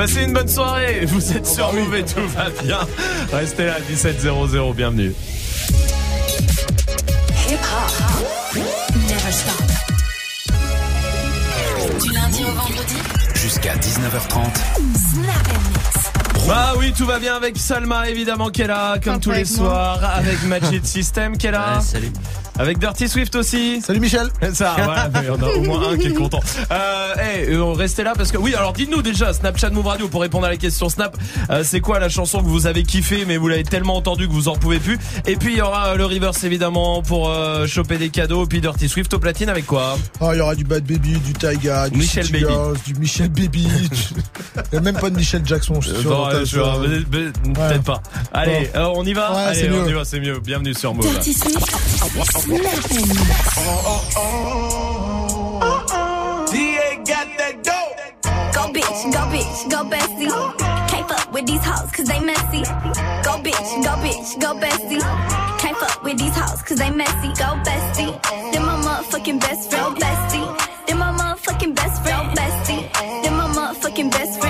[0.00, 1.04] Passez une bonne soirée.
[1.04, 2.78] Vous êtes sur Move et tout va bien.
[3.30, 4.72] Restez là, 1700.
[4.72, 5.12] Bienvenue.
[7.46, 8.54] Hip hop.
[8.54, 9.60] Never stop.
[12.00, 12.96] Du lundi au vendredi.
[13.34, 14.54] Jusqu'à 19h30.
[14.96, 16.46] Snap and mix.
[16.48, 20.02] Bah oui, tout va bien avec Salma évidemment qui est là comme tous les soirs
[20.16, 21.78] avec Magic System qui est là.
[21.82, 22.10] salut.
[22.60, 23.80] Avec Dirty Swift aussi.
[23.80, 24.28] Salut Michel.
[24.52, 26.40] Ça, voilà, mais on a au moins un qui est content.
[26.70, 30.20] Euh, hey, euh, restez là parce que oui, alors dites-nous déjà Snapchat Move Radio pour
[30.20, 31.16] répondre à la question Snap.
[31.48, 34.32] euh, c'est quoi la chanson que vous avez kiffé mais vous l'avez tellement entendu que
[34.32, 34.98] vous en pouvez plus.
[35.26, 38.44] Et puis il y aura euh, le reverse évidemment pour euh, choper des cadeaux.
[38.44, 39.96] Puis Dirty Swift au platine avec quoi?
[40.20, 42.52] Oh, il y aura du Bad Baby, du Taiga, du Michel City Baby.
[42.52, 43.68] Girls, du Michel Baby.
[44.72, 46.10] Il a même pas de Michel Jackson, je suis sûr.
[46.10, 47.00] Non, je- euh,
[47.54, 48.02] Peut-être pas.
[48.34, 48.80] Allez, Bon.
[48.80, 49.32] euh, on y va?
[49.32, 49.90] Ouais, Allez, c'est on mieux.
[49.90, 50.38] y va, c'est mieux.
[50.40, 51.06] Bienvenue sur Move.
[51.10, 52.49] Dirty Swift.
[52.50, 53.54] Snap and mix.
[58.52, 60.58] Go bitch, go bitch, go bestie.
[60.88, 62.62] Can't fuck with these hoes cause they messy.
[63.22, 65.00] Go bitch, go bitch, go bestie.
[65.60, 67.28] Can't fuck with these hoes cause they messy.
[67.38, 68.20] Go bestie.
[68.52, 70.86] Then my motherfucking best friend, bestie.
[70.88, 73.22] Then my motherfucking best friend, bestie.
[73.22, 74.49] Then my motherfucking best friend.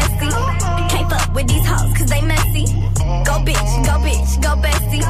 [2.11, 2.65] They messy.
[3.27, 5.03] Go bitch, go bitch, go bestie.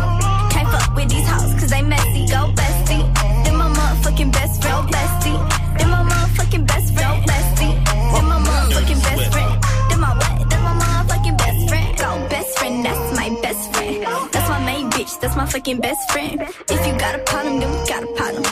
[0.51, 2.27] Can't fuck with these hoes cause they messy.
[2.27, 3.03] Go bestie.
[3.43, 5.39] Then my motherfucking best friend, bestie.
[5.77, 7.73] Then my motherfucking best friend, bestie.
[8.13, 9.53] Then my motherfucking best friend.
[9.89, 10.49] Then my what?
[10.49, 11.97] Then my motherfucking best friend.
[11.97, 14.05] Go best friend, that's my best friend.
[14.31, 16.41] That's my main bitch, that's my fucking best friend.
[16.69, 18.43] If you got a problem, then we got a problem.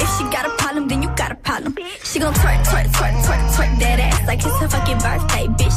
[0.00, 1.76] If she got a problem, then you got a problem.
[2.04, 5.67] She gon' twerk, twerk, twerk, twerk, twerk that ass like it's her fucking birthday, bitch.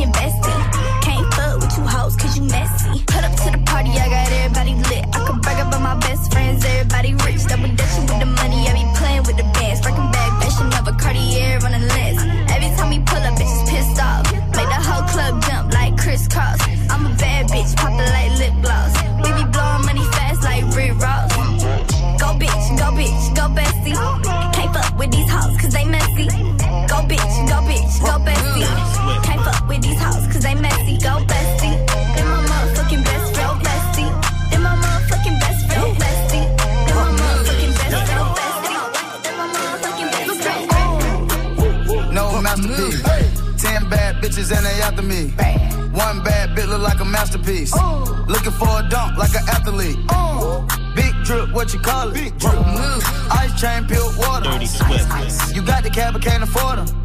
[0.00, 1.02] Fucking bestie.
[1.02, 3.02] Can't fuck with you hoes cause you messy.
[3.06, 5.04] Put up to the party, I got everybody lit.
[5.14, 7.44] I could brag about my best friends, everybody rich.
[7.46, 9.80] Double dutching with the money, I be playing with the bands.
[9.84, 12.20] Working bag, fashion of a Cartier on the list.
[12.54, 14.24] Every time we pull up, bitches pissed off.
[14.56, 16.60] Make the whole club jump like crisscross.
[16.90, 18.19] I'm a bad bitch, poppin' like
[44.50, 45.30] bitches and they after me.
[45.92, 47.74] One bad bit look like a masterpiece.
[48.26, 49.98] Looking for a dunk like an athlete.
[50.94, 52.14] Big drip, what you call it?
[52.14, 52.54] Big drip.
[52.54, 53.32] Mm-hmm.
[53.32, 54.50] Ice chain, pure water.
[55.54, 57.00] You got the cab, but can't afford them.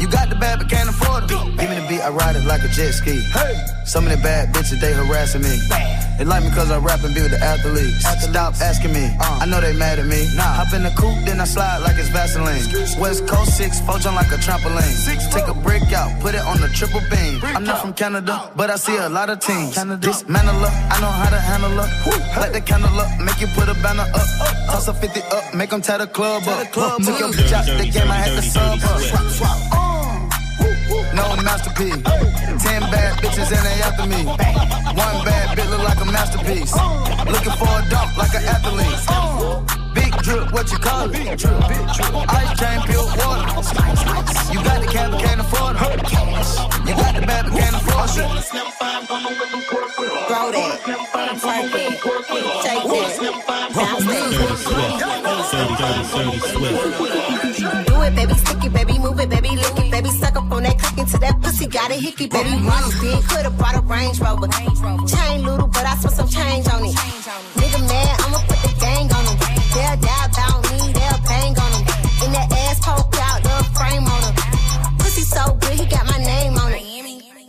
[0.00, 1.56] You got the bad, but can't afford them.
[1.56, 3.20] Give me the beat, I ride it like a jet ski.
[3.84, 5.60] Some of the bad bitches, they harassing me.
[5.68, 6.18] Bad.
[6.18, 8.04] They like me cause I rap and be with the athletes.
[8.24, 10.28] Stop asking me, I know they mad at me.
[10.36, 10.60] Nah.
[10.60, 12.60] Hop in the coupe, then I slide like it's Vaseline.
[13.00, 14.84] West Coast 6, four jump like a trampoline.
[14.84, 17.40] Six, Take a brick out, put it on the triple beam.
[17.42, 19.76] I'm not from Canada, but I see a lot of teams.
[20.00, 22.40] Dismantle her, I know how to handle her.
[22.40, 24.28] Light the candle up, make you put a banner up.
[24.70, 26.72] Toss a 50 up, make them tie the club up.
[26.72, 29.00] Took your bitch out the game, I had to sub up.
[31.14, 32.02] No masterpiece.
[32.62, 34.24] Ten bad bitches and they after me.
[34.24, 36.74] One bad bitch look like a masterpiece.
[37.26, 39.79] Looking for a dunk like an athlete.
[40.20, 41.12] Big drip, what you call it?
[41.12, 42.12] Big drip, big drip.
[42.28, 43.40] Ice chain, pure water.
[44.52, 45.80] You got the cab, but can't afford it.
[46.84, 48.28] You got the bad, but can't afford it.
[50.28, 50.80] Throw that.
[51.40, 51.96] Twerk it.
[52.60, 53.16] Shake that.
[53.74, 54.24] Bounce that.
[57.86, 58.34] Do it, baby.
[58.34, 58.98] Stick it, baby.
[58.98, 59.56] Move it, baby.
[59.56, 60.10] Lick it, baby.
[60.10, 61.66] Suck up on that cock into that pussy.
[61.66, 62.50] Got a hickey, baby.
[62.50, 63.24] Run big.
[63.24, 64.48] Could've brought a Range Rover.
[64.48, 66.94] Chain little, but I spent some change on it.
[67.56, 69.49] Nigga mad, I'ma put the gang on him.
[69.70, 71.84] They'll die about me, they'll bang on him.
[72.24, 74.34] In the ass poke out the frame on him.
[74.98, 76.82] Pussy so good, he got my name on it.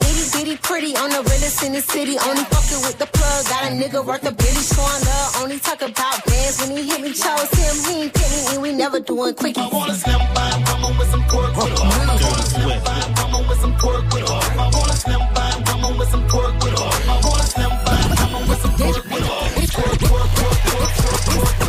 [0.05, 2.17] Itty bitty pretty on the realest in the city.
[2.19, 3.45] Only fucking with the plug.
[3.49, 5.41] Got a nigga worth a bitty showing love.
[5.41, 7.11] Only talk about bands when he hit me.
[7.11, 9.59] Chose him, he ain't pick me, we never doing quickie.
[9.59, 11.85] I wanna slim by woman with some pork with her.
[11.85, 14.41] I wanna slim by woman with some pork with her.
[14.61, 16.89] I wanna slim by woman with some pork with her.
[17.09, 19.41] I wanna slim by woman with some pork with her.
[19.71, 21.60] Pork, pork, pork, pork, pork, pork.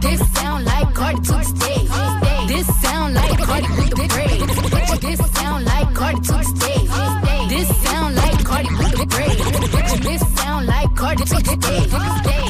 [0.00, 1.36] This sound like Cardi to.
[2.46, 5.00] This sound like Cardi with the braids.
[5.00, 6.36] This sound like Cardi to.
[7.48, 10.00] This sound like Cardi with the braids.
[10.00, 11.36] This sound like Cardi to.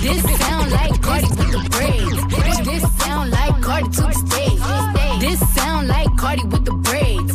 [0.00, 2.20] This sound like Cardi with the braids.
[2.64, 4.02] This sound like Cardi to.
[5.20, 7.32] This sound like Cardi with the braids.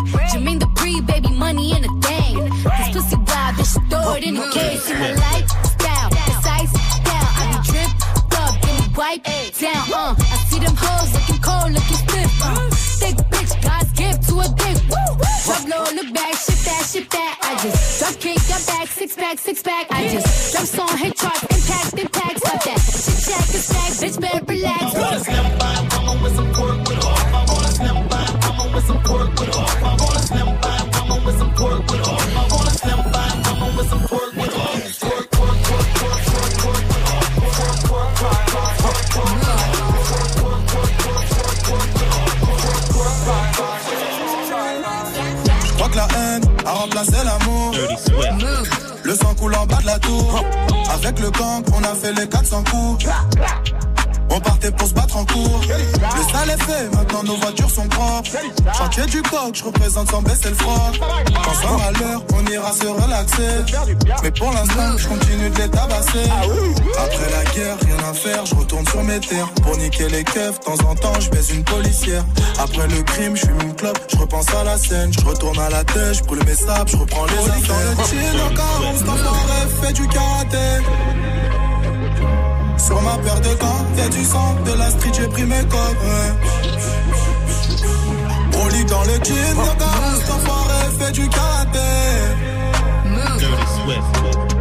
[0.54, 1.74] The pre baby money.
[1.74, 3.56] This pussy wild,
[3.90, 4.52] throw it in the.
[4.52, 7.30] See my lifestyle, precise style.
[7.40, 9.53] I be dripped up, get me wiped.
[18.04, 19.88] Drop kick, got back, six pack, six pack.
[19.92, 22.80] I just drop song, hit charts, impact, impact, stop that.
[23.24, 24.94] Shit it's back, bitch, better relax.
[45.66, 47.53] Je crois que la haine a remplacé l'amour.
[50.94, 53.06] Avec le gang, on a fait les 400 coups.
[54.36, 55.62] On partait pour se battre en cours.
[55.68, 58.32] Le sale est fait, maintenant nos voitures sont propres.
[58.76, 60.92] Chantier du coq, je représente sans baisser le froid.
[61.44, 63.76] Quand ça à l'heure, on ira se relaxer.
[64.24, 66.30] Mais pour l'instant, je continue de les tabasser.
[66.98, 69.50] Après la guerre, rien à faire, je retourne sur mes terres.
[69.62, 72.26] Pour niquer les keufs, de temps en temps, je baise une policière.
[72.58, 75.12] Après le crime, je fume une clope, je repense à la scène.
[75.14, 77.96] Je retourne à la tête, je brûle mes sables, je reprends les affaires.
[77.96, 80.58] Dans le chill, encore, on se fait du karaté.
[82.78, 85.98] Sur ma paire de gants, y'a du sang, de la street, j'ai pris mes codes.
[88.62, 91.80] On lit dans le jean, regarde, cet enfoiré fait du karaté.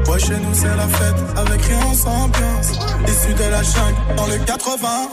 [0.09, 2.73] Ouais, chez nous c'est la fête, avec rien sans ambiance.
[3.09, 5.09] Issu de la jungle, dans le 91.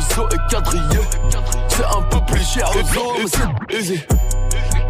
[0.00, 1.08] La nozo est quadrillée.
[1.68, 4.00] C'est un peu plus cher aux hommes, c'est easy.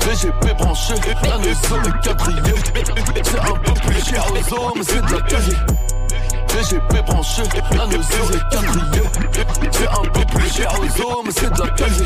[0.06, 2.54] VGP branché, la nozo est quadrillée.
[3.22, 5.56] C'est un peu plus cher aux hommes, c'est de la easy.
[6.48, 7.42] VGP branché,
[7.72, 9.10] la nozo est quadrillée.
[9.72, 12.04] C'est un peu plus cher aux hommes, c'est de la easy.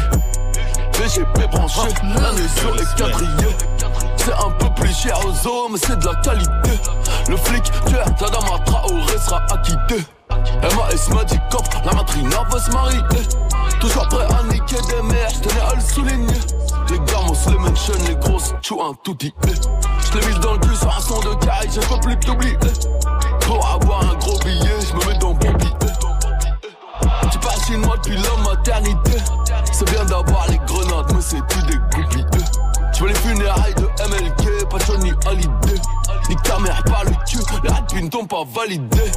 [0.94, 3.56] VGP branché, la nozo est quadrillée.
[4.16, 6.80] C'est un peu plus cher aux hommes, c'est de la qualité.
[7.28, 10.13] Le flic, tueur, ta dame à Traoré sera acquitté.
[10.30, 13.00] MAS m'a dit cop, la matrina va se marier.
[13.80, 16.40] Toujours prêt à niquer des mères, j'tenais à le souligner.
[16.90, 19.34] Les gamos, les mentions, les grosses, tu un tout dit.
[20.12, 22.58] J'l'ai mis dans le cul sur un son de caille, je peux plus t'oublier.
[23.40, 25.70] Pour avoir un gros billet, j'me mets dans bon billet.
[27.30, 29.18] Tu parles chinois depuis la maternité.
[29.72, 32.26] C'est bien d'avoir les grenades, mais c'est plus des goupilles.
[32.92, 35.63] Tu veux les funérailles de MLK, pas Johnny Hallyday.
[36.64, 39.12] Mère par le cul, les rapines t'ont pas validé.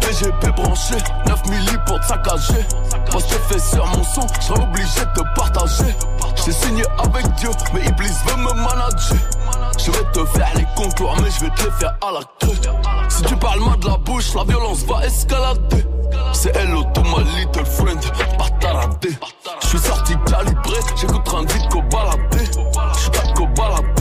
[0.00, 0.94] PGP branché,
[1.26, 2.66] 9 milli pour te saccager.
[3.10, 5.96] Parce que fait sur mon son, j'serais obligé de te partager.
[6.44, 9.16] J'ai signé avec Dieu, mais Iblis veut me manager.
[9.78, 12.60] Je vais te faire les contours, mais je vais te les faire à la queue.
[13.08, 15.86] Si tu parles mal de la bouche, la violence va escalader.
[16.34, 18.00] C'est hello to my little friend,
[18.38, 18.52] pas.
[19.62, 22.44] Je suis sorti calibré, j'écoute un vite qu'au baladé.
[22.94, 23.91] J'suis qu'au baladé,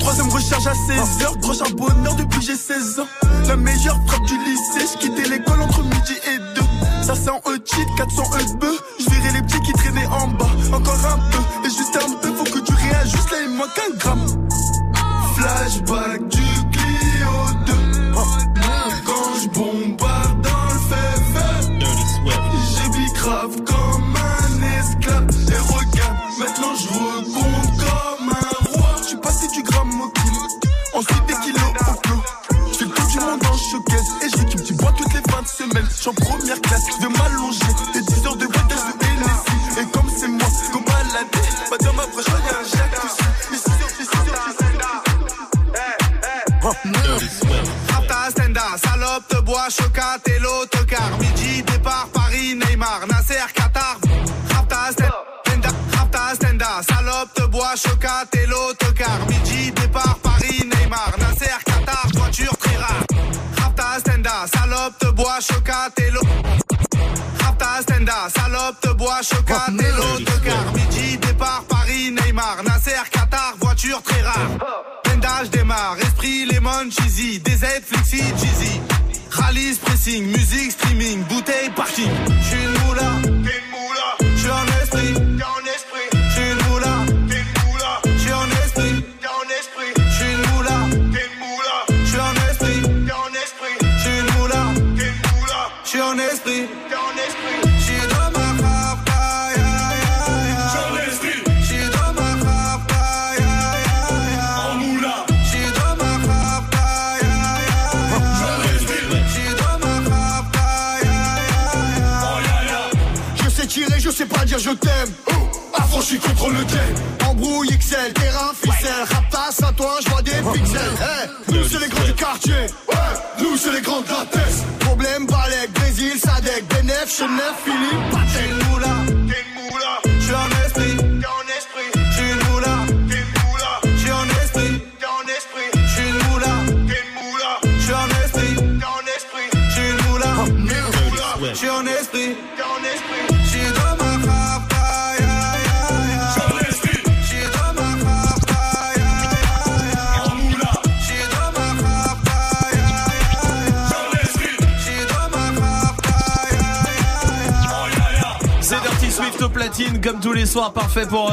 [0.00, 3.06] Troisième recharge à 16h, prochain bonheur depuis j'ai 16 ans.
[3.46, 4.21] La meilleure frappe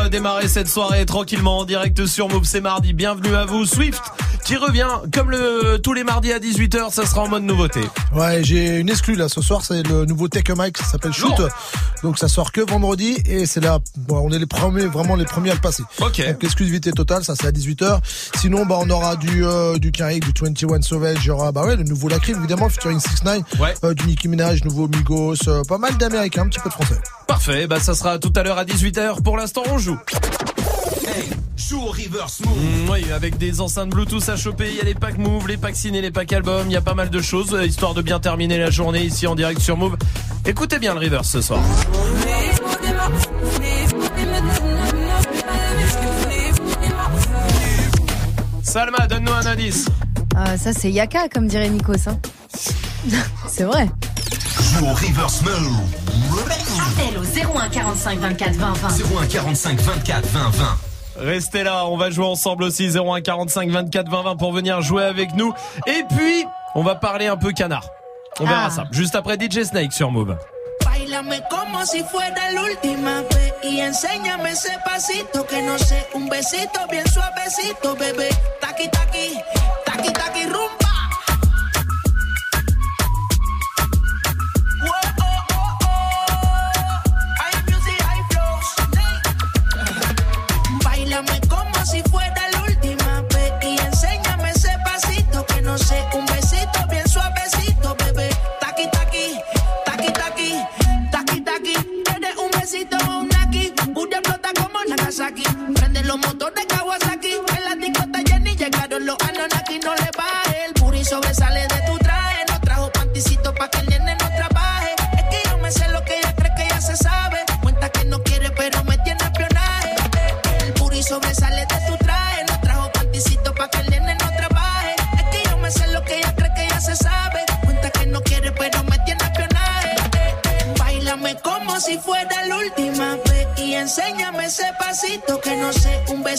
[0.09, 2.43] démarrer cette soirée tranquillement en direct sur Move.
[2.45, 3.65] C'est mardi, bienvenue à vous.
[3.65, 4.01] Swift
[4.45, 7.81] qui revient comme le tous les mardis à 18h, ça sera en mode nouveauté.
[8.15, 11.37] Ouais, j'ai une exclue là ce soir, c'est le nouveau a Mic, ça s'appelle Shoot.
[11.37, 11.49] Lourd.
[12.01, 15.25] Donc ça sort que vendredi et c'est là, bon, on est les premiers, vraiment les
[15.25, 15.83] premiers à le passer.
[16.01, 16.25] Ok.
[16.25, 17.99] Donc l'exclusivité totale, ça c'est à 18h.
[18.37, 21.65] Sinon, bah on aura du euh, du Carrick, du 21 Sauvage, il y aura bah
[21.65, 23.73] ouais le nouveau Lacrim évidemment, featuring 6 9 Ouais.
[23.83, 26.99] euh, du Nicki Minaj, nouveau Migos, euh, pas mal d'Américains, un petit peu de Français.
[27.39, 29.23] Parfait, bah ça sera tout à l'heure à 18h.
[29.23, 29.97] Pour l'instant, on joue.
[31.55, 32.57] Joue au reverse move.
[32.57, 35.55] Mm, oui, avec des enceintes Bluetooth à choper, il y a les packs Move, les
[35.55, 38.01] packs ciné, les packs albums, il y a pas mal de choses, euh, histoire de
[38.01, 39.95] bien terminer la journée ici en direct sur Move.
[40.45, 41.61] Écoutez bien le reverse ce soir.
[48.63, 49.85] Salma, donne-nous un indice.
[50.35, 51.93] Ah, ça, c'est Yaka, comme dirait Nikos.
[52.07, 52.19] Hein.
[53.47, 53.89] c'est vrai.
[54.73, 55.98] Joue au reverse move.
[57.41, 58.87] Appel au 01 45 24 20 20.
[59.21, 60.77] 01 45 24 20 20.
[61.17, 65.03] Restez là, on va jouer ensemble aussi 01 45 24 20 20 pour venir jouer
[65.03, 65.53] avec nous.
[65.87, 67.85] Et puis, on va parler un peu canard.
[68.39, 68.69] On verra Ah.
[68.69, 68.83] ça.
[68.91, 70.37] Juste après DJ Snake sur Move.
[70.85, 76.27] Bailame como si fuera la última vez y enséñame ese pasito que no sé, un
[76.29, 78.29] besito bien suavecito, bebé.
[78.61, 79.35] Taqui taqui,
[79.85, 80.78] taqui taqui rumba.
[106.21, 106.78] Los motores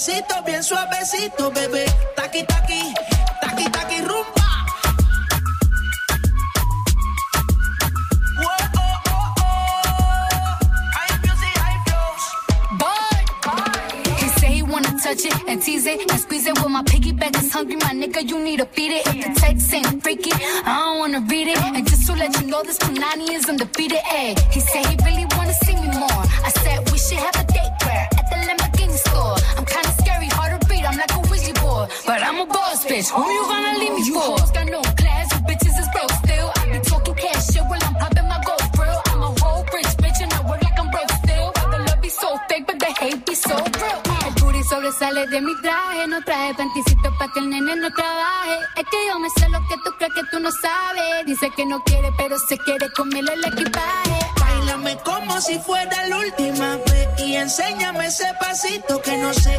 [0.01, 1.85] besito bien suavecito, bebé.
[2.17, 2.95] Taqui, taqui,
[3.43, 4.49] taqui, taqui, rumba.
[8.39, 8.81] Whoa, oh,
[9.11, 9.61] oh, oh.
[15.03, 16.55] Touch it and tease it and squeeze it.
[16.59, 19.07] With my piggyback is hungry, my nigga, you need to feed it.
[19.07, 21.59] If the text ain't freaky, I don't wanna read it.
[21.59, 23.70] And just to let you know, this Punani is undefeated.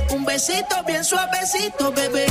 [0.10, 2.26] Un besito bien suavecito, bebé.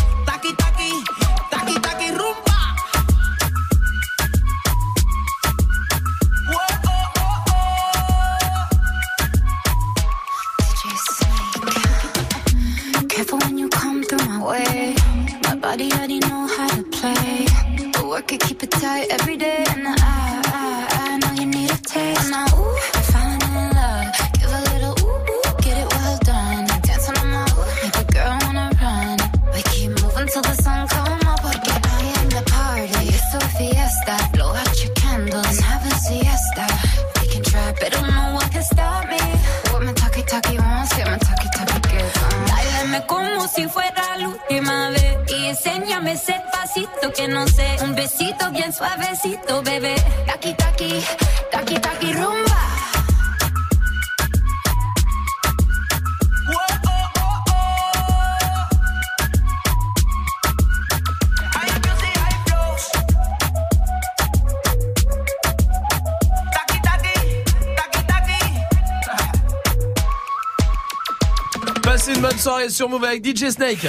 [72.71, 73.87] Sur Move avec DJ Snake.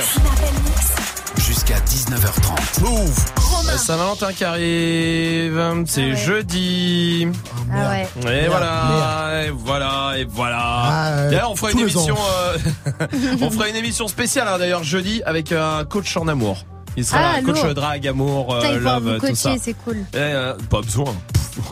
[1.37, 2.81] Jusqu'à 19h30.
[2.81, 3.25] Move.
[3.69, 7.27] Euh, Saint-Valentin qui arrive, c'est jeudi.
[7.71, 8.43] Ah ouais.
[8.43, 10.59] Et voilà, et voilà, et voilà.
[10.63, 11.27] Ah.
[11.29, 12.57] D'ailleurs, on fera une émission, euh,
[13.41, 16.65] on fera une émission spéciale hein, d'ailleurs jeudi avec un coach en amour.
[16.97, 17.73] Il sera Ah, coach lourd.
[17.73, 19.53] drag, amour, euh, love, tout ça.
[19.61, 19.97] c'est cool.
[20.13, 21.13] Eh, euh, pas besoin.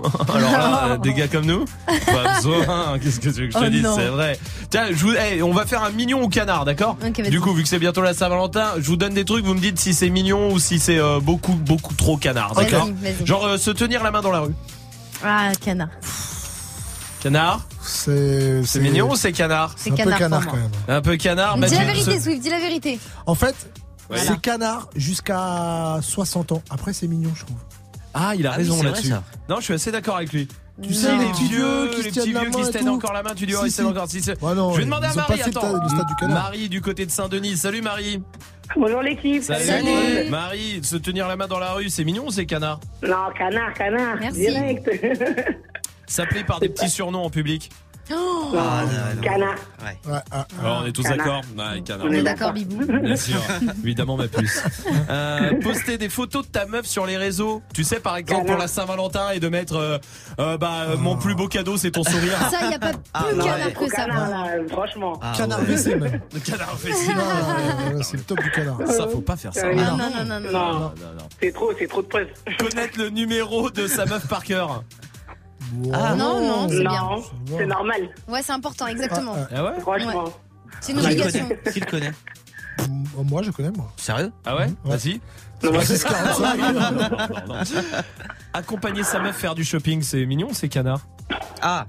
[0.34, 2.98] Alors là, des gars comme nous, pas besoin.
[3.00, 3.88] Qu'est-ce que tu veux que je te Oh dise.
[3.96, 4.40] C'est vrai.
[4.70, 6.98] Tiens, je vous, on va faire un mignon au canard, d'accord.
[7.30, 9.46] Du coup, vu que c'est bientôt la Saint-Valentin, je vous donne des trucs.
[9.46, 12.88] Vous me dites si c'est mignon ou si c'est euh, beaucoup, beaucoup trop canard, d'accord
[13.02, 13.26] vas-y.
[13.26, 14.54] Genre euh, se tenir la main dans la rue.
[15.24, 15.90] Ah, canard.
[17.22, 20.72] Canard C'est C'est mignon ou c'est canard C'est un peu canard canard pour quand même.
[20.88, 21.58] Un peu canard.
[21.58, 23.00] bah, dis la vérité, ce- Swift, dis la vérité.
[23.26, 23.56] En fait,
[24.08, 24.24] Voilà.
[24.24, 26.64] c'est canard jusqu'à 60 ans.
[26.70, 27.58] Après, c'est mignon, je trouve.
[28.14, 29.12] Ah, il a Ah raison là-dessus.
[29.48, 30.48] Non, je suis assez d'accord avec lui.
[30.82, 33.22] Tu sais, les petits vieux qui les se petits vieux qui se tiennent encore la
[33.22, 33.92] main, tu dis, oh, ils se tiennent si.
[33.92, 34.08] encore.
[34.10, 35.60] Si, c'est- Ouais, non, je vais demander à Marie, attends.
[35.60, 36.44] stade- le stade du canard.
[36.44, 37.58] Marie du côté de Saint-Denis.
[37.58, 38.24] Salut Marie.
[38.78, 39.44] Bonjour l'équipe.
[39.44, 40.30] Salut.
[40.30, 43.74] Marie, se tenir la main dans la rue, c'est mignon ou c'est canard Non, canard,
[43.74, 44.16] canard.
[44.22, 44.40] Merci.
[44.40, 44.90] Direct.
[46.08, 47.70] S'appeler par des petits surnoms en public.
[48.12, 49.22] Oh, Ah, non, non.
[49.22, 49.56] Canard.
[49.84, 50.12] Ouais.
[50.12, 52.08] Ouais, ah, Alors, on est tous d'accord Ouais, canard.
[52.10, 52.84] on est d'accord, Bibou.
[53.02, 53.40] Bien sûr,
[53.84, 54.64] évidemment ma puce.
[55.10, 57.64] Euh, poster des photos de ta meuf sur les réseaux.
[57.74, 59.98] Tu sais par exemple pour la Saint-Valentin et de mettre euh,
[60.40, 62.38] euh, bah euh, mon plus beau cadeau c'est ton sourire.
[62.52, 63.96] Ça, il n'y a pas plus Non, canard que ça.
[64.06, 65.20] canard, là, franchement.
[65.22, 65.66] Ah, Canard ouais.
[65.76, 66.22] WC même.
[66.34, 66.78] Le canard.
[66.78, 68.78] Ah, c'est le top du canard.
[68.88, 69.66] Ça faut pas faire ça.
[69.68, 70.52] Euh, Non, non, non, non, non.
[70.52, 71.28] Non, Non, non, non.
[71.42, 72.28] c'est trop, c'est trop de preuves.
[72.60, 74.84] Connaître le numéro de sa meuf par cœur.
[75.94, 77.10] Ah, non, non, c'est bien.
[77.58, 79.36] C'est normal, Ouais, c'est important, exactement.
[79.38, 80.26] Ah, Ah ouais franchement.
[80.82, 81.48] C'est une Qui le obligation.
[81.48, 82.12] connaît Qui le connaît
[82.80, 82.84] ah.
[83.26, 83.92] Moi, je connais, moi.
[83.98, 85.20] Sérieux Ah ouais Vas-y.
[85.62, 86.58] Non, non, 645.
[86.58, 87.56] Non, non, non.
[88.54, 91.02] Accompagner sa meuf faire du shopping, c'est mignon, ou c'est canard.
[91.62, 91.86] Ah,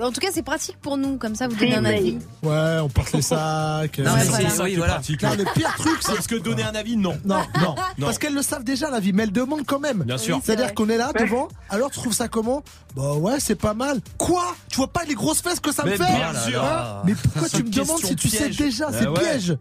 [0.00, 2.18] En tout cas, c'est pratique pour nous, comme ça, vous donnez un avis.
[2.42, 3.98] Ouais, on porte les sacs.
[3.98, 4.94] Non, euh, mais c'est- ça voilà.
[4.94, 5.22] pratique.
[5.22, 7.16] Non, le pire truc, c'est Parce que donner un avis, non.
[7.24, 8.06] Non, non, Non.
[8.06, 10.02] Parce qu'elles le savent déjà la vie, mais elles demandent quand même.
[10.04, 10.40] Bien sûr.
[10.42, 12.62] C'est-à-dire qu'on est là devant, alors tu trouves ça comment?
[12.96, 14.00] Bah ouais, c'est pas mal.
[14.18, 14.54] Quoi?
[14.68, 15.96] Tu vois pas les grosses fesses que ça me fait?
[15.98, 16.62] bien là sûr.
[17.04, 19.18] Mais pourquoi tu me demandes si tu sais déjà Ah C'est ouais.
[19.20, 19.56] piège.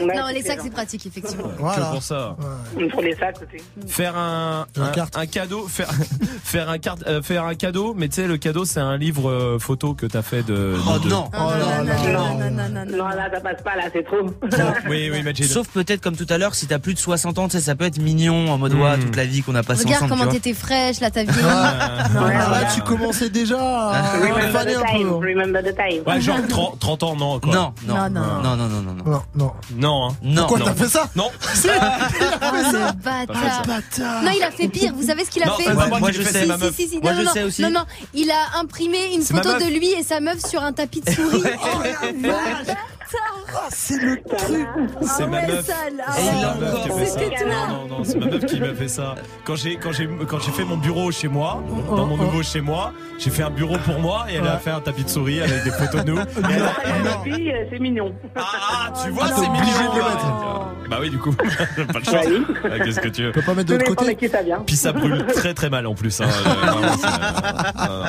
[0.00, 1.48] Ouais, Non, les sacs, c'est pratique, effectivement.
[1.58, 1.86] Voilà.
[1.86, 2.36] Que pour ça.
[2.92, 3.62] Pour les sacs aussi.
[3.86, 5.16] Faire un, un, carte.
[5.16, 5.88] un cadeau, faire,
[6.44, 9.30] faire un carte, euh, faire un cadeau, mais tu sais, le cadeau, c'est un livre
[9.30, 10.76] euh, photo que t'as fait de.
[10.88, 11.28] oh de- non.
[11.32, 12.96] Ah, non, non, non, non, non, non, non.
[12.98, 14.16] Non, là, ça passe pas, là, c'est trop.
[14.88, 15.44] Oui, oui, Majid.
[15.44, 17.74] Sauf peut-être comme tout à l'heure, si t'as plus de 60 ans, tu sais, ça
[17.74, 19.00] peut être mignon en mode ouais, Mm.
[19.04, 20.10] toute la vie qu'on a passée Regarde ensemble.
[20.10, 20.40] comment tu vois.
[20.40, 21.32] t'étais fraîche, là, Non, Ouais,
[22.14, 22.66] non, Ah, là, ouais.
[22.74, 25.14] tu commençais déjà à Remember faner the un time, peu.
[25.14, 26.02] remember the time.
[26.06, 27.54] Ouais, genre 30, 30 ans, non, quoi.
[27.54, 28.42] Non, non, Non, non, non.
[28.42, 29.87] non, non, non, non, non.
[29.88, 30.08] Non, non.
[30.08, 30.16] Non, hein.
[30.22, 30.46] Non.
[30.46, 31.30] Pourquoi t'as fait ça Non.
[31.54, 31.98] Si, il a
[32.40, 32.72] Oh, fait ça.
[32.72, 33.36] le bâtard.
[33.44, 34.22] Ah, bâtard.
[34.22, 34.92] Non, il a fait pire.
[34.94, 36.46] Vous savez ce qu'il a Non, fait moi Moi, je sais.
[36.46, 36.74] ma Si, meuf.
[36.76, 37.62] si, si, Moi, non, je non, sais aussi.
[37.62, 41.00] Non, non, il a imprimé une photo de lui et sa meuf sur un tapis
[41.00, 41.42] de souris.
[41.44, 41.82] Oh
[42.22, 42.76] la vache.
[43.54, 44.68] Ah, c'est le truc.
[45.02, 45.70] C'est Ah ma meuf.
[46.06, 47.18] Ah C'est ma meuf qui a fait ça.
[47.18, 47.46] C'était toi.
[47.68, 49.14] Non, non, non, c'est ma meuf qui m'a fait ça.
[49.44, 52.60] Quand j'ai, quand j'ai, quand j'ai fait mon bureau chez moi, dans mon nouveau chez
[52.60, 55.40] moi, j'ai fait un bureau pour moi et elle a fait un tapis de souris
[55.40, 56.18] avec des photos de nous.
[57.48, 58.12] Euh, c'est mignon.
[58.36, 59.54] Ah, tu vois, Ah, c'est mignon.
[59.56, 60.26] obligé de le mettre.
[60.90, 61.44] Bah oui, du coup, pas
[61.98, 62.20] le choix.
[62.22, 62.70] Bah oui.
[62.70, 64.62] Ouais, Qu'est-ce que tu veux Tu peux pas mettre de l'autre côté qui ça vient.
[64.66, 66.20] Puis ça brûle très très mal en plus.
[66.20, 66.28] hein.
[66.68, 68.04] Euh, euh,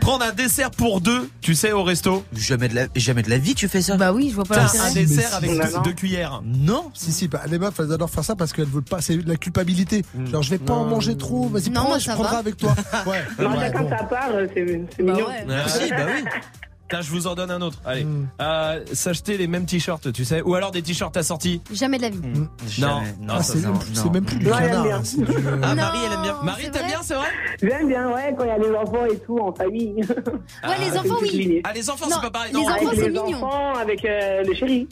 [0.00, 2.24] Prendre un dessert pour deux, tu sais, au resto.
[2.34, 3.96] Jamais de la, jamais de la vie, tu fais ça.
[3.96, 4.88] Bah oui, je vois pas T'as l'intérêt.
[4.90, 6.42] un dessert si, avec deux, cuillères.
[6.44, 6.90] Non.
[6.94, 9.28] Si, si, bah, les meufs, elles adorent faire ça parce qu'elles veulent pas, c'est de
[9.28, 10.04] la culpabilité.
[10.30, 12.38] Genre, je vais pas en manger trop, vas-y, Non, prends, moi, je ça prendrai va.
[12.38, 12.74] avec toi.
[13.06, 13.88] Ouais, Non, ouais, bon.
[13.88, 15.26] sa part, euh, c'est Bah mignon.
[15.26, 15.44] ouais.
[15.48, 15.62] Ouais.
[15.68, 16.24] Si, bah oui.
[16.92, 17.78] Tiens, je vous en donne un autre.
[17.86, 18.28] Allez, Mm.
[18.42, 21.62] Euh, s'acheter les mêmes t-shirts, tu sais, ou alors des t-shirts assortis.
[21.72, 22.18] Jamais de la vie.
[22.20, 23.14] Non, Jamais.
[23.18, 23.78] non, Ah, c'est même, non.
[23.78, 24.84] plus- c'est même plus du Ouais, elle aime canard.
[24.84, 24.96] bien.
[24.98, 25.24] hein, du,
[25.62, 26.36] Ah, Non, Marie, elle aime bien.
[26.42, 27.28] Marie, t'aimes bien, c'est vrai?
[27.62, 29.94] J'aime bien, ouais, quand il y a les enfants et tout, en famille.
[29.94, 31.30] Ouais, les C'est enfants, oui.
[31.30, 31.60] lignée.
[31.64, 32.52] Ah, les enfants, Non, c'est pas pareil.
[32.52, 33.36] les enfants, c'est les mignon.
[33.44, 34.86] enfants, avec euh, le chéri.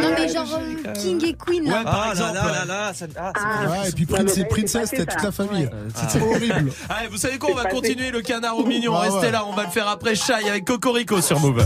[0.00, 1.82] Non, mais genre euh, King et Queen, là.
[1.86, 5.06] Ah là là là là, ça- ah, c'est- Ouais, et puis Prince et Princess, c'était
[5.06, 5.68] toute la famille.
[5.94, 6.72] C'était horrible.
[6.88, 8.92] Allez, vous savez quoi On va continuer le canard au mignon.
[8.94, 9.08] Ah ouais.
[9.10, 11.64] Restez là, on va le faire après Shai avec Cocorico sur Move.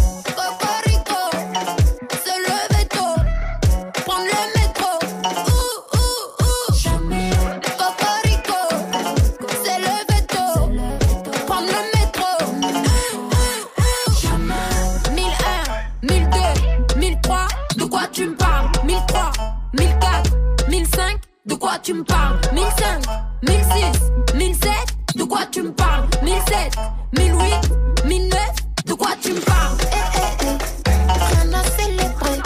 [21.51, 22.39] De quoi tu me parles?
[22.53, 23.03] 1005,
[23.43, 24.71] 1006, 1007,
[25.17, 26.07] de quoi tu me parles?
[26.23, 26.77] 1007,
[27.19, 28.39] 1008, 1009,
[28.87, 29.77] de quoi tu me parles?
[29.83, 30.91] Eh, eh, eh.
[31.11, 32.39] Rien à célébrer.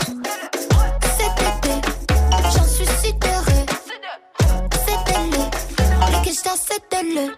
[1.19, 1.75] Cet été,
[2.55, 3.67] j'en suis sidérée.
[4.87, 7.37] C'était le, les questions c'était le.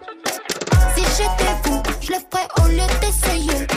[0.95, 3.67] Si j'étais vous, je le ferais au lieu d'essayer.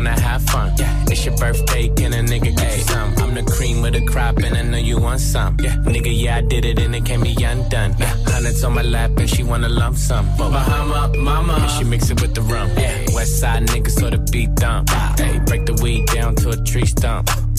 [0.00, 0.72] Wanna have fun.
[1.10, 3.12] It's your birthday, can a nigga get you some?
[3.18, 5.58] I'm the cream with the crop, and I know you want some.
[5.60, 5.76] Yeah.
[5.94, 7.92] Nigga, yeah, I did it, and it can't be undone.
[8.32, 10.26] Hundreds on my lap, and she wanna lump some.
[10.38, 12.70] Bahama, mama, and she mix it with the rum.
[12.78, 13.14] Yeah.
[13.14, 14.88] West side niggas, so the beat dump.
[14.90, 15.14] Ah.
[15.18, 17.28] Hey, break the weed down to a tree stump.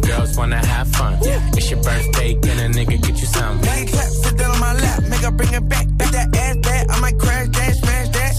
[0.00, 1.18] girls wanna have fun.
[1.22, 1.40] Yeah.
[1.54, 3.58] It's your birthday, can a nigga get you some?
[3.62, 5.86] It clap, sit down on my lap, make her bring it back.
[5.96, 8.32] Back that ass back, I might crash that, smash that.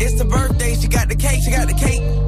[0.00, 2.27] It's the birthday, she got the cake, she got the cake.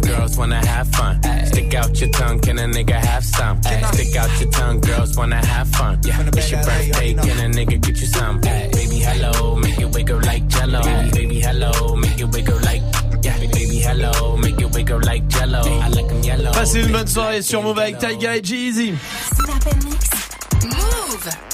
[0.00, 1.20] girls wanna have fun.
[1.46, 3.62] Stick out your tongue, can a nigga have some?
[3.62, 6.00] Stick out your tongue, girls wanna have fun.
[6.04, 8.40] Yeah, It's your birthday, can a nigga get you some?
[8.40, 10.82] Baby, hello, make it wiggle like jello.
[11.12, 12.82] Baby, hello, make it wiggle like.
[13.22, 15.62] Yeah, baby, hello, make it wiggle like jello.
[15.62, 16.15] I like.
[16.52, 18.94] Passez une bonne soirée sur Move avec Taiga et Jeezy.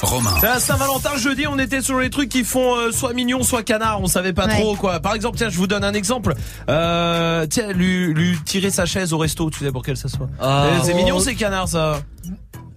[0.01, 0.31] Romain.
[0.39, 3.63] C'est la Saint-Valentin jeudi, on était sur les trucs qui font euh, soit mignon, soit
[3.63, 4.59] canard, on savait pas Ouais.
[4.59, 4.99] trop quoi.
[4.99, 6.35] Par exemple, tiens, je vous donne un exemple.
[6.69, 10.27] Euh, tiens, lui, lui tirer sa chaise au resto, tu sais pour qu'elle s'assoit.
[10.39, 10.65] Ah.
[10.65, 12.01] Euh, C'est mignon, c'est canard ça.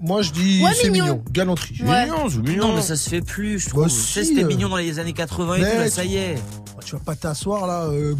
[0.00, 1.04] Moi, je dis Ouais, c'est mignon.
[1.04, 1.24] mignon.
[1.32, 1.80] Galanterie.
[1.82, 2.04] Ouais.
[2.04, 2.68] Mignon, c'est mignon.
[2.68, 3.84] Non, mais ça se fait plus, je trouve.
[3.84, 4.48] Bah, Tu sais, si, c'était euh.
[4.48, 6.34] mignon dans les années 80 et Mais tout, là, tu- ça y est.
[6.84, 7.84] Tu vas pas t'asseoir là.
[7.86, 8.14] euh,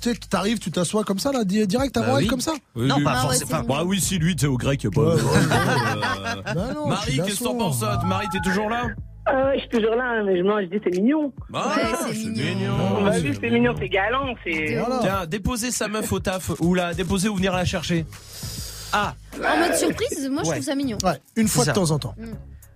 [0.00, 2.28] tu sais, t'arrives, tu t'assois comme ça là, di- direct avant Bah elle oui.
[2.28, 2.52] comme ça.
[2.76, 3.62] Oui, Non, oui, pas bah, forcément.
[3.62, 5.00] Bah oui, si lui, t'es au grec, y a pas.
[5.00, 8.86] Ouais, Euh, Bah non, Marie, tu qu'est-ce que t'en penses ça Marie, t'es toujours là?
[9.24, 11.32] Ah je suis toujours là, hein, mais je, moi, je dis c'est mignon.
[11.48, 12.72] Bah, Ouais, c'est mignon.
[12.98, 14.34] On va vu, c'est mignon, c'est galant.
[15.00, 18.04] Tiens, déposer sa meuf au taf ou la déposer ou venir la chercher.
[18.92, 20.54] Ah, En mode surprise, moi je Ouais.
[20.56, 20.98] trouve ça mignon.
[21.04, 21.80] Ouais, une fois C'est de ça.
[21.80, 22.14] temps en temps.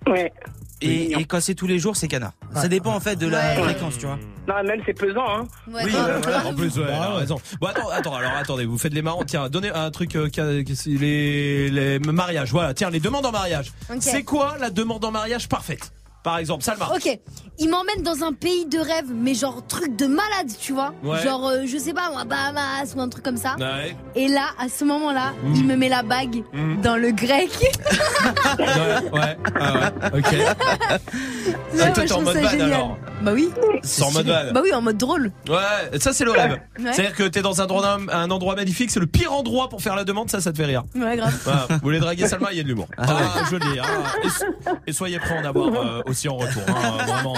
[0.06, 0.32] Ouais.
[0.80, 2.32] et, et quand c'est tous les jours, c'est canard.
[2.54, 3.62] Ça dépend en fait de la Ouais.
[3.62, 4.18] fréquence, tu vois.
[4.46, 5.48] Non, même c'est pesant, hein.
[5.68, 6.46] Ouais, Oui, grave.
[6.46, 7.40] En plus, ouais, elle a raison.
[7.60, 9.24] Bon, attends, attends, alors attendez, vous faites les marrants.
[9.24, 12.52] Tiens, donnez un truc, euh, qui a- qui- c'est les, les mariages.
[12.52, 13.72] Voilà, tiens, les demandes en mariage.
[13.90, 13.96] Ok.
[14.00, 15.90] C'est quoi la demande en mariage parfaite?
[16.26, 16.88] Par exemple, Salma.
[16.92, 17.08] Ok,
[17.60, 20.92] il m'emmène dans un pays de rêve, mais genre truc de malade, tu vois.
[21.04, 21.22] Ouais.
[21.22, 23.54] Genre, euh, je sais pas, moi, Bahamas ou un truc comme ça.
[23.60, 23.96] Ouais.
[24.16, 25.54] Et là, à ce moment-là, Mm.
[25.54, 26.80] il me met la bague Mm.
[26.80, 27.48] dans le grec.
[28.58, 28.64] Ouais,
[29.12, 30.34] ouais, ah ouais, ok.
[30.88, 32.72] Ah, toi, t'es en trouve mode ça van génial.
[32.72, 33.50] alors Bah oui.
[33.82, 34.52] C'est en mode van.
[34.52, 35.30] Bah oui, en mode drôle.
[35.48, 36.58] Ouais, ça c'est le rêve.
[36.78, 36.92] Ouais.
[36.92, 39.94] C'est-à-dire que t'es dans un endroit, un endroit magnifique, c'est le pire endroit pour faire
[39.94, 40.82] la demande, ça, ça te fait rire.
[40.94, 41.34] Ouais, grave.
[41.44, 41.66] Voilà.
[41.70, 42.88] Vous voulez draguer Salma, il y a de l'humour.
[42.98, 43.06] Ah,
[43.52, 43.78] le dis.
[43.78, 43.84] hein.
[44.24, 44.44] Et, so-
[44.88, 46.62] et soyez prêts à en avoir euh, aussi en retour.
[46.68, 47.34] Hein, vraiment.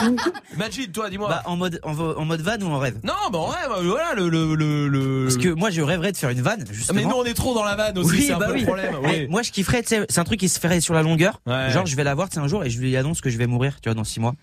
[0.56, 1.28] Majid, toi, dis-moi.
[1.28, 2.96] Bah, en mode, en, en mode van ou en rêve?
[3.04, 4.88] Non, bah ouais, bah, voilà le le le.
[4.88, 7.00] le- Parce que moi, je rêverais de faire une vanne, Ah, justement.
[7.00, 8.60] mais nous on est trop dans la vanne aussi, Oui, c'est un bah peu oui.
[8.60, 8.94] le problème.
[9.04, 9.26] Oui.
[9.28, 11.40] moi, je kifferais, tu sais, c'est un truc qui se ferait sur la longueur.
[11.46, 11.70] Ouais.
[11.70, 13.38] Genre, je vais la voir, tu sais, un jour, et je lui annonce que je
[13.38, 14.34] vais mourir, tu vois, dans six mois.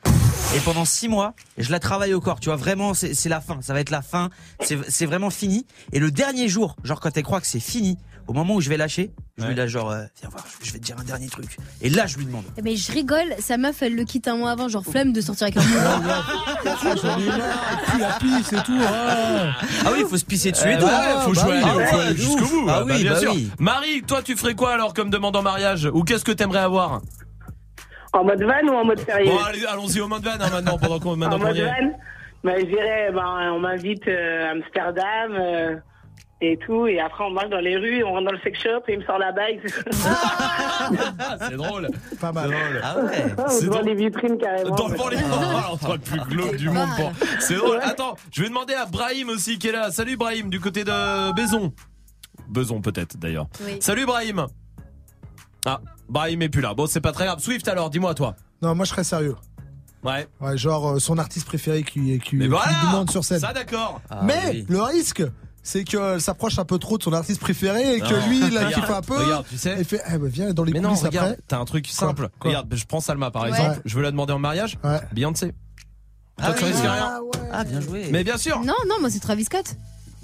[0.54, 3.58] Et pendant six mois, je la travaille au corps, tu vois, vraiment, c'est la fin,
[3.62, 4.30] ça va être la fin,
[4.62, 5.66] c'est vraiment fini.
[5.92, 8.70] Et le dernier jour, genre quand elle croit que c'est fini, au moment où je
[8.70, 9.50] vais lâcher, je Ouais.
[9.50, 11.58] lui lâche genre, euh, viens voir, je vais te dire un dernier truc.
[11.82, 12.46] Et là, je lui demande.
[12.58, 15.20] Eh, Mais je rigole, sa meuf, elle le quitte un mois avant, genre flemme de
[15.22, 15.64] sortir avec un
[18.00, 18.80] la pisse et tout.
[18.82, 19.54] ah.
[19.86, 20.86] Ah oui, il faut se pisser dessus et Euh, tout.
[20.86, 22.66] ouais, faut bah jouer, Ah de jusqu'au bout.
[22.70, 23.34] Ah bah, oui, bien bah sûr.
[23.34, 23.50] oui.
[23.60, 25.90] Marie, toi, tu ferais quoi alors comme demande en mariage?
[25.94, 27.02] Ou qu'est-ce que t'aimerais avoir?
[28.17, 30.49] En mode van ou en mode sérieux Bon, allez, allons-y au main de vanne hein,
[30.51, 31.65] maintenant, pendant qu'on En maintenant qu'on mode y est.
[31.65, 31.91] van
[32.43, 35.75] bah, Je dirais, ben, on m'invite euh, à Amsterdam euh,
[36.41, 38.84] et tout, et après on marche dans les rues, on rentre dans le sex shop
[38.88, 39.60] et il me sort la bague.
[40.06, 40.89] Ah,
[41.49, 41.88] c'est drôle.
[42.21, 42.51] Pas C'est mal.
[42.51, 42.82] drôle.
[42.84, 43.25] Ah ouais.
[43.38, 43.86] on C'est drôle.
[43.86, 44.75] les vitrines carrément.
[44.75, 46.89] Dans le les oh, l'endroit le plus glauque du monde.
[46.95, 47.80] pour- C'est drôle.
[47.82, 49.91] Attends, je vais demander à Brahim aussi qui est là.
[49.91, 51.73] Salut Brahim, du côté de Baison.
[52.47, 53.47] Beson peut-être d'ailleurs.
[53.65, 53.78] Oui.
[53.82, 54.45] Salut Brahim.
[55.65, 56.73] Ah, Brahim est plus là.
[56.73, 57.39] Bon, c'est pas très grave.
[57.39, 58.36] Swift alors, dis-moi toi.
[58.62, 59.36] Non, moi je serais sérieux.
[60.04, 60.28] Ouais.
[60.39, 62.67] Ouais, genre euh, son artiste préféré qui, qui, Mais qui voilà.
[62.71, 63.39] lui demande sur scène.
[63.39, 64.01] Ça d'accord.
[64.10, 64.65] Ah Mais oui.
[64.69, 65.23] le risque,
[65.63, 68.28] c'est qu'elle s'approche un peu trop de son artiste préféré et que Non.
[68.28, 69.17] lui, il a Regarde, kiffé un peu.
[69.17, 69.80] Regarde, tu sais.
[69.80, 71.41] Et fait, eh ben, viens dans les Mais non, coulisses regarde, après.
[71.47, 72.30] t'as un truc simple.
[72.39, 73.49] Quoi regarde, je prends Salma par Ouais.
[73.49, 73.82] exemple.
[73.84, 74.78] Je veux la demander en mariage.
[74.84, 74.99] Ouais.
[75.12, 75.54] Beyoncé.
[76.39, 76.69] Ah Toi, tu oui.
[76.71, 76.93] risques rien.
[77.17, 77.49] Ah ouais.
[77.51, 78.08] Ah, bien joué.
[78.12, 78.60] Mais bien sûr.
[78.60, 79.75] Non, non, moi c'est Travis Scott.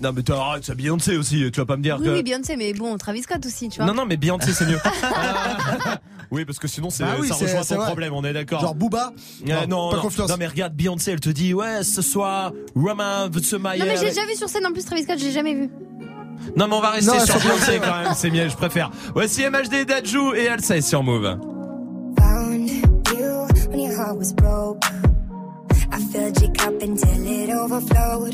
[0.01, 1.49] Non, mais arrête, c'est Beyoncé aussi.
[1.51, 2.11] Tu vas pas me dire Oui, que.
[2.11, 3.85] oui, Beyoncé, mais bon, Travis Scott aussi, tu vois.
[3.85, 4.79] Non, non, mais Beyoncé, c'est mieux.
[5.03, 5.99] Ah,
[6.31, 7.85] oui, parce que sinon, c'est, Bah oui, ça rejoint ton vrai.
[7.85, 8.61] problème, on est d'accord.
[8.61, 9.11] Genre Booba.
[9.47, 10.01] Euh, non, pas non.
[10.01, 10.29] confiance.
[10.29, 13.79] Non, mais regarde, Beyoncé, elle te dit, ouais, ce soir, Romain veut se marier.
[13.81, 15.69] Non, mais j'ai déjà vu sur scène en plus Travis Scott, je l'ai jamais vu.
[16.57, 18.89] Non, mais on va rester Non, sur Beyoncé quand même, c'est mieux, je préfère.
[19.13, 21.37] Voici MHD, Dajou et Alsa sur Move.
[22.17, 22.81] Found you
[23.69, 24.83] when your heart was broke.
[25.93, 28.33] I filled your cup until it overflowed.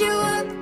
[0.00, 0.61] you up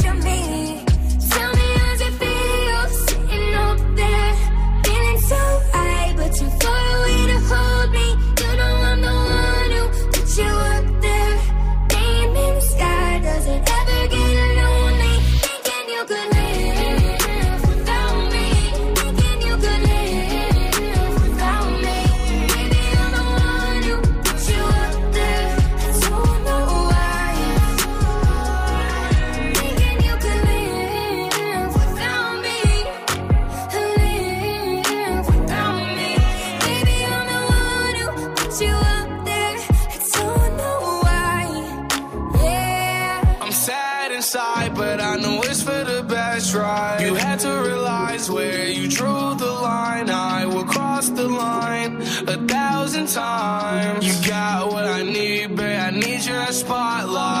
[56.51, 57.40] spotlight.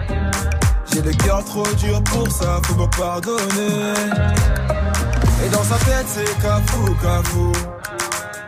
[0.93, 3.93] J'ai le cœur trop dur pour ça, faut me pardonner.
[5.45, 7.51] Et dans sa tête, c'est cafou, cafou.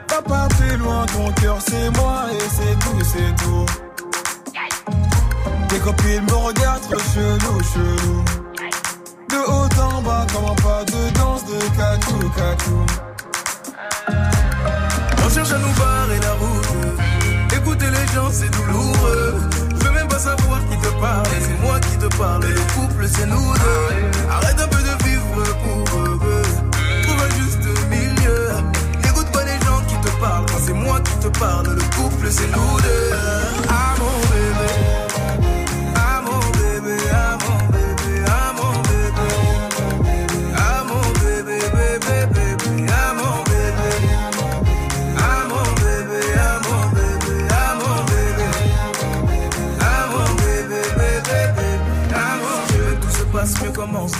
[0.07, 3.65] Papa, plus loin, ton cœur, c'est moi et c'est tout, c'est tout.
[5.69, 8.23] Tes copines me regardent trop chelou, chelou.
[9.29, 12.85] De haut en bas, comme un pas de danse de catou, catou.
[15.25, 17.55] On cherche à nous barrer la route.
[17.55, 19.41] Écouter les gens, c'est douloureux.
[19.79, 21.25] Je veux même pas savoir qui te parle.
[21.41, 22.09] C'est moi Le
[22.73, 24.29] couple, c'est nous deux.
[24.29, 26.19] Arrête un peu de vivre pour eux.
[27.01, 28.49] Trouve un juste milieu.
[29.01, 30.45] N'écoute pas les gens qui te parlent.
[30.47, 33.15] Quand c'est moi qui te parle, le couple, c'est nous deux.
[33.69, 35.02] Ah mon bébé.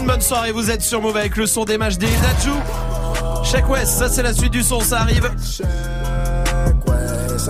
[0.00, 0.52] Une bonne soirée.
[0.52, 2.56] Vous êtes sur Move avec le son des matchs des Najou.
[3.44, 5.30] Check West, ça c'est la suite du son, ça arrive.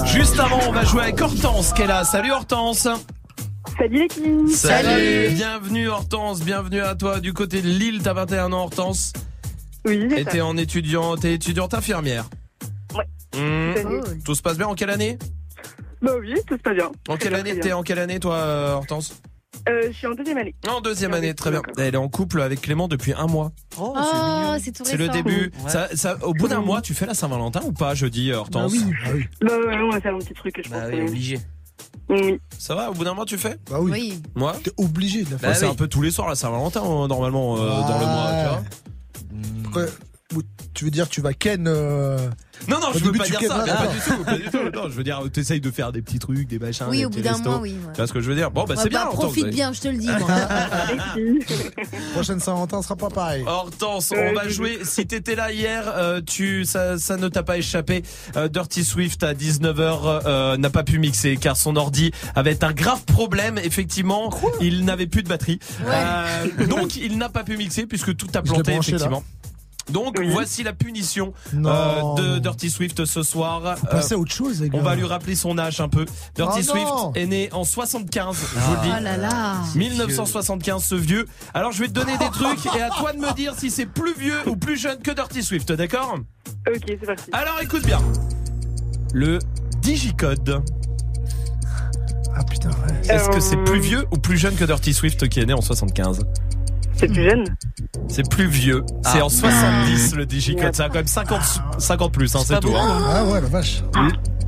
[0.06, 2.04] Juste avant, on va jouer avec Hortense qui est là.
[2.04, 2.88] Salut Hortense.
[3.78, 4.48] Salut l'équipe.
[4.48, 5.28] Salut.
[5.34, 8.00] Bienvenue Hortense, bienvenue à toi du côté de Lille.
[8.02, 9.12] T'as 21 ans Hortense.
[9.86, 12.28] Oui, Et t'es en étudiant, t'es étudiante infirmière.
[12.94, 13.40] Ouais.
[13.40, 13.74] Mmh.
[13.74, 14.18] Tout fait.
[14.24, 15.18] Tout se passe bien en quelle année?
[16.02, 16.90] Bah oui, tout se passe bien.
[17.08, 19.20] En quelle année t'es en quelle année toi euh, Hortense?
[19.68, 20.54] Euh, je suis en deuxième année.
[20.68, 21.62] En deuxième année, très bien.
[21.76, 23.52] Elle est en couple avec Clément depuis un mois.
[23.78, 23.94] Oh,
[24.62, 25.52] c'est tout C'est le début.
[25.68, 28.72] Ça, ça, au bout d'un mois, tu fais la Saint-Valentin ou pas jeudi, Hortense
[29.42, 30.82] Bah ouais, on va faire un petit truc, je pense.
[30.92, 31.40] oui, obligé.
[32.08, 32.40] Oui.
[32.58, 33.56] Ça va, au bout d'un mois, tu fais?
[33.70, 34.20] Bah oui.
[34.34, 34.56] Moi?
[34.64, 35.56] T'es obligé de la Bah, faire.
[35.56, 38.48] C'est un peu tous les soirs la Saint-Valentin, euh, normalement, euh, dans le mois, tu
[38.48, 38.62] vois.
[39.62, 39.86] Pourquoi-
[40.74, 42.16] Tu veux dire tu vas ken euh,
[42.68, 44.44] Non, non, au je veux pas tu dire ken, ça, pas du tout, pas du
[44.44, 44.70] tout.
[44.72, 47.10] Non, je veux dire, t'essayes de faire des petits trucs, des machins, Oui, des au
[47.10, 47.92] bout d'un mois, oui, ouais.
[47.92, 48.50] Tu vois ce que je veux dire?
[48.50, 49.24] Bon, bah c'est bien, bah, Hortense.
[49.24, 50.28] profite bien, je te le dis, moi.
[52.14, 53.44] Prochaine Saint-Valentin sera pas pareil.
[53.46, 54.78] Hortense, on va jouer.
[54.84, 58.02] Si t'étais là hier, euh, tu ça, ça ne t'a pas échappé.
[58.36, 62.72] Euh, Dirty Swift à 19h euh, n'a pas pu mixer car son ordi avait un
[62.72, 63.58] grave problème.
[63.58, 65.58] Effectivement, il n'avait plus de batterie.
[65.86, 69.10] Euh, donc il n'a pas pu mixer puisque tout a planté branché, là.
[69.92, 73.76] Donc voici la punition euh, de Dirty Swift ce soir.
[73.78, 74.78] Faut passer Euh, à autre chose, les gars.
[74.78, 76.04] on va lui rappeler son âge un peu.
[76.34, 77.12] Dirty Oh Swift non.
[77.14, 78.92] est né en 75, je vous le dis.
[78.98, 79.54] Oh là là.
[79.74, 81.26] 1975, ce vieux.
[81.54, 83.86] Alors je vais te donner des trucs et à toi de me dire si c'est
[83.86, 86.16] plus vieux ou plus jeune que Dirty Swift, d'accord?
[86.68, 87.24] Ok, c'est parti.
[87.32, 88.00] Alors écoute bien.
[89.12, 89.38] Le
[89.82, 90.62] digicode.
[92.36, 93.08] Ah putain, ouais.
[93.14, 93.64] Est-ce que c'est Euh.
[93.64, 96.20] plus vieux ou plus jeune que Dirty Swift qui est né en 75
[97.00, 97.44] C'est plus jeune
[98.08, 98.82] C'est plus vieux.
[99.02, 99.24] C'est Ah.
[99.24, 100.74] en 70 le digicode.
[100.74, 101.40] Ça a quand même 50,
[101.78, 102.68] 50 plus, hein, c'est tout.
[102.68, 103.02] beaucoup, hein.
[103.08, 103.82] Ah ouais, la vache.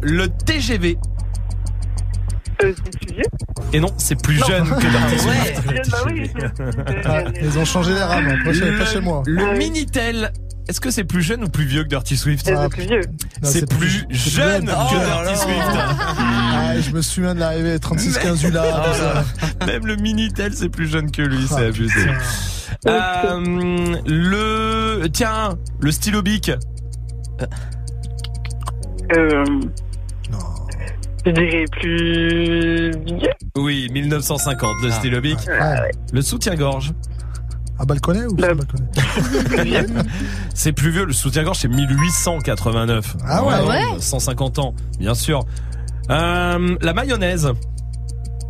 [0.02, 0.98] Le TGV.
[2.62, 3.22] Euh, c'est plus vieux
[3.72, 5.62] Et non, c'est plus jeune que Dirty Swift.
[5.62, 6.30] Plus jeune, bah oui.
[6.34, 8.36] c'est- Ah, ils ont changé les rames, hein.
[8.44, 9.22] pas chez, pas chez moi.
[9.26, 9.54] Le Ah.
[9.56, 10.32] Minitel.
[10.68, 12.46] Est-ce que c'est plus jeune ou plus vieux que Dirty Swift?
[12.48, 13.00] Euh, C'est plus vieux.
[13.42, 14.66] C'est plus c'est jeune jeune.
[14.66, 15.58] que Oh Dirty Swift.
[16.76, 19.24] Ah, je me souviens de l'arrivée 36-15 ULA.
[19.66, 22.00] Même le Minitel, c'est plus jeune que lui, c'est Ah, abusé.
[22.88, 26.50] Euh, le tiens, le stylo bic.
[29.16, 29.44] Euh,
[31.26, 32.92] je dirais plus.
[33.56, 35.38] Oui, 1950, le stylo bic.
[35.46, 35.90] Ouais.
[36.12, 36.92] Le soutien-gorge.
[37.78, 39.84] À balconnet ou Bah, sans balconnet
[40.54, 43.16] C'est plus vieux, le soutien-gorge c'est 1889.
[43.26, 43.66] Ah ouais.
[43.68, 43.82] Ouais.
[43.98, 45.44] 150 ans, bien sûr.
[46.12, 47.50] Euh, la mayonnaise.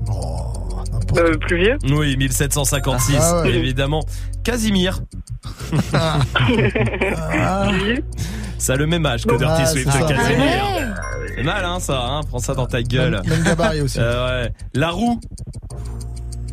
[0.09, 0.53] Oh,
[0.93, 3.55] n'importe Euh, plus vieux Oui, 1756, Ah ouais.
[3.55, 4.05] évidemment.
[4.45, 5.01] Casimir.
[5.95, 6.19] Ah.
[8.59, 10.17] Ça a le même âge que Dirty Ah, Swift, Casimir.
[10.39, 10.87] Ouais.
[11.37, 12.21] C'est mal, hein, ça, hein.
[12.29, 13.21] Prends ça dans ta gueule.
[13.27, 13.99] Même, gabarit aussi.
[14.01, 14.53] Euh, ouais.
[14.75, 15.19] La roue.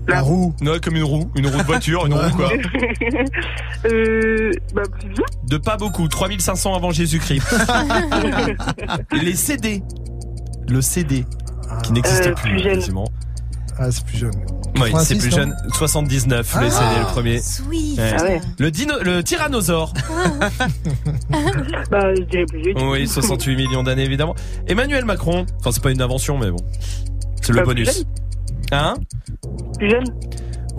[0.08, 0.56] La roue.
[0.62, 1.30] Ouais, comme une roue.
[1.36, 2.50] Une roue de voiture, une roue quoi.
[3.86, 6.08] euh, bah, plus vieux De pas beaucoup.
[6.08, 7.44] 3500 avant Jésus-Christ.
[9.12, 9.84] Les CD.
[10.70, 11.26] Le CD.
[11.84, 13.08] Qui n'existe Euh, plus, plus quasiment.
[13.78, 14.34] Ah, c'est plus jeune.
[14.76, 15.56] Oui, 86, c'est plus jeune.
[15.74, 16.70] 79, le Ah.
[16.70, 17.40] CD, le premier.
[17.42, 17.98] Sweet.
[17.98, 18.12] Ouais.
[18.18, 18.42] Ah ouais.
[18.60, 19.94] Le, dino, le tyrannosaure.
[21.92, 22.74] Bah, je dirais plus.
[22.76, 24.36] Oui, 68 millions d'années, évidemment.
[24.68, 25.46] Emmanuel Macron.
[25.60, 26.58] Enfin, c'est pas une invention, mais bon.
[27.42, 27.96] C'est le Bah, plus bonus.
[27.96, 28.04] jeune.
[28.72, 28.94] Hein?
[29.78, 30.04] Plus jeune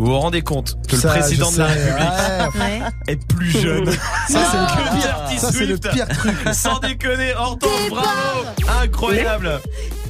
[0.01, 2.81] Vous vous rendez compte que le président de la République ouais.
[3.13, 3.85] Est plus jeune.
[4.29, 5.91] Ça, c'est le c'est le Swift.
[5.91, 6.37] pire truc.
[6.55, 8.47] Sans déconner, Hortense, bravo.
[8.83, 9.61] Incroyable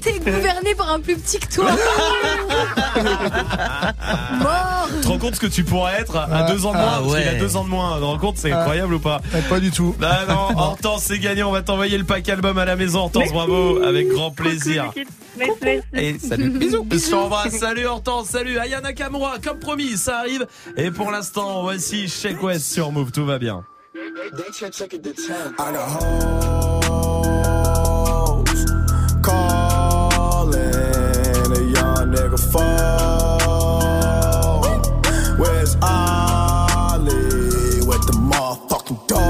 [0.01, 1.70] T'es gouverné par un plus petit que toi.
[4.40, 4.88] Mort.
[4.96, 6.86] Tu te rends compte ce que tu pourrais être à Ah, deux ans de moins
[6.96, 7.94] ah Parce qu'il a deux ans de moins.
[7.94, 8.61] Tu te rends compte, c'est Ah.
[8.61, 9.94] incroyable ou pas Pas du tout.
[9.98, 11.42] Bah non, Hortense, c'est gagné.
[11.42, 13.01] On va t'envoyer le pack album à la maison.
[13.01, 13.82] Hortense, bravo.
[13.82, 14.92] Avec grand plaisir.
[15.36, 15.82] Merci, merci.
[15.94, 16.86] Et salut, bisous.
[16.90, 17.57] Je t'embrasse.
[17.59, 19.34] Salut Hortense, salut Ayana Nakamura.
[19.42, 20.46] Comme promis, ça arrive.
[20.76, 23.12] Et pour l'instant, voici Shake West sur Move.
[23.12, 23.64] Tout va bien.
[32.51, 32.62] Phone.
[35.38, 37.14] Where's Ali
[37.86, 39.30] with the motherfucking dog?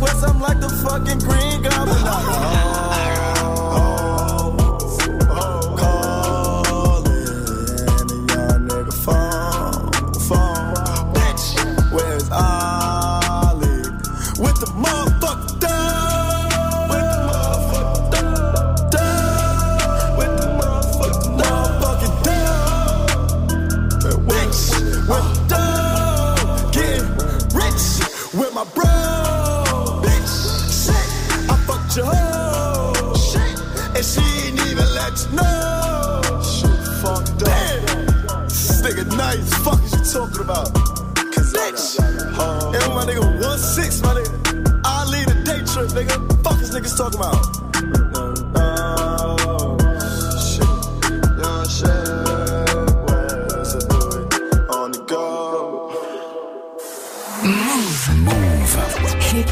[0.00, 2.57] West, I'm like the fucking green goblin.
[40.48, 40.72] About?
[41.34, 41.98] Cause bitch.
[42.00, 44.32] And my nigga one six, my nigga.
[44.84, 46.16] I lead a day trip, nigga.
[46.42, 47.40] Fuck is niggas talking about?
[48.56, 49.76] Oh,
[50.48, 50.72] shit.
[51.40, 52.06] Yeah, shit.
[53.04, 54.18] Where's the boy?
[54.76, 55.24] On the go.
[57.44, 58.00] Move.
[58.28, 58.72] Move.
[59.30, 59.48] Hip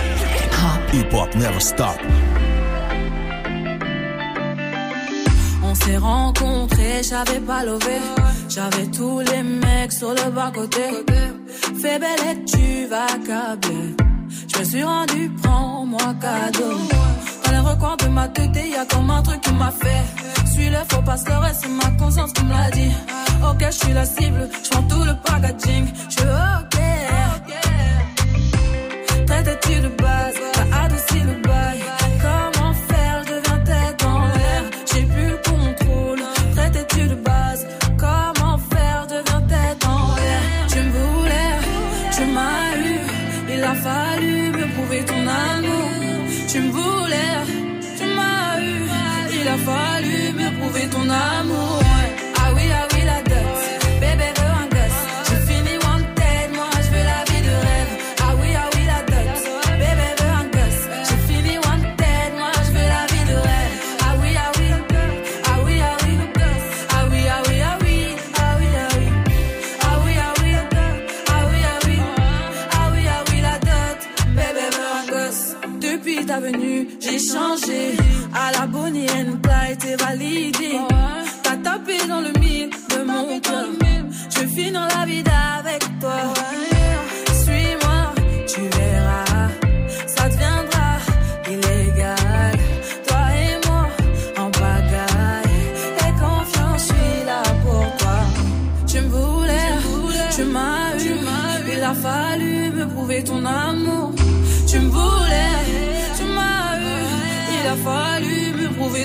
[0.61, 0.81] hop.
[0.95, 1.99] Hip hop never stop.
[5.63, 7.99] On s'est rencontrés, j'avais pas levé.
[8.57, 10.81] J'avais tous les mecs sur le bas côté.
[11.79, 13.95] Fais belle et tu vas câbler.
[14.51, 16.79] Je me suis rendu, prends-moi cadeau.
[17.45, 20.05] Dans les recoins de ma tête, y a comme un truc qui m'a fait.
[20.55, 22.93] Suis le faux pas se leurrer, c'est ma conscience qui me l'a dit.
[23.47, 25.89] Ok, je suis la cible, je prends tout le packaging.
[26.09, 26.79] Je suis ok.
[29.27, 31.86] Traite-tu de base, t'as adouci le bail.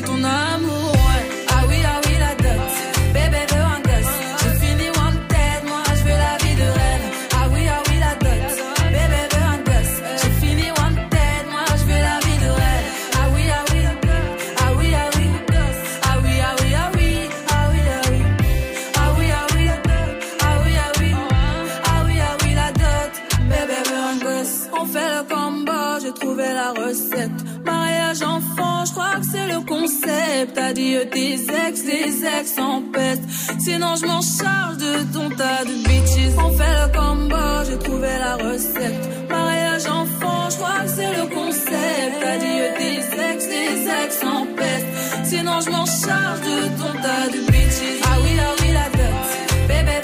[0.02, 0.61] ton âme.
[33.82, 36.38] Sinon je m'en charge de ton tas de bitches.
[36.38, 37.36] On fait le combo,
[37.67, 39.27] j'ai trouvé la recette.
[39.27, 42.17] Mariage enfant, je crois que c'est le concept.
[42.34, 44.86] Adieu tes ex, tes ex en peste.
[45.23, 48.01] Sinon je m'en charge de ton tas de bitches.
[48.03, 49.67] Ah oui, ah oui, la dot.
[49.67, 50.01] Bébé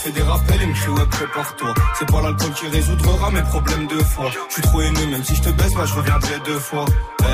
[0.00, 3.86] fait des rappels et me crie ouais prépare-toi C'est pas l'alcool qui résoudra mes problèmes
[3.86, 6.58] de foi Je suis trop aimé, même si je te baisse, bah je reviendrai deux
[6.58, 6.84] fois
[7.20, 7.24] Eh,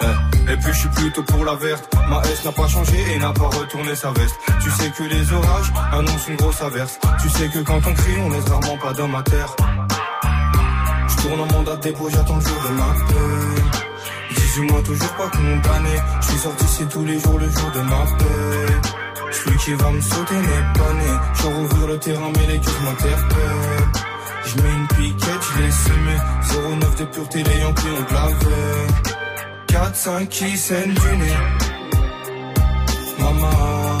[0.00, 0.52] eh.
[0.52, 3.32] Et puis je suis plutôt pour la verte Ma S n'a pas changé et n'a
[3.32, 7.48] pas retourné sa veste Tu sais que les orages annoncent une grosse averse Tu sais
[7.48, 9.54] que quand on crie on laisse rarement pas d'homme à terre
[11.08, 14.34] Je tourne en mandat de dépôt, j'attends le jour de ma paix.
[14.34, 15.96] 18 mois toujours pas condamné.
[16.20, 19.07] Je suis sorti c'est tous les jours le jour de ma paix.
[19.30, 21.12] Celui qui va me sauter n'est pas né.
[21.34, 23.88] Je rouvrir le terrain, mais les cœurs m'interpellent.
[24.46, 26.16] Je mets une piquette, je l'ai semé.
[26.80, 29.08] 09 de pureté, les Yankees ont lavé.
[29.68, 31.36] 4-5 qui saignent du nez.
[33.18, 33.98] Maman,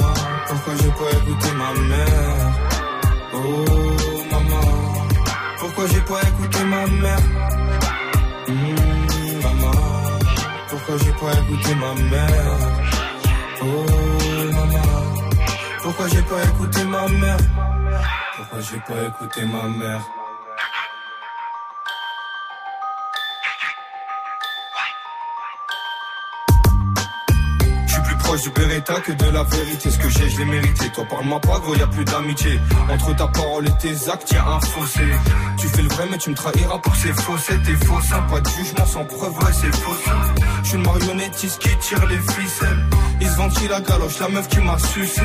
[0.48, 2.52] pourquoi j'ai pas écouté ma mère?
[3.34, 3.64] Oh,
[4.30, 5.06] maman,
[5.58, 7.18] pourquoi j'ai pas écouté ma mère?
[8.48, 9.78] Hmm, maman,
[10.70, 12.58] pourquoi j'ai pas écouté ma mère?
[13.62, 14.07] Oh,
[15.98, 17.36] pourquoi j'ai pas écouté ma mère?
[18.36, 20.00] Pourquoi j'ai pas écouté ma mère?
[28.20, 29.90] Proche du Beretta que de la vérité.
[29.90, 30.90] Ce que j'ai, je l'ai mérité.
[30.92, 32.60] Toi, parle-moi pas, gros, y a plus d'amitié.
[32.90, 35.00] Entre ta parole et tes actes, y a un fossé.
[35.56, 37.62] Tu fais le vrai, mais tu me trahiras pour ces faussettes.
[37.62, 37.98] T'es faux,
[38.30, 39.96] pas de jugement sans preuve, ouais, c'est faux.
[40.68, 42.84] Je suis une marionnettiste qui tire les ficelles.
[43.22, 45.22] Ils se ventilent la galoche, la meuf qui m'a sucé.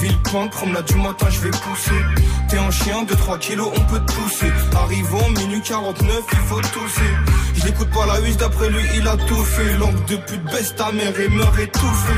[0.00, 2.04] Villepinte, promenade du matin, je vais pousser.
[2.48, 4.50] T'es un chien de 3 kilos, on peut te pousser.
[4.74, 7.14] Arrivons, minuit 49, il faut tousser.
[7.54, 9.78] Je l'écoute pas la huisse, d'après lui, il a tout fait.
[9.78, 12.14] Langue de pute, baisse ta mère et meurt étouffé.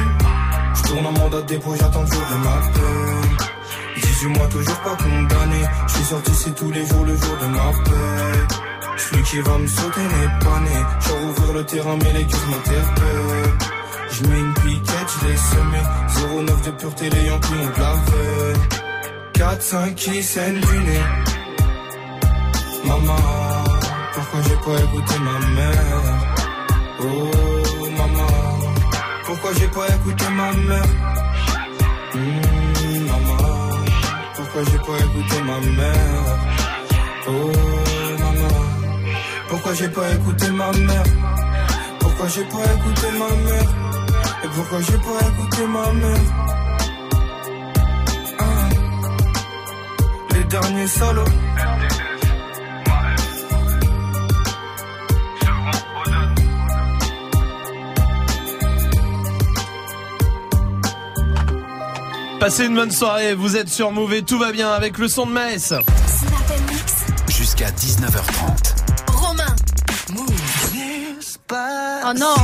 [0.75, 3.37] Je tourne en mandat de dépôt, j'attends le jour de ma peine.
[4.03, 5.67] 18 mois, toujours pas condamné.
[5.89, 8.34] Je suis sorti, c'est tous les jours le jour de ma paix.
[8.97, 10.79] Celui qui va me sauter n'est pas né.
[11.01, 13.55] Je rouvrir le terrain, mais les cœurs m'interpellent.
[14.11, 15.81] Je mets une piquette, je l'ai semé.
[16.47, 18.55] 09 de pureté, les Yankees ont lavé.
[19.35, 21.05] 4-5 qui saignent du nez.
[22.85, 23.17] Maman,
[24.15, 26.03] pourquoi j'ai pas écouté ma mère?
[27.01, 28.27] Oh, maman,
[29.25, 30.83] pourquoi j'ai pas écouté ma mère?
[32.15, 33.71] Hmm, maman,
[34.37, 36.25] pourquoi j'ai pas écouté ma mère?
[37.27, 37.84] Oh,
[39.55, 41.05] pourquoi j'ai pas écouté ma mère?
[42.01, 43.71] Pourquoi j'ai pas écouté ma mère?
[44.43, 46.21] Et pourquoi j'ai pas écouté ma mère?
[48.41, 48.69] Ah,
[50.35, 51.25] les derniers solos.
[62.41, 65.27] Passez une bonne soirée, vous êtes sur Move et tout va bien avec le son
[65.27, 65.75] de Maes.
[67.29, 68.74] Jusqu'à 19h30.
[72.07, 72.35] Oh non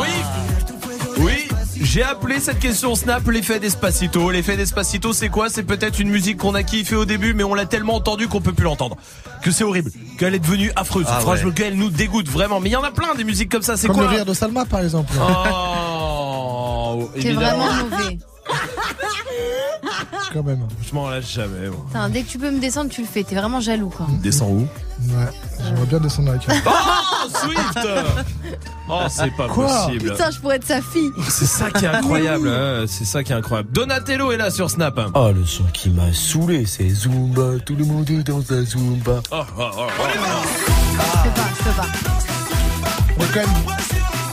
[0.00, 0.08] Oui
[1.18, 1.48] Oui
[1.84, 4.30] j'ai appelé cette question Snap l'effet d'Espacito.
[4.30, 5.48] L'effet d'Espacito, c'est quoi?
[5.50, 8.40] C'est peut-être une musique qu'on a kiffé au début, mais on l'a tellement entendu qu'on
[8.40, 8.96] peut plus l'entendre.
[9.42, 9.90] Que c'est horrible.
[10.16, 11.04] Qu'elle est devenue affreuse.
[11.08, 11.54] Ah Franchement, ouais.
[11.54, 12.60] qu'elle nous dégoûte vraiment.
[12.60, 13.76] Mais il y en a plein des musiques comme ça.
[13.76, 14.04] C'est Comme quoi?
[14.06, 15.12] le rire de Salma, par exemple.
[15.20, 18.18] Oh, C'est vraiment mauvais.
[20.32, 20.66] Quand même.
[20.88, 21.68] Je m'en lâche jamais.
[21.68, 21.84] moi.
[21.88, 23.22] Putain, dès que tu peux me descendre, tu le fais.
[23.24, 24.06] T'es vraiment jaloux, quoi.
[24.22, 24.60] Descends où?
[25.08, 25.26] Ouais,
[25.64, 26.62] j'aimerais bien descendre avec elle.
[26.64, 27.78] Oh, Swift
[28.88, 29.66] Oh, c'est pas Quoi?
[29.86, 30.10] possible.
[30.12, 31.10] Putain, je pourrais être sa fille.
[31.28, 32.48] C'est ça qui est incroyable.
[32.48, 32.84] hein.
[32.86, 33.70] C'est ça qui est incroyable.
[33.72, 35.00] Donatello est là sur Snap.
[35.14, 37.58] Oh, le son qui m'a saoulé, c'est Zumba.
[37.66, 39.20] Tout le monde est dans sa Zumba.
[39.32, 40.02] Oh, oh, oh, oh.
[40.94, 41.86] Je peux pas, je peux pas.
[43.18, 43.76] On est quand même,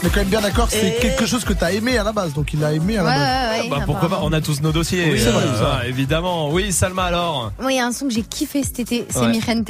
[0.02, 2.32] on est quand même bien d'accord, c'est quelque chose que t'as aimé à la base,
[2.32, 3.50] donc il a aimé à la Ouais, base.
[3.52, 3.68] ouais, ouais.
[3.70, 5.10] Bah, pourquoi pas On a tous nos dossiers.
[5.12, 5.88] Oui, c'est vrai, Euh, c'est vrai.
[5.88, 6.50] évidemment.
[6.50, 7.52] Oui, Salma alors.
[7.60, 9.28] Moi, il y a un son que j'ai kiffé cet été, c'est Ouais.
[9.28, 9.68] Mirente.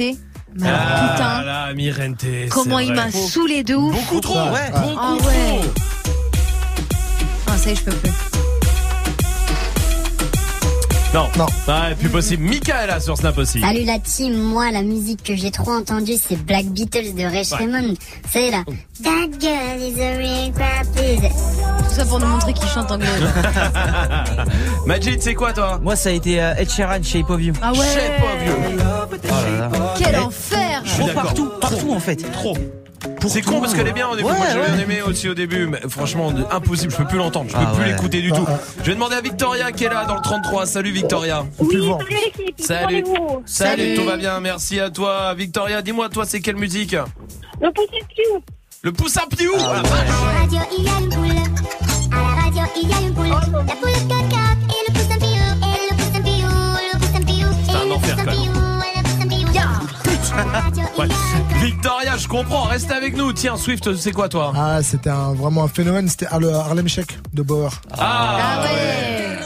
[0.53, 2.25] Mais alors, Ah putain, là, Mirente.
[2.49, 3.93] comment il m'a saoulé de ouf.
[3.93, 4.35] Beaucoup trop.
[4.51, 4.71] Ouais.
[4.73, 5.29] Beaucoup Ah trop.
[7.47, 8.11] Ah, ça y est, je peux plus.
[11.13, 11.27] Non.
[11.37, 11.45] Non.
[11.67, 12.43] Ouais, plus possible.
[12.43, 13.59] Mika est là sur Snap aussi.
[13.59, 17.43] Salut la team, moi la musique que j'ai trop entendue c'est Black Beatles de Ray
[17.51, 17.95] Raymond.
[18.29, 18.63] C'est là.
[19.03, 20.51] That girl is a real.
[20.53, 23.07] Tout ça pour nous montrer qu'il chante anglais.
[24.85, 27.53] Majid, c'est quoi toi Moi, ça a été euh, Ed Sheeran, Shape of You.
[27.61, 27.79] Ah ouais.
[27.79, 28.53] Shape of You.
[29.25, 29.93] Oh là là.
[29.97, 30.81] Quel enfer.
[30.85, 31.23] Je suis Trop d'accord.
[31.23, 32.31] partout, partout en fait.
[32.31, 32.55] Trop.
[33.27, 34.27] C'est con parce qu'elle est bien au début.
[34.29, 34.81] Ouais, Moi j'ai bien ouais.
[34.83, 36.91] aimé aussi au début, mais franchement impossible.
[36.91, 37.49] Je peux plus l'entendre.
[37.49, 37.89] Je peux Ah plus ouais.
[37.91, 38.45] l'écouter du Ah, tout.
[38.47, 38.59] ah.
[38.79, 40.65] Je vais demander à Victoria qui est là dans le 33.
[40.65, 41.45] Salut Victoria.
[41.59, 42.59] Salut l'équipe,
[43.45, 43.93] Salut.
[43.95, 44.39] tout va bien.
[44.39, 45.81] Merci à toi, Victoria.
[45.81, 46.91] Dis-moi, toi, c'est quelle musique
[47.61, 48.41] Le petit piou.
[48.83, 49.51] Le poussin piou.
[49.59, 49.89] Ah ouais.
[49.89, 51.29] À la radio il y a une poule.
[52.11, 53.27] À la radio il y a une poule.
[53.29, 55.27] La poule 4 4 et le poussin piou.
[55.61, 56.47] Et le poussin piou.
[56.91, 57.47] Le poussin piou.
[57.65, 58.41] C'est un et le enfer, poussin quand même.
[58.41, 59.47] piou, et le poussin piou.
[60.33, 61.07] À la radio Ouais.
[61.75, 62.63] Victoria, je comprends.
[62.63, 63.31] Reste avec nous.
[63.33, 66.87] Tiens, Swift, c'est quoi toi Ah, c'était un, vraiment un phénomène, c'était ah, le Harlem
[66.87, 67.71] Shake de Bauer.
[67.97, 69.37] Ah, Ah ouais.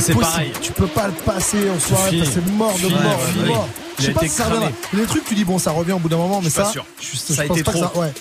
[0.00, 0.52] C'est pareil.
[0.62, 3.20] Tu peux pas le passer en soirée, c'est mort de mort.
[3.36, 3.68] de mort.
[3.98, 4.70] Je sais pas si ça reviendra.
[4.92, 6.64] Des trucs, tu dis, bon, ça revient au bout d'un moment, mais ça.
[6.66, 6.84] sûr.
[7.00, 7.92] Je, Ça pense été pas que trop.
[7.94, 7.98] ça.
[8.00, 8.12] Ouais.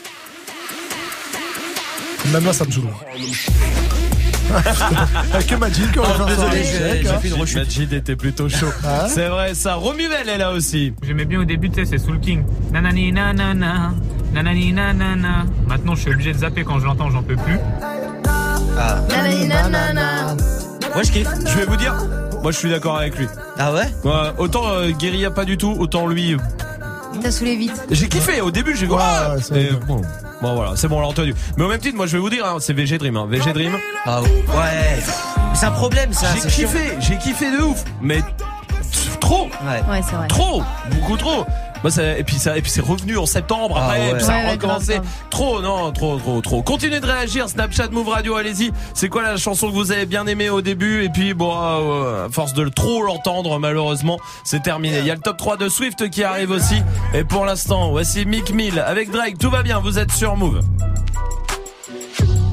[2.32, 2.88] Même là, ça me saoule.
[5.48, 7.20] Que Magic qui aurait un Désolé, j'ai hein.
[7.20, 7.58] fait une rechute.
[7.58, 8.72] Majid était plutôt chaud.
[8.84, 9.08] Ah.
[9.08, 9.76] C'est vrai, ça.
[9.76, 10.94] Romuvel est là aussi.
[11.04, 12.44] J'aimais bien au début, tu sais, c'est Soul King.
[12.72, 13.94] Nanani nanana,
[14.34, 15.46] nanani nanana.
[15.68, 17.60] Maintenant, je suis obligé de zapper quand je l'entends, j'en peux plus.
[18.80, 19.02] Ah.
[20.94, 21.28] Moi je kiffe.
[21.46, 21.96] Je vais vous dire,
[22.44, 23.28] moi je suis d'accord avec lui.
[23.58, 23.88] Ah ouais?
[24.38, 26.38] Autant euh, Guérilla pas du tout, autant lui.
[27.22, 27.86] T'as saoulé vite.
[27.90, 28.94] J'ai kiffé au début, j'ai vu.
[29.00, 29.36] ah
[30.42, 31.36] bon, voilà, c'est bon, on l'a entendu.
[31.58, 33.18] Mais au même titre, moi je vais vous dire, hein, c'est VG Dream.
[33.18, 33.28] Hein.
[33.30, 33.78] VG Dream.
[34.06, 34.28] Ah ouais.
[35.54, 36.28] C'est un problème ça.
[36.36, 37.84] J'ai kiffé, j'ai kiffé de ouf.
[38.02, 38.22] Mais
[39.20, 39.46] trop.
[39.46, 40.28] Ouais, c'est vrai.
[40.28, 40.62] Trop,
[40.92, 41.46] beaucoup trop.
[41.84, 44.10] Moi, ça, et puis ça, et puis c'est revenu en septembre après, Ah ouais.
[44.12, 45.00] et puis ça a ouais, recommencé.
[45.30, 46.62] Trop, non, trop, trop, trop.
[46.64, 48.72] Continuez de réagir, Snapchat, Move Radio, allez-y.
[48.94, 51.04] C'est quoi la chanson que vous avez bien aimée au début?
[51.04, 55.00] Et puis, bon, euh, à force de trop l'entendre, malheureusement, c'est terminé.
[55.00, 56.82] Il y a le top 3 de Swift qui arrive aussi.
[57.14, 59.38] Et pour l'instant, voici Mick Mill avec Drake.
[59.38, 60.60] Tout va bien, vous êtes sur Move.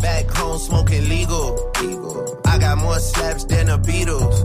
[0.02, 1.54] Back home smoking legal.
[2.46, 4.44] I got more slaps than the Beatles.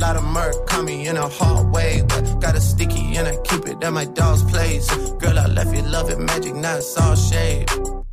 [0.00, 2.02] Lot of murk caught me in a hard way.
[2.08, 4.88] But got a sticky and I keep it at my dog's place.
[5.14, 7.68] Girl, I left you loving magic, not all shade.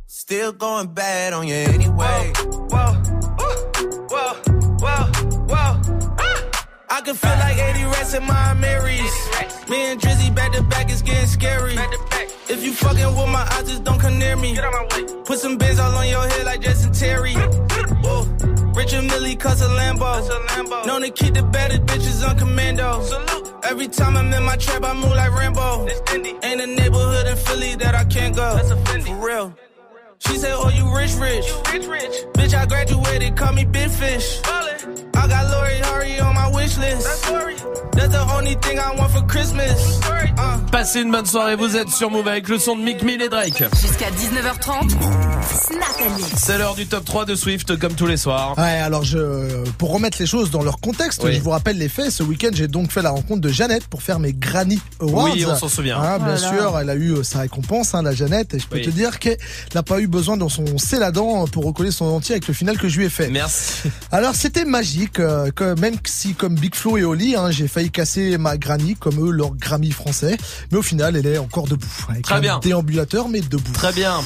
[0.06, 2.32] Still going bad on you anyway.
[2.72, 2.92] Whoa,
[3.38, 3.54] whoa,
[4.10, 4.34] whoa,
[4.82, 5.04] whoa.
[5.50, 5.80] whoa.
[6.18, 6.66] Ah.
[6.90, 9.16] I can feel like 80 rats in my Marys.
[9.68, 11.76] Me and Drizzy back to back is getting scary.
[12.48, 14.58] If you fucking with my eyes, just don't come near me.
[15.24, 17.34] Put some bins all on your head like Jason Terry.
[18.76, 18.82] Whoa.
[18.82, 20.86] Richard Millie cuss a Lambo.
[20.86, 23.02] Known to keep the better bitches on commando.
[23.02, 23.54] Salute.
[23.64, 25.88] Every time I'm in my trap, I move like Rambo.
[26.42, 28.58] Ain't a neighborhood in Philly that I can't go.
[28.58, 29.54] For real.
[30.18, 31.44] She said, Oh, you rich, rich.
[31.72, 34.40] rich rich Bitch, I graduated, call me Big Fish.
[34.44, 37.06] I got Lori Hurry on my wish list.
[37.92, 40.00] That's the only thing I want for Christmas.
[40.38, 40.58] Uh.
[40.70, 43.30] Passez une bonne soirée, vous êtes sur Move avec le son de Mick Mill et
[43.30, 43.64] Drake.
[43.80, 46.28] Jusqu'à 19h30, Snap Mix.
[46.36, 48.54] C'est l'heure du top 3 de Swift comme tous les soirs.
[48.58, 51.34] Ouais, alors je, pour remettre les choses dans leur contexte, Oui.
[51.34, 52.10] je vous rappelle les faits.
[52.10, 55.30] Ce week-end, j'ai donc fait la rencontre de Jeannette pour faire mes Granny Awards.
[55.32, 55.98] Oui, on s'en souvient.
[55.98, 58.52] Hein, bien Oh sûr, elle a eu euh, sa récompense, hein, la Jeannette.
[58.52, 58.82] Et je peux Oui.
[58.84, 59.38] te dire qu'elle
[59.74, 62.88] n'a pas eu besoin dans son céladant pour recoller son entier avec le final que
[62.88, 63.30] je lui ai fait.
[63.30, 63.88] Merci.
[64.12, 67.90] Alors c'était magique, euh, que même si comme Big Flo et Oli, hein, j'ai failli
[67.90, 70.36] casser ma Granny comme eux leur Grammy français,
[70.70, 71.86] mais au final elle est encore debout.
[72.08, 72.58] Avec Très un bien.
[72.62, 73.72] déambulateur mais debout.
[73.72, 74.20] Très bien.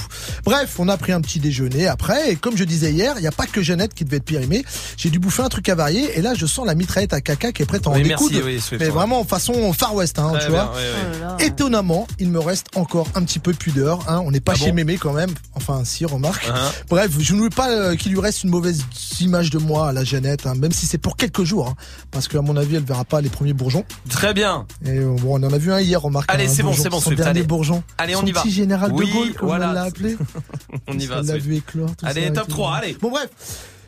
[0.45, 3.26] Bref, on a pris un petit déjeuner après et comme je disais hier, il n'y
[3.26, 4.64] a pas que Jeannette qui devait être périmée.
[4.97, 7.62] J'ai dû bouffer un truc avarié et là je sens la mitraillette à caca qui
[7.62, 8.93] est prête à en Oui, merci, oui, Swift, mais ouais.
[8.93, 10.72] vraiment en façon Far West, hein, tu bien, vois.
[10.76, 10.82] oui,
[11.12, 11.18] oui.
[11.38, 14.01] Oh Étonnamment, il me reste encore un petit peu de pudeur.
[14.09, 14.22] Hein.
[14.24, 15.30] On n'est pas Ah chez bon Mémé quand même.
[15.55, 16.47] Enfin, si, remarque.
[16.47, 16.53] Uh-huh.
[16.88, 18.84] Bref, je ne veux pas euh, qu'il lui reste une mauvaise
[19.20, 21.68] image de moi à la Jeannette, hein, même si c'est pour quelques jours.
[21.68, 21.74] hein,
[22.11, 23.85] parce qu'à mon avis, elle verra pas les premiers bourgeons.
[24.09, 24.66] Très bien.
[24.85, 26.31] Et euh, bon, on en a vu un hier, remarque.
[26.33, 27.47] Allez, c'est bon, c'est bon, son Swift, dernier allez.
[27.47, 27.83] bourgeon.
[27.99, 28.43] Allez, on Son y va.
[28.43, 29.70] petit général Oui, de Gaulle, comme voilà.
[29.70, 30.16] on l'a appelé.
[30.89, 31.18] On y va.
[31.20, 32.51] Elle l'a vu éclore, tout Allez, ça top tout.
[32.53, 32.97] 3, allez.
[33.01, 33.28] Bon, bref.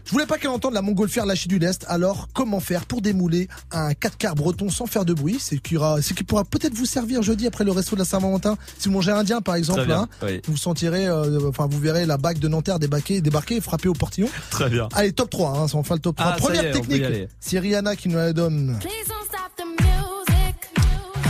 [0.05, 1.85] Je voulais pas qu'elle entende la montgolfière lâcher du lest.
[1.89, 5.39] Alors, comment faire pour démouler un 4 quarts breton sans faire de bruit?
[5.41, 8.05] C'est qui, ira- c'est qui pourra peut-être vous servir jeudi après le resto de la
[8.05, 8.57] Saint-Valentin.
[8.79, 10.41] Si vous mangez indien, par exemple, bien, hein, oui.
[10.47, 13.93] vous sentirez, euh, enfin, vous verrez la bague de Nanterre débarquer, débarquer et frapper au
[13.95, 14.29] portillon.
[14.51, 14.89] Très bien.
[14.93, 16.33] Allez, top 3, hein, ça en fait le top 3.
[16.33, 17.03] Ah, Première est, on technique,
[17.41, 18.79] c'est Rihanna qui nous la donne.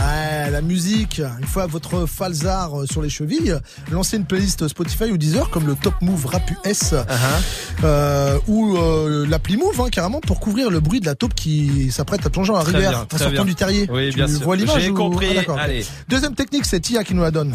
[0.05, 3.55] Ouais, la musique, une fois votre falzar euh, sur les chevilles,
[3.91, 7.83] lancez une playlist Spotify ou Deezer comme le Top Move Rap US Uh-huh.
[7.85, 11.91] euh, ou euh, l'appli Move hein, carrément pour couvrir le bruit de la taupe qui
[11.91, 13.45] s'apprête à plonger en Très rivière bien, en sortant bien.
[13.45, 13.87] du terrier.
[13.91, 14.41] Oui, tu bien sûr.
[14.41, 15.37] vois l'image J'ai ou- compris.
[15.47, 15.53] Ah.
[15.59, 15.85] Allez.
[16.09, 17.53] Deuxième technique, c'est Tia qui nous la donne.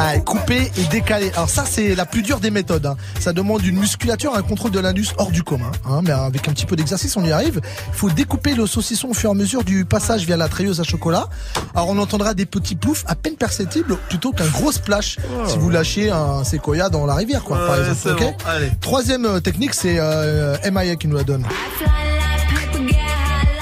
[0.00, 1.30] Ah, couper et décaler.
[1.34, 2.86] Alors ça, c'est la plus dure des méthodes.
[2.86, 2.96] hein.
[3.18, 5.72] Ça demande une musculature, un contrôle de l'indus hors du commun.
[5.84, 6.00] hein.
[6.04, 7.60] Mais avec un petit peu d'exercice, on y arrive.
[7.88, 10.80] Il faut découper le saucisson au fur et à mesure du passage via la treilleuse
[10.80, 11.28] à chocolat.
[11.74, 15.16] Alors on entendra des petits ploufs à peine perceptibles plutôt qu'un gros splash
[15.48, 17.98] si vous lâchez un séquoia dans la rivière, quoi, par Ouais, exemple.
[18.02, 18.34] c'est ok bon.
[18.46, 18.70] Allez.
[18.80, 21.44] Troisième euh, technique, c'est euh, MIA qui nous la donne.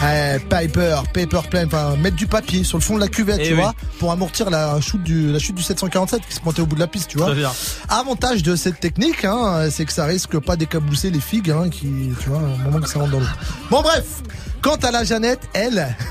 [0.03, 3.47] Eh, paper, paper plane, enfin mettre du papier sur le fond de la cuvette, Eh
[3.49, 3.61] tu oui.
[3.61, 6.75] vois, pour amortir la chute du la chute du 747 qui se montait au bout
[6.75, 7.29] de la piste, tu vois.
[7.29, 7.51] Très bien.
[7.89, 12.13] Avantage de cette technique, hein, c'est que ça risque pas d'éclabousser les figues, hein, qui,
[12.21, 13.27] tu vois, au moment que ça rentre dans l'eau.
[13.71, 14.05] Bon bref,
[14.61, 15.97] quant à la Jeannette, elle.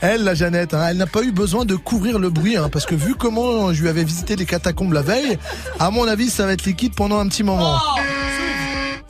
[0.00, 2.84] Elle, la Jeannette, hein, elle n'a pas eu besoin de couvrir le bruit, hein, parce
[2.84, 5.38] que vu comment je lui avais visité les catacombes la veille,
[5.80, 7.78] à mon avis, ça va être liquide pendant un petit moment.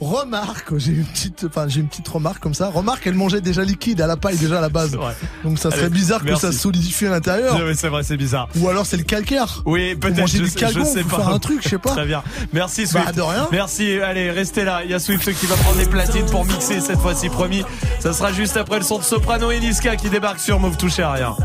[0.01, 2.69] Remarque, j'ai une petite, enfin j'ai une petite remarque comme ça.
[2.69, 4.97] Remarque, elle mangeait déjà liquide à la paille déjà à la base.
[5.45, 7.57] Donc ça serait Allez, bizarre que ça se solidifie à l'intérieur.
[7.65, 8.49] Oui, c'est vrai, c'est bizarre.
[8.59, 9.63] Ou alors c'est le calcaire.
[9.67, 10.19] Oui, peut-être.
[10.19, 11.17] manger Je, du sais- calgon, je sais pas.
[11.17, 11.91] faire un truc, je sais pas.
[11.93, 12.23] Très bien.
[12.53, 13.07] Merci Swift.
[13.07, 13.49] Bah, de rien.
[13.53, 13.99] Merci.
[14.01, 14.83] Allez, restez là.
[14.85, 17.63] Il y a Swift qui va prendre les platines pour mixer cette fois-ci, promis.
[18.01, 21.03] Ça sera juste après le son de Soprano et Niska qui débarque sur Move Touché
[21.03, 21.37] à rien.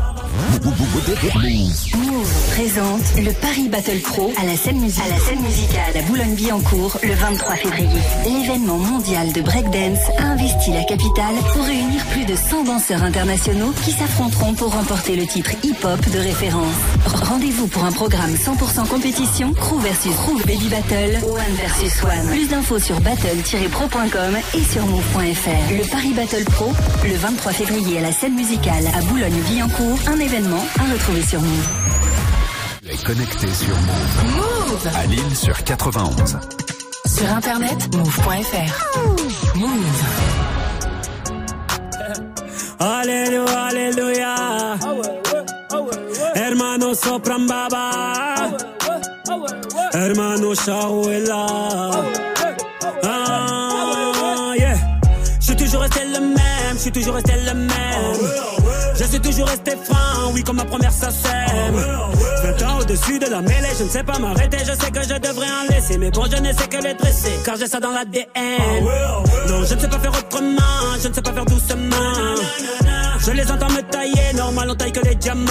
[1.96, 7.14] Move présente le Paris Battle Pro à la scène, musique- à la musicale Boulogne-Billancourt le
[7.14, 7.88] 23 février.
[8.40, 13.72] L'événement mondial de breakdance a investi la capitale pour réunir plus de 100 danseurs internationaux
[13.84, 16.74] qui s'affronteront pour remporter le titre hip-hop de référence.
[17.06, 22.28] Rendez-vous pour un programme 100% compétition, crew versus crew baby battle, one versus one.
[22.28, 25.72] Plus d'infos sur battle-pro.com et sur move.fr.
[25.72, 26.72] Le Paris Battle Pro,
[27.04, 31.68] le 23 février à la scène musicale à Boulogne-Billancourt, un événement à retrouver sur Move.
[33.04, 34.34] connecté sur Move.
[34.34, 36.38] Move À Lille sur 91.
[37.16, 38.70] Sur internet, move.fr.
[39.56, 40.00] Move.
[42.78, 44.34] Aleluya, aleluya.
[46.34, 47.90] Hermano sopran baba.
[49.92, 51.46] Hermano Shahuela.
[53.04, 53.50] Ah.
[55.40, 58.20] Je suis toujours resté le même, je suis toujours resté le même.
[58.94, 61.10] Je suis toujours resté franc, oui, comme ma première ça
[62.58, 65.18] 20 ans au-dessus de la mêlée, je ne sais pas m'arrêter, je sais que je
[65.18, 65.98] devrais en laisser.
[65.98, 68.26] Mais bon, je ne sais que les dresser, car j'ai ça dans l'ADN.
[69.48, 72.34] Non, je ne sais pas faire autrement, je ne sais pas faire doucement.
[73.18, 75.50] Je les entends me tailler, normal on taille que les diamants.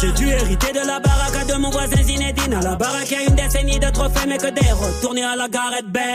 [0.00, 2.54] J'ai dû hériter de la baraque de mon voisin Zinedine.
[2.54, 5.36] À la baraque, il y a une décennie de trophées, mais que des retournés à
[5.36, 6.14] la Gareth Bay.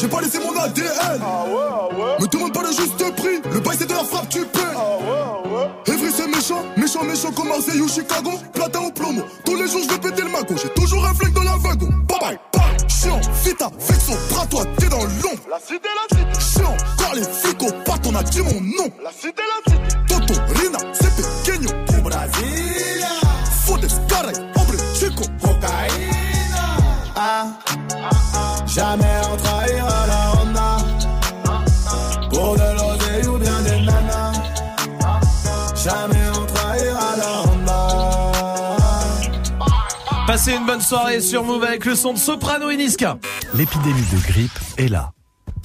[0.00, 1.20] J'ai pas laissé mon ADN.
[2.20, 5.92] Me demande pas le juste prix, le bail c'est de la frappe, tu paies.
[5.92, 8.30] Evry c'est méchant, méchant, méchant comme Marseille ou Chicago.
[8.54, 10.54] Platin ou plomo, tous les jours je vais péter le mago.
[10.62, 11.88] J'ai toujours un flingue dans la wagon.
[12.08, 12.88] Bye bye, bye.
[12.88, 15.42] Chiant, vita, vexo, bras toi, t'es dans l'ombre.
[15.50, 16.40] La cité, la cité.
[16.40, 18.88] Chiant, car les flics au pattes, on a dit mon nom.
[19.02, 19.79] La cité, la cité.
[28.70, 30.76] Jamais on trahira la Honda.
[32.30, 34.32] Pour de l'oseille ou bien des nanas.
[35.74, 38.76] Jamais on trahira la Honda.
[40.26, 43.18] Passez une bonne soirée sur Move avec le son de Soprano et Niska.
[43.54, 45.12] L'épidémie de grippe est là.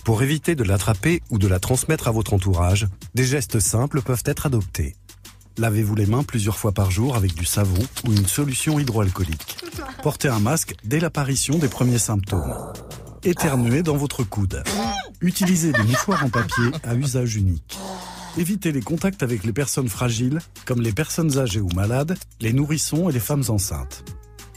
[0.03, 4.23] Pour éviter de l'attraper ou de la transmettre à votre entourage, des gestes simples peuvent
[4.25, 4.95] être adoptés.
[5.57, 9.57] Lavez-vous les mains plusieurs fois par jour avec du savon ou une solution hydroalcoolique.
[10.03, 12.53] Portez un masque dès l'apparition des premiers symptômes.
[13.23, 14.63] Éternuez dans votre coude.
[15.21, 17.77] Utilisez des mouchoirs en papier à usage unique.
[18.37, 23.09] Évitez les contacts avec les personnes fragiles, comme les personnes âgées ou malades, les nourrissons
[23.09, 24.03] et les femmes enceintes.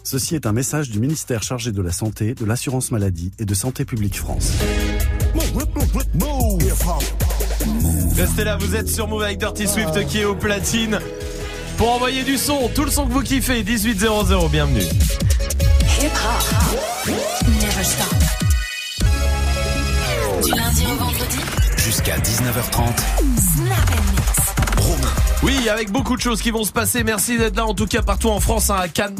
[0.02, 3.54] Ceci est un message du ministère chargé de la Santé, de l'Assurance Maladie et de
[3.54, 4.52] Santé Publique France.
[8.16, 10.98] Restez là, vous êtes sur Move avec Dirty Swift qui est au platine.
[11.76, 14.82] Pour envoyer du son, tout le son que vous kiffez, 1800, bienvenue.
[16.00, 17.14] Hip hop.
[17.46, 18.14] Never stop.
[20.44, 21.38] Du lundi au vendredi.
[21.76, 22.98] Jusqu'à 19h30.
[23.36, 24.48] Snap and mix.
[25.42, 27.04] Oui, avec beaucoup de choses qui vont se passer.
[27.04, 29.16] Merci d'être là, en tout cas partout en France, hein, à Cannes.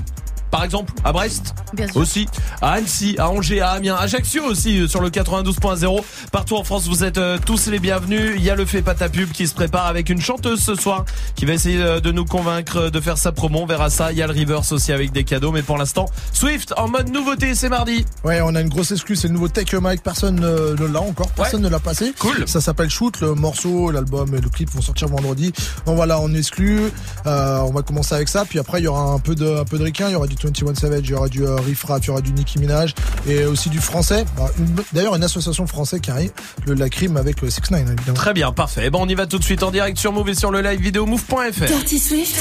[0.51, 1.97] Par exemple, à Brest Bien sûr.
[1.97, 2.27] aussi,
[2.63, 6.03] à Annecy, à Angers, à Amiens, à Ajaccio aussi euh, sur le 92.0.
[6.33, 8.33] Partout en France, vous êtes euh, tous les bienvenus.
[8.37, 10.75] Il y a le fait pas ta pub qui se prépare avec une chanteuse ce
[10.75, 13.61] soir qui va essayer euh, de nous convaincre de faire sa promo.
[13.61, 14.13] On verra ça.
[14.13, 17.11] Il y a le reverse aussi avec des cadeaux, mais pour l'instant, Swift en mode
[17.11, 18.05] nouveauté, c'est mardi.
[18.25, 21.01] Ouais, on a une grosse excuse, c'est le nouveau Tech Mike, personne euh, ne l'a
[21.01, 22.13] encore, personne ne l'a passé.
[22.19, 22.47] Cool.
[22.47, 25.53] Ça s'appelle Shoot, le morceau, l'album et le clip vont sortir vendredi.
[25.87, 26.81] Donc voilà, on exclut,
[27.27, 29.65] euh, on va commencer avec ça, puis après il y aura un peu de un
[29.65, 31.85] peu de ricain, il y aura du 21 Savage, il y aura du euh, Riff
[31.85, 32.95] Rap, il y aura du Nicki Minaj
[33.27, 34.25] et aussi du français.
[34.37, 36.33] Bah, une- D'ailleurs une association française qui arrive,
[36.67, 38.15] le La Crime avec le 6 9 évidemment.
[38.15, 38.83] Très bien, parfait.
[38.87, 40.61] Eh ben, on y va tout de suite en direct sur Move et sur le
[40.61, 41.65] live vidéo move.fr.
[41.67, 42.37] Dirty Swift,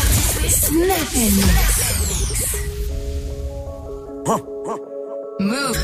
[0.47, 0.97] Snap
[5.39, 5.77] Move.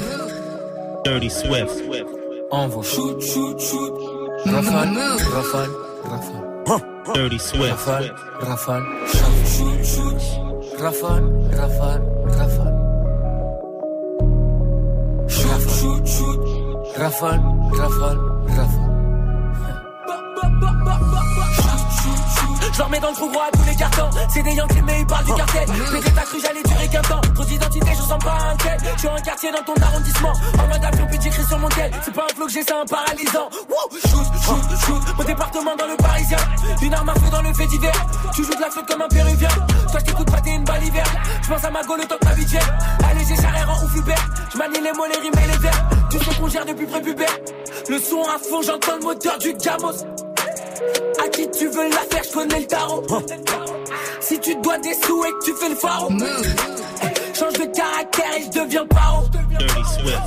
[1.06, 1.84] Dirty Swift.
[2.52, 2.84] Envoie.
[2.84, 3.94] Shoot, shoot, shoot.
[4.46, 4.98] Rafale,
[5.34, 5.70] rafale,
[6.04, 7.14] rafale.
[7.14, 7.72] Dirty Swift.
[7.72, 8.84] Rafale, rafale.
[9.08, 10.43] Shoot, shoot, shoot.
[10.84, 12.04] Rafale, rafale,
[12.38, 12.80] rafale.
[15.30, 16.40] Shoot, shoot, shoot.
[16.98, 17.42] Rafale,
[17.80, 18.20] rafale,
[18.58, 18.94] rafale.
[22.74, 24.10] Je mets dans le trou droit à tous les cartons.
[24.34, 25.66] C'est des Yankees, mais ils parlent du cartel.
[25.66, 27.22] Pédé, t'as cru j'allais durer qu'un temps.
[27.36, 28.78] Trop d'identité, je sens pas inquiet.
[28.96, 30.34] Je suis un quartier dans ton arrondissement.
[30.58, 31.92] En mode avion, puis j'écris sur mon tel.
[32.04, 33.50] C'est pas un flow que j'ai, c'est un paralysant.
[33.70, 35.18] Wouh, shoot, shoot, shoot.
[35.18, 36.38] Mon département dans le parisien.
[36.82, 38.06] Une arme à feu dans le fait divers.
[38.34, 39.50] Tu joues de la flûte comme un péruvien.
[39.92, 41.06] Toi, je t'écoute pas, t'es une balle hiver.
[41.44, 42.62] Je pense à ma gueule, le vie tienne.
[43.08, 44.26] Allez, j'ai charré en ouf Hubert.
[44.52, 45.90] Je manie les mots, les rimes et les vers.
[46.10, 47.38] Tout ce qu'on gère depuis prépubère.
[47.88, 50.23] Le son à fond, j'entends le moteur du Gamos.
[51.24, 53.04] À qui tu veux la faire, je connais le tarot.
[54.20, 58.34] Si tu dois des sous et que tu fais le pharaon, eh, change de caractère
[58.38, 59.24] et je deviens paro.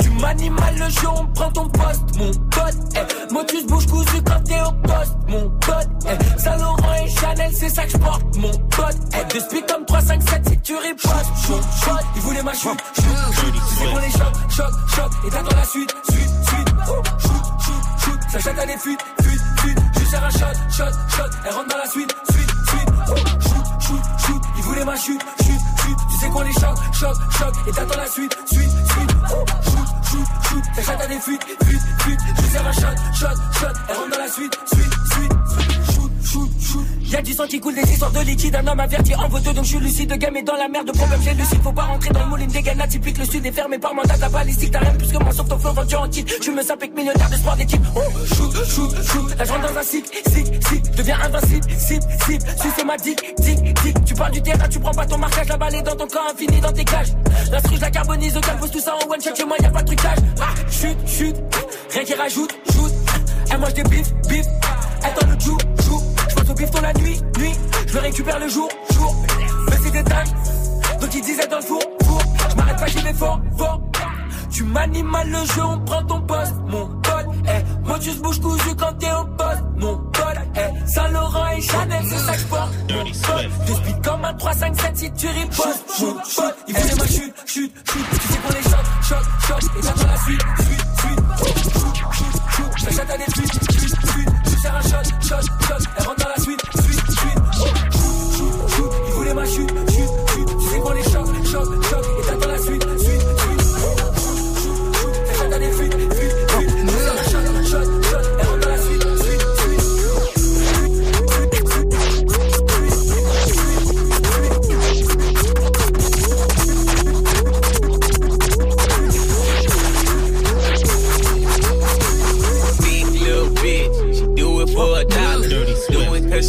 [0.01, 2.77] Tu manies mal le jeu, on prend ton poste, mon pote.
[2.95, 5.89] Eh, Motus bouge cousu quand t'es au poste, mon pote.
[6.09, 8.97] Eh, Saint Laurent et Chanel, c'est ça que je porte, mon pote.
[9.13, 12.05] Eh, de speed comme 3, 5, 7 si tu ripostes, mon pote.
[12.17, 13.55] Ils voulaient ma chute, chute, chute.
[13.55, 15.11] Tu sais qu'on les choc, choc, choc.
[15.27, 16.69] Et t'attends la suite, suite, suite.
[16.89, 17.33] Oh, shoot,
[17.65, 18.21] shoot, shoot.
[18.31, 19.36] Ça chatte à des fuites, fuites,
[20.17, 21.31] sers un shot, shot, shot.
[21.45, 22.89] Elle rentre dans la suite, suite, suite.
[23.09, 24.43] Oh, shoot, shoot, shoot.
[24.57, 25.99] Ils voulaient ma chute, chute, chute.
[26.11, 27.55] Tu sais qu'on les choc, choc, choc.
[27.67, 29.11] Et t'attends la suite, suite, suite.
[29.31, 30.65] Oh, shoot, shoot, shoot.
[30.75, 32.21] Ça chatte à des fuites, fuites, fuites.
[32.37, 33.73] Je sers un shot, shot, shot.
[33.89, 35.33] Elle rentre dans la suite, suite, suite.
[35.93, 36.56] Shoot, shoot.
[37.11, 38.57] Y'a du sang qui coule, des histoires de liquide.
[38.57, 40.13] Un homme averti en vaut deux, donc je suis lucide.
[40.19, 41.63] Game est dans la merde, de problème j'ai lucide.
[41.63, 43.19] Faut pas rentrer dans le moule, une dégaine atypique.
[43.19, 44.73] Le sud est fermé par mandat, ta balistique.
[44.73, 46.25] T'as rien de plus que moi, sauf ton flow vendu en kit.
[46.43, 47.83] Je me sape avec millionnaire de sport d'équipe.
[47.95, 49.39] Oh, shoot, shoot, shoot.
[49.39, 50.91] Là, je dans un cycle, cycle, cycle.
[50.93, 52.45] Je deviens invincible, cible, cible.
[52.61, 54.05] Systématique, tic, tic.
[54.05, 55.49] Tu parles du terrain, tu prends pas ton marquage.
[55.49, 57.13] La balle est dans ton corps, infini dans tes cages.
[57.53, 59.35] L'instru, je la carbonise, calme, tout ça en one shot.
[59.37, 60.19] Chez moi, y a pas de trucage.
[60.41, 61.37] Ah, chute, chute.
[61.93, 62.93] Rien qui rajoute, shoot.
[63.51, 64.47] Elle mange des bif, bif.
[65.15, 65.57] Tend le jou,
[66.49, 67.55] au bifton la nuit, nuit.
[67.87, 69.15] Je le récupère le jour, jour.
[69.69, 71.01] Mais c'est des dingues.
[71.01, 72.23] Donc ils disaient dans le four, four.
[72.51, 73.81] Je m'arrête pas, j'y vais fort, fort.
[74.51, 77.27] Tu manies mal le jeu, on prend ton poste, mon pote.
[77.47, 80.39] Eh, Motus bouge cousu quand t'es au poste, mon pote.
[80.57, 82.73] Eh, Saint Laurent et Chanel, c'est ça que je porte.
[82.89, 86.57] Je speed comme un 3, 5, 7 si tu ripostes, mon pote.
[86.69, 88.07] Il voulait ma chute, chute, chute.
[88.11, 89.71] Tu sais qu'on les choc, choc, choc.
[89.77, 91.21] Et t'attends la suite, suite, suite.
[91.37, 92.85] Shoot, shoot, shoot.
[92.87, 94.46] La chatte à des fuites, fuite, fuite.
[94.69, 95.79] Un shot, shot, shot.
[95.97, 97.39] Elle rentre dans la suite, suite, suite.
[97.39, 97.77] Oh, shoot,
[98.37, 98.91] shoot, shoot.
[99.07, 100.49] Il voulait ma chute, chute, chute.
[100.59, 101.26] Tu sais les choc,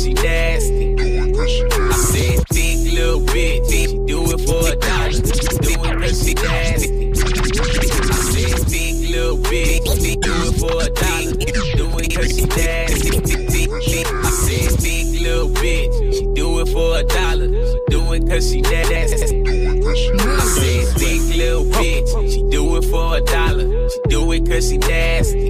[0.04, 0.96] she nasty.
[0.98, 5.12] I said, big little bitch, she do it for a dollar.
[5.12, 7.10] Do it cause she nasty.
[7.10, 11.34] I said, big little bitch, she do it for a dollar.
[11.78, 13.10] Do it cause she nasty.
[14.10, 17.48] I said, big little bitch, she do it for a dollar.
[17.90, 19.04] Do it cause she nasty.
[19.04, 23.90] I said, big little bitch, she do it for a dollar.
[23.90, 25.47] She do it cause she nasty.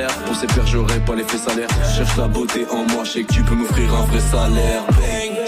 [0.00, 0.14] Galère.
[0.24, 1.68] Pour ces pères, j'aurai pas l'effet salaire.
[1.96, 4.82] Cherche la beauté en moi, je sais que tu peux m'offrir un vrai salaire.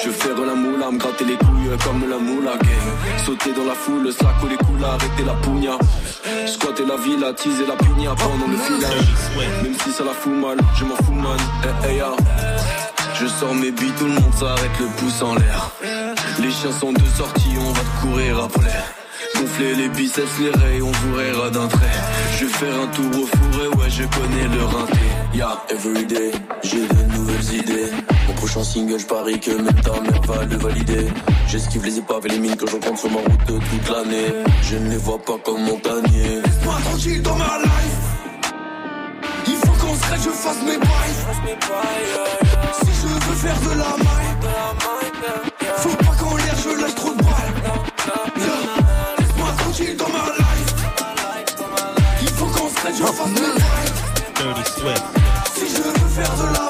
[0.02, 3.24] Je vais faire la moula, me gratter les couilles comme la moula gang.
[3.24, 5.78] Sauter dans la foule, slack les coups, arrêter la pugna.
[6.46, 9.62] Squatter la ville, teaser la pugna pendant le filage.
[9.62, 11.38] Même si ça la fout mal, je m'en fous man.
[11.64, 12.02] Eh, eh.
[13.20, 15.70] Je sors mes billes, tout le monde s'arrête le pouce en l'air.
[16.40, 18.76] Les chiens sont de sortie, on va te courir après.
[19.36, 22.21] Gonfler les biceps, les rayons, on vous rira d'un trait.
[22.38, 24.98] Je vais faire un tour au fourré, ouais, je connais le rinté.
[25.34, 27.90] Yeah, everyday, j'ai de nouvelles idées.
[28.28, 31.06] Mon prochain single, je parie que même ta mère va le valider.
[31.48, 34.32] J'esquive les épaves et les mines que je rencontre sur ma route toute l'année.
[34.62, 36.40] Je ne les vois pas comme montagniers.
[36.44, 37.98] Laisse-moi tranquille dans ma life.
[39.46, 41.16] Il faut qu'en secret je fasse mes bails.
[42.80, 44.32] Si je veux faire de la maille,
[45.76, 47.54] faut pas qu'en l'air je lâche trop de balles.
[49.18, 50.21] Laisse-moi tranquille dans ma
[53.02, 53.40] mes
[54.84, 55.02] bails.
[55.54, 56.61] Si je veux faire de la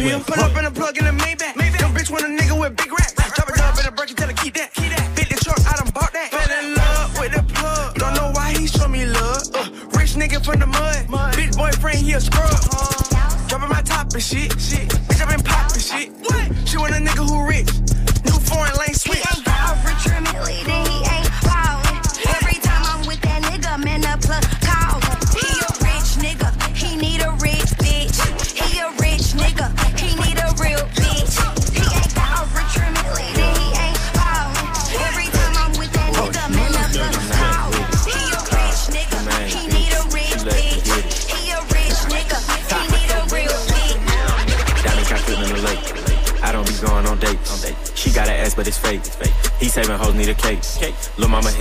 [0.00, 0.49] I had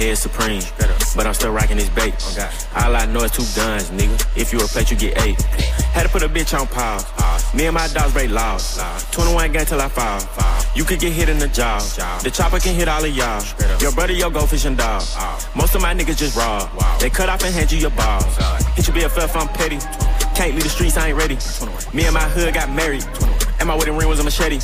[0.10, 0.62] head supreme,
[1.16, 2.14] but I'm still rocking this bait.
[2.76, 4.18] All I know is two guns, nigga.
[4.36, 5.40] If you a plate, you get eight.
[5.94, 7.06] Had to put a bitch on pause.
[7.54, 8.80] Me and my dogs break laws.
[9.12, 10.20] 21 gang till I fall.
[10.76, 11.80] You could get hit in the jaw.
[12.24, 13.44] The chopper can hit all of y'all.
[13.80, 15.04] Your brother, your go fishing dog.
[15.56, 16.70] Most of my niggas just raw.
[17.00, 18.26] They cut off and hand you your balls.
[18.76, 19.78] Hit you be a fluff, I'm petty.
[20.36, 21.38] Can't leave the streets, I ain't ready.
[21.94, 23.06] Me and my hood got married.
[23.60, 24.60] And my wedding ring was a machete.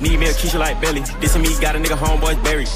[0.00, 1.00] Need me a Keisha like Belly.
[1.20, 2.68] This and me got a nigga homeboys buried.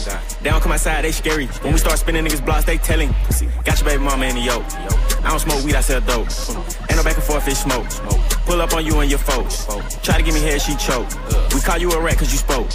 [0.43, 1.47] They don't come outside, they scary.
[1.63, 3.15] When we start spinning niggas blocks, they telling.
[3.65, 4.65] Got your baby mama in the yoke.
[5.25, 6.29] I don't smoke weed, I sell dope.
[6.89, 7.87] Ain't no back and forth, it's smoke.
[8.47, 9.67] Pull up on you and your folks.
[10.03, 11.09] Try to give me head, she choke.
[11.53, 12.69] We call you a rat cause you spoke.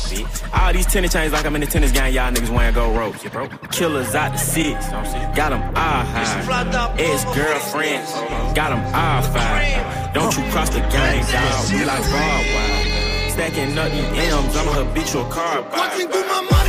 [0.54, 3.24] All these tennis chains like I'm in the tennis game, y'all niggas wearing gold ropes.
[3.72, 4.86] Killers out the six.
[5.36, 6.96] Got them all high.
[7.00, 8.12] Ex girlfriends.
[8.54, 10.14] Got them all five.
[10.14, 11.72] Don't you cross the gang, dog.
[11.72, 13.30] We like Broadway.
[13.30, 15.72] Stacking up these M's, I'm a habitual car buyer.
[15.72, 16.63] Watch me do my money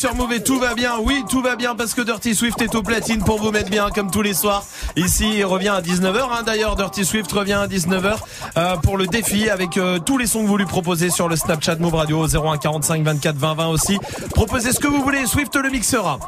[0.00, 0.94] sur Move tout va bien.
[0.98, 3.90] Oui, tout va bien parce que Dirty Swift est au platine pour vous mettre bien
[3.90, 4.64] comme tous les soirs.
[4.96, 6.22] Ici, il revient à 19h.
[6.32, 8.16] Hein, D'ailleurs, Dirty Swift revient à 19h
[8.56, 11.36] euh, pour le défi avec euh, tous les sons que vous lui proposez sur le
[11.36, 13.98] Snapchat Move Radio 01 45 24 20 20 aussi.
[14.34, 16.18] Proposez ce que vous voulez, Swift le mixera.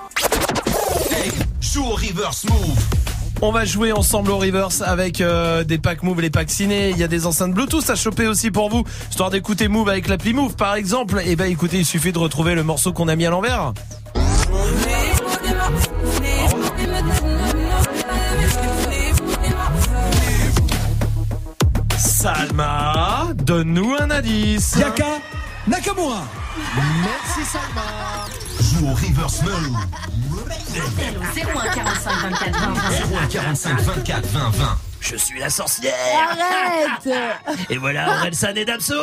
[1.62, 2.91] Joue au reverse move.
[3.44, 6.90] On va jouer ensemble au reverse avec euh, des packs Move, les packs ciné.
[6.90, 10.06] Il y a des enceintes Bluetooth à choper aussi pour vous, histoire d'écouter Move avec
[10.06, 11.20] l'appli Move par exemple.
[11.26, 13.72] Et ben écoutez, il suffit de retrouver le morceau qu'on a mis à l'envers.
[21.98, 24.76] Salma, donne-nous un indice.
[24.78, 25.18] Yaka
[25.66, 26.22] Nakamura.
[26.76, 28.28] Merci Salma.
[28.60, 30.11] Joue au reverse move.
[30.80, 33.16] Appel au 01 45 24 20 20.
[33.22, 34.78] 01 45 24 20 20.
[35.00, 35.92] Je suis la sorcière.
[36.30, 37.14] Arrête
[37.68, 38.94] Et voilà, Orelsan et Damso.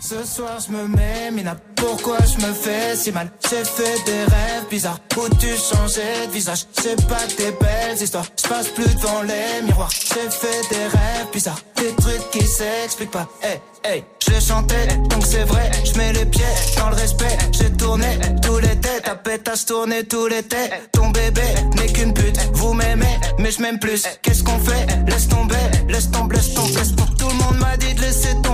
[0.00, 1.56] Ce soir je me mets mina
[1.86, 3.30] Pourquoi je me fais si mal.
[3.50, 6.64] J'ai fait des rêves bizarres Où tu changeais de visage.
[6.80, 9.90] C'est pas tes belles histoires Je passe plus devant les miroirs.
[9.90, 13.28] J'ai fait des rêves bizarres Des trucs qui s'expliquent pas.
[13.42, 17.36] Hey hey Je chantais donc c'est vrai Je mets les pieds dans le respect.
[17.52, 20.88] J'ai tourné tous les têtes Ta pétasse tourné tous les têtes.
[20.92, 21.42] Ton bébé
[21.76, 24.04] n'est qu'une pute Vous m'aimez mais je m'aime plus.
[24.22, 24.86] Qu'est-ce qu'on fait?
[25.06, 25.56] Laisse tomber
[25.88, 27.16] Laisse tomber Laisse tomber laisse tomber.
[27.18, 28.53] Tout le monde m'a dit de laisser tomber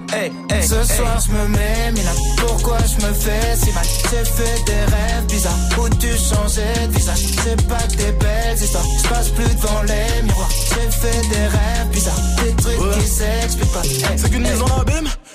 [0.13, 3.85] Hey, hey, Ce soir je me mets mina Pourquoi je me fais si mal?
[4.09, 5.55] J'ai fait des rêves bizarres.
[5.79, 7.19] Où tu changeais de visage?
[7.43, 8.83] C'est pas que des belles histoires.
[9.01, 10.49] Je passe plus devant les miroirs.
[10.49, 12.19] J'ai fait des rêves bizarres.
[12.43, 13.83] Des trucs qui s'expliquent pas.
[14.17, 15.07] C'est qu'une mise en abîme?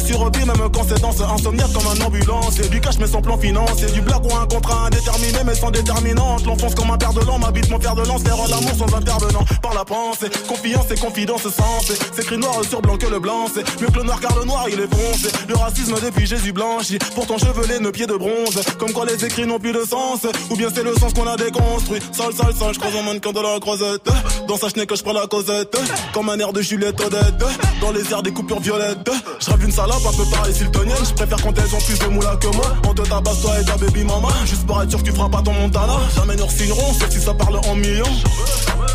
[0.00, 2.54] sur vie, même quand c'est danse insomniaque comme un ambulance.
[2.56, 5.70] C'est du cash mais sans plan financier, du black ou un contrat indéterminé mais sans
[5.70, 6.44] déterminante.
[6.46, 9.44] L'enfonce comme un père de l'an, m'habite mon père de lance, faire l'amour sans intervenant.
[9.62, 11.98] Par la pensée, confiance et confidence sensée.
[12.12, 14.44] C'est écrit noir sur blanc que le blanc, c'est mieux que le noir car le
[14.44, 15.28] noir il est foncé.
[15.48, 18.60] Le racisme depuis Jésus blanchi, pourtant chevelé nos pieds de bronze.
[18.78, 21.36] Comme quoi les écrits n'ont plus de sens, ou bien c'est le sens qu'on a
[21.36, 22.00] déconstruit.
[22.12, 24.08] Sale, sale, sale, je croise un mannequin de la croisette.
[24.48, 25.76] Dans sa chenille que je prends la causette,
[26.12, 27.44] comme un air de Juliette Odette.
[27.80, 29.10] Dans les airs des coupures violettes,
[29.40, 31.04] je une salope, un peu pareil siltonienne.
[31.04, 32.74] Je préfère quand elles ont plus de moula que moi.
[32.88, 34.28] On te tabasse toi et ta baby mama.
[34.44, 35.98] Juste pour être sûr que tu feras pas ton montana.
[36.16, 38.04] Jamais nous signerons, sauf si ça parle en millions.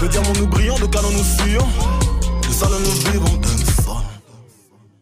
[0.02, 1.68] De diamants nous brillons, de canons nous fuyons.
[2.48, 3.98] De salles nous vivons, d'un son.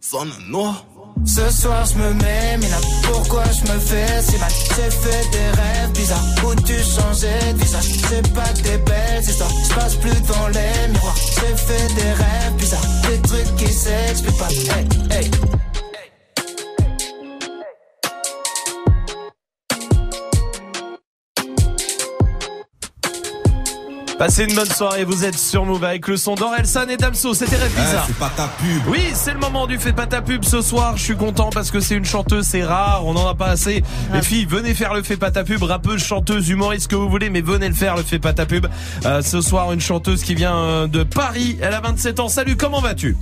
[0.02, 0.86] Sonne noir.
[1.26, 2.68] Ce soir je me mets, mais
[3.04, 4.52] pourquoi je me fais si mal?
[4.76, 9.74] J'ai fait des rêves bizarres où tu changeais de C'est pas des belles histoires, je
[9.74, 14.48] passe plus devant les miroirs J'ai fait des rêves bizarres, des trucs qui s'expliquent pas
[14.48, 14.88] Hey,
[15.24, 15.32] hey
[24.18, 27.56] Passez une bonne soirée, vous êtes sur Move avec le son d'Orelsan et Damso, c'était
[27.56, 28.06] Rêve Bizarre.
[28.08, 28.82] c'est pas ta pub.
[28.88, 31.70] Oui, c'est le moment du Fais pas ta pub ce soir, je suis content parce
[31.70, 33.84] que c'est une chanteuse, c'est rare, on en a pas assez.
[34.12, 37.10] Les filles, venez faire le Fais pas ta pub, rappeuse, chanteuse, humoriste, ce que vous
[37.10, 38.66] voulez, mais venez le faire, le Fais pas ta pub.
[39.06, 42.28] Euh, ce soir, une chanteuse qui vient euh, de Paris, elle a 27 ans.
[42.28, 43.16] Salut, comment vas-tu?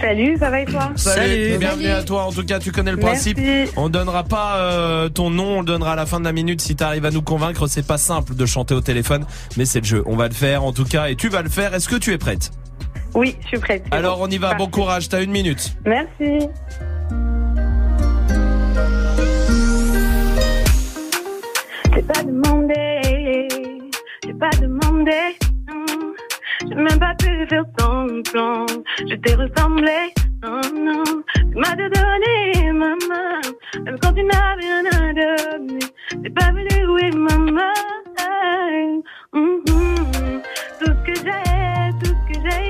[0.00, 2.24] Salut, ça va et toi Salut, bienvenue à toi.
[2.24, 3.34] En tout cas, tu connais le Merci.
[3.34, 3.72] principe.
[3.76, 6.60] On donnera pas euh, ton nom, on le donnera à la fin de la minute
[6.60, 7.66] si tu arrives à nous convaincre.
[7.66, 9.24] C'est pas simple de chanter au téléphone,
[9.56, 10.02] mais c'est le jeu.
[10.06, 11.74] On va le faire en tout cas et tu vas le faire.
[11.74, 12.50] Est-ce que tu es prête?
[13.14, 13.84] Oui, je suis prête.
[13.90, 14.26] Alors bon.
[14.26, 14.54] on y va.
[14.54, 15.08] Bon courage.
[15.08, 15.74] T'as une minute.
[15.86, 16.46] Merci.
[21.94, 23.48] J'ai pas demandé,
[24.24, 25.12] j'ai pas demandé.
[26.76, 28.66] Même pas pu faire ton plan.
[29.08, 30.12] Je t'ai ressemblé,
[30.42, 31.04] non, non.
[31.34, 33.40] Tu m'as donné, maman.
[33.84, 35.78] Même quand tu n'as rien à donner.
[36.22, 37.72] T'es pas venu, oui, maman.
[39.32, 40.42] Mhm.
[40.78, 42.66] Tout ce que j'ai, tout ce que j'ai.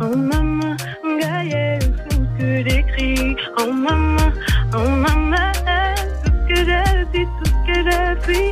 [0.00, 0.76] Oh, maman,
[1.20, 3.36] gaillé, tout ce que j'écris.
[3.58, 4.30] Oh, maman,
[4.74, 5.52] oh, maman.
[6.24, 6.80] Tout ce que je
[7.12, 8.50] suis, tout ce que je suis.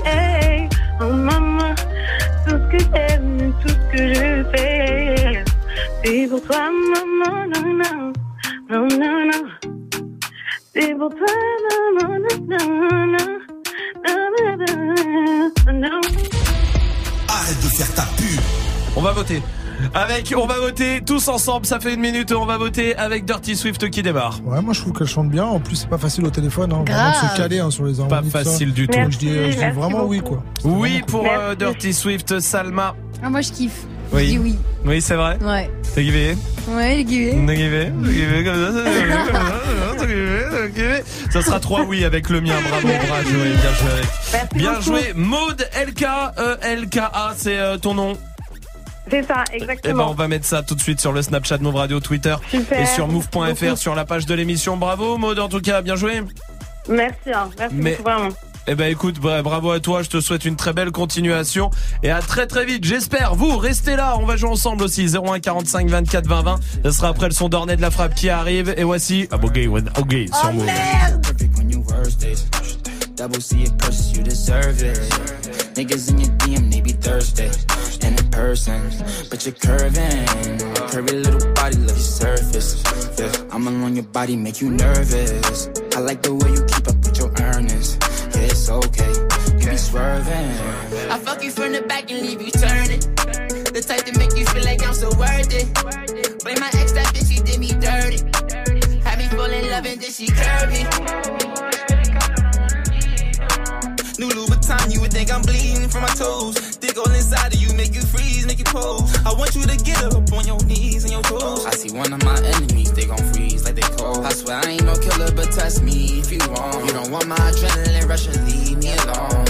[1.01, 1.94] Oh, maman, tout ce
[2.79, 5.45] que tout ce que je fais.
[6.05, 8.13] C'est pour toi, maman, non, non,
[8.71, 9.43] non, non, non.
[10.75, 11.33] C'est pour toi,
[11.71, 13.27] maman, non, non, non,
[14.05, 16.01] non, non, non, non.
[17.29, 18.41] Arrête de faire ta pub.
[18.97, 19.43] On va voter.
[19.95, 21.67] Avec, on va voter tous ensemble.
[21.67, 22.33] Ça fait une minute.
[22.33, 24.41] On va voter avec Dirty Swift qui démarre.
[24.45, 25.45] Ouais, moi je trouve qu'elle chante bien.
[25.45, 26.73] En plus, c'est pas facile au téléphone.
[26.73, 26.85] Hein.
[26.87, 28.31] Vraiment de se caler hein, sur les harmonies.
[28.31, 28.99] Pas facile du tout.
[28.99, 30.43] Donc, je dis, euh, je dis vraiment oui, quoi.
[30.65, 32.95] Oui pour euh, Dirty Swift, Salma.
[33.23, 33.85] Ah, moi je kiffe.
[34.13, 34.25] Oui.
[34.27, 34.59] Je dis oui.
[34.85, 35.39] Oui, c'est vrai.
[35.43, 35.71] Ouais.
[35.95, 36.37] T'as kiffé?
[36.69, 37.37] Ouais, kiffé.
[37.47, 37.93] T'as kiffé?
[38.03, 41.31] T'as kiffé comme ça, t'as kiffé comme ça, t'as kiffé, t'as kiffé.
[41.33, 42.55] Ça sera trois oui avec le mien.
[42.69, 43.91] Bravo, bravo, joué, bien joué.
[44.35, 44.55] Avec.
[44.55, 44.85] Bien beaucoup.
[44.85, 45.13] joué.
[45.15, 46.03] Maud LK,
[46.39, 48.17] E L K A, c'est euh, ton nom.
[49.11, 50.11] C'est ça, Eh ben, exactement.
[50.11, 52.81] on va mettre ça tout de suite sur le Snapchat Move Radio, Twitter Super.
[52.81, 54.77] et sur move.fr sur la page de l'émission.
[54.77, 56.23] Bravo, Maud, en tout cas, bien joué.
[56.89, 57.51] Merci, hein.
[57.59, 58.29] merci Mais- beaucoup, vraiment.
[58.67, 61.71] Eh ben écoute, bra- bravo à toi, je te souhaite une très belle continuation
[62.03, 63.35] et à très très vite, j'espère.
[63.35, 65.07] Vous, restez là, on va jouer ensemble aussi.
[65.15, 66.61] 01 45 24 20 20.
[66.83, 68.73] Ce sera après le son d'ornée de la frappe qui arrive.
[68.79, 70.65] Et voici Abogay with Ogay sur Move.
[70.65, 71.51] Perfect
[73.17, 74.99] Double C it curses, you deserve it.
[75.77, 77.49] Niggas in your DM, they be thirsty.
[78.05, 78.83] And in person,
[79.31, 80.27] but you're curving.
[80.91, 82.83] Curvy little body, love your surface.
[83.17, 85.69] Yeah, I'm alone, your body make you nervous.
[85.95, 87.99] I like the way you keep up with your earnings.
[88.35, 89.13] Yeah, it's okay.
[89.63, 90.51] You be swerving.
[91.09, 92.99] I fuck you from the back and leave you turning.
[92.99, 95.73] The type to make you feel like I'm so worth it.
[96.43, 98.19] Blame my ex, that bitch, she did me dirty.
[99.07, 102.04] Had me fall in love and then she curved me.
[104.19, 106.77] New Louboutin, you would think I'm bleeding from my toes.
[106.77, 109.11] Dig all inside of you, make you freeze, make you pose.
[109.27, 111.67] I want you to get up on your knees and your toes.
[111.67, 114.25] I see one of my enemies, they gon' freeze like they cold.
[114.25, 116.87] I swear I ain't no killer, but test me if you want.
[116.87, 119.47] You don't want my adrenaline rush and leave me alone.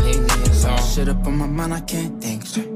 [0.00, 0.82] Leave me alone.
[0.94, 2.68] Shit up on my mind, I can't think straight.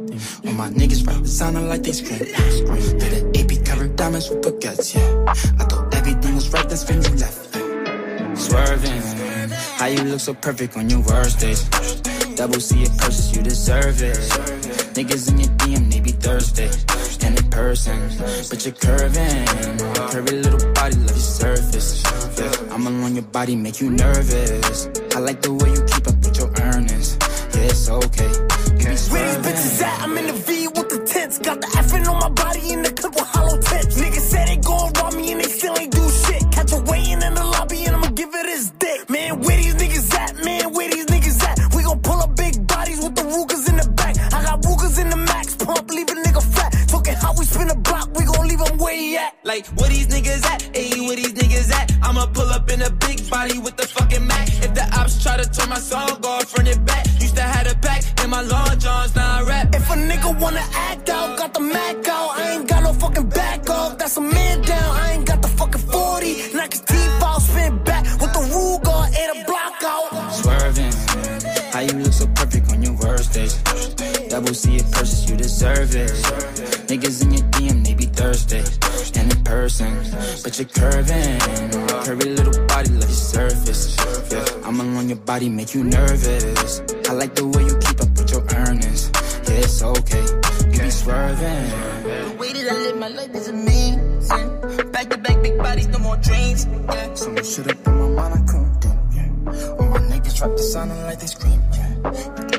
[0.45, 2.21] All my niggas rap sounding like they scream.
[2.29, 2.99] scream.
[2.99, 5.25] Did an AP covered diamonds with baguettes, yeah.
[5.59, 7.57] I thought everything was right, that's when you left.
[7.57, 8.35] yeah.
[8.35, 9.40] Swerving.
[9.81, 11.65] How you look so perfect on your worst days.
[12.37, 14.19] Double C it curses, you deserve it.
[14.93, 16.69] Niggas in your DM, they be thirsty.
[17.27, 17.99] And in person,
[18.51, 19.47] but you're curving.
[20.13, 22.03] Curvy little body, love your surface.
[22.39, 24.87] Yeah, I'm alone, your body make you nervous.
[25.17, 27.17] I like the way you keep up with your earnings.
[27.55, 28.29] Yeah, it's okay.
[28.77, 30.03] You be Where these bitches at?
[30.03, 31.39] I'm in the V with the tents.
[31.39, 31.90] Got the effing
[49.51, 50.61] Like, where these niggas at?
[50.75, 51.91] Ayy, where these niggas at?
[52.05, 54.47] I'ma pull up in a big body with the fucking Mac.
[54.63, 57.05] If the ops try to turn my song off, run it back.
[57.19, 59.75] Used to have a pack in my long johns, now I rap.
[59.75, 62.39] If a nigga wanna act out, got the Mac out.
[62.39, 64.91] I ain't got no fucking back off, that's a man down.
[65.03, 69.03] I ain't got the fucking 40, knock his teeth out, spin back with the Ruger
[69.21, 70.31] and a block out.
[70.31, 70.93] Swerving,
[71.73, 73.55] how you look so perfect on your worst days.
[74.29, 76.11] Double C it purchase, you deserve it.
[76.87, 77.80] Niggas in your DM
[79.81, 81.39] but you're curving.
[82.05, 83.97] Curvy little body like surface.
[84.31, 86.81] Yeah, I'm along your body, make you nervous.
[87.09, 89.11] I like the way you keep up with your earnings.
[89.49, 90.25] Yeah, it's okay.
[90.71, 91.65] You be swerving.
[92.05, 94.93] The way that I live my life is amazing.
[94.93, 96.67] Back to back, big bodies, no more dreams.
[96.67, 97.15] Yeah.
[97.15, 98.85] So much shit up in my mind, I couldn't.
[99.17, 99.79] Yeah.
[99.81, 101.63] All my niggas drop the sound like they scream.
[101.73, 102.09] Yeah.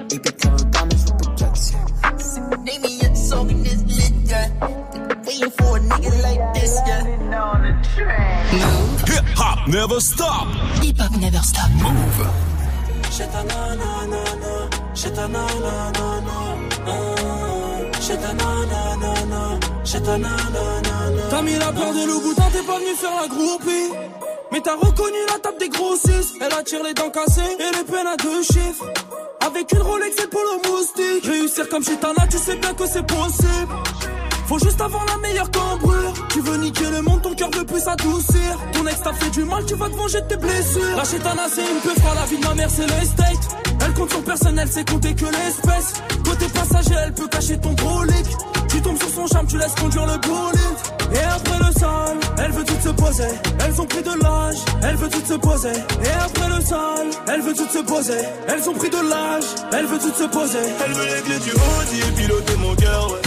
[0.09, 1.71] AP covered diamonds with the jets.
[1.71, 2.63] Yeah.
[2.63, 4.90] Name me a song in this lit, yeah.
[5.31, 7.03] Waiting for a nigga like this, yeah.
[9.07, 10.47] Hip hop never stop.
[10.83, 11.71] Hip hop never stop.
[11.79, 12.27] Move.
[13.15, 14.11] J'ai ta nanana.
[21.29, 23.93] T'as mis la peur de Louboutin, t'es pas venu faire la groupie.
[24.51, 26.35] Mais t'as reconnu la table des grossistes.
[26.41, 28.91] Elle attire les dents cassées et les peines à deux chiffres.
[29.45, 31.25] Avec une Rolex et pour le moustique.
[31.25, 33.73] Réussir comme chez Tana, tu sais bien que c'est possible.
[34.51, 36.13] Faut juste avoir la meilleure cambrure.
[36.27, 38.59] Tu veux niquer le monde, ton cœur veut plus s'adoucir.
[38.73, 40.97] Ton ex t'a fait du mal, tu vas te venger de tes blessures.
[40.97, 43.57] La chétana, c'est une peu froide, la vie de ma mère, c'est l'estate.
[43.79, 45.93] Elle compte sur personne, elle sait compter que l'espèce.
[46.25, 48.25] Côté passager, elle peut cacher ton brolic.
[48.67, 51.15] Tu tombes sur son charme, tu laisses conduire le bolide.
[51.15, 53.31] Et après le sale, elle veut toutes se poser.
[53.65, 55.71] Elles ont pris de l'âge, elle veut toutes se poser.
[56.03, 58.19] Et après le sale, elle veut toutes se poser.
[58.49, 60.65] Elles ont pris de l'âge, elle veut toutes se poser.
[60.85, 63.17] Elle veut clés du Audi et piloter mon cœur.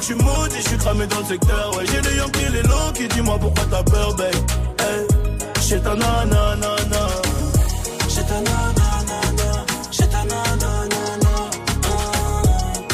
[0.00, 1.84] Que je suis maudit, je suis cramé dans le secteur, ouais.
[1.84, 4.34] J'ai les Yankees, les longs qui dis-moi pourquoi t'as peur, babe?
[4.78, 5.06] Hey,
[5.68, 7.06] j'ai ta nanana.
[8.08, 11.34] J'ai ta nanana, j'ai ta nanana,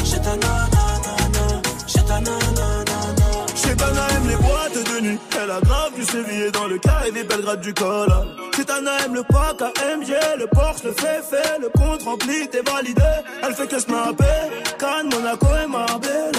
[0.05, 3.27] j'ai ta nanana, j'ai ta nanana.
[3.55, 5.19] Chetana aime les boîtes de nuit.
[5.41, 8.09] Elle a grave du sévillé dans le carré des Belgrade du col.
[8.55, 13.03] Chetana aime le pack AMG, le Porsche, le fait fait, le compte rempli, t'es validé.
[13.43, 14.25] Elle fait que snapper,
[14.79, 16.36] Cannes, Monaco et Marbella.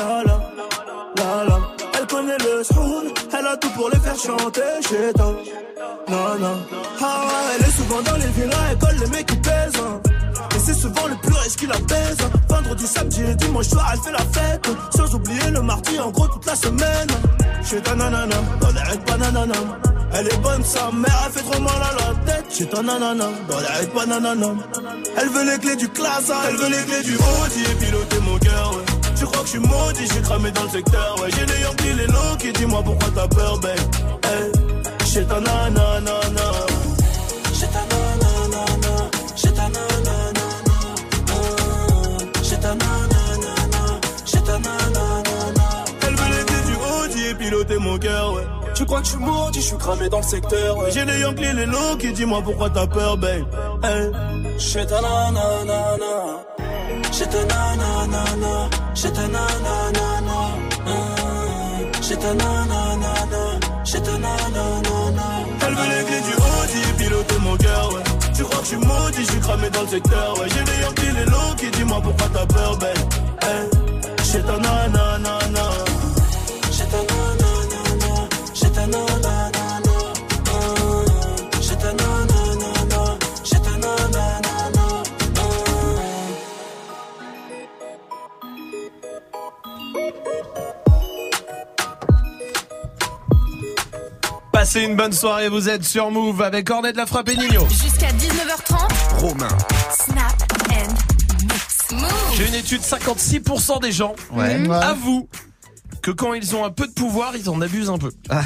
[2.30, 4.62] Elle a tout pour les faire chanter.
[4.82, 5.32] Chetana,
[6.10, 6.58] non, non.
[7.02, 7.24] Ah
[7.56, 9.72] elle est souvent dans les villas, elle colle les mecs qui pèsent.
[9.80, 10.02] hein.
[10.56, 12.18] Et c'est souvent le plus riche qui la baise.
[12.50, 14.68] Vendredi, samedi et dimanche soir, elle fait la fête.
[14.96, 17.08] Sans oublier le mardi, en gros, toute la semaine.
[17.64, 19.54] Chez ta nanana, dans les règles bananana.
[20.14, 22.46] Elle est bonne, sa mère, elle fait trop mal à la tête.
[22.50, 24.48] Chez ta nanana, dans les règles bananana.
[25.18, 28.38] Elle veut les clés du classe, elle veut les clés du Audi et piloter mon
[28.38, 28.97] cœur, ouais.
[29.20, 31.30] Tu crois que je suis maudit, j'ai cramé dans le secteur, ouais.
[31.36, 33.80] J'ai les Yankees, les low qui dis-moi pourquoi t'as peur, babe.
[34.24, 34.52] Hey,
[35.06, 36.12] chez ta nanana.
[37.54, 39.68] J'ai ta nanana, j'ai ta
[42.44, 44.58] j'ai ta nanana, j'ai ta.
[46.04, 48.48] Elle veut clés du Audi piloter mon cœur, ouais.
[48.76, 50.92] Tu crois que je suis maudit, je suis cramé dans le secteur, ouais.
[50.92, 53.48] J'ai les Yankees, les low qui dis-moi pourquoi t'as peur, babe.
[54.60, 55.98] J'ai ta nanana,
[57.18, 60.38] j'ai ta nanana, j'ai ta nanana,
[62.02, 63.12] j'ai ta nanana,
[63.84, 65.28] j'ai ta nanana.
[65.66, 68.04] Elle veut les clés du Audi piloter mon cœur, ouais.
[68.36, 70.48] Tu crois que je suis maudit, je suis cramé dans le secteur, ouais.
[70.54, 72.78] J'ai les Yankees, les low qui dis-moi pourquoi t'as peur,
[74.44, 75.17] ta nanana.
[94.68, 97.66] Passez une bonne soirée, vous êtes sur Move avec Cornet de la Frappe et Nino.
[97.70, 99.16] Jusqu'à 19h30.
[99.16, 99.48] Romain.
[99.98, 100.36] Snap
[100.72, 100.92] and
[101.44, 101.86] mix.
[101.94, 102.36] Move.
[102.36, 104.60] J'ai une étude, 56% des gens Ouais.
[104.60, 105.30] mmh, avouent
[106.02, 108.12] que quand ils ont un peu de pouvoir, ils en abusent un peu.
[108.30, 108.44] Ah,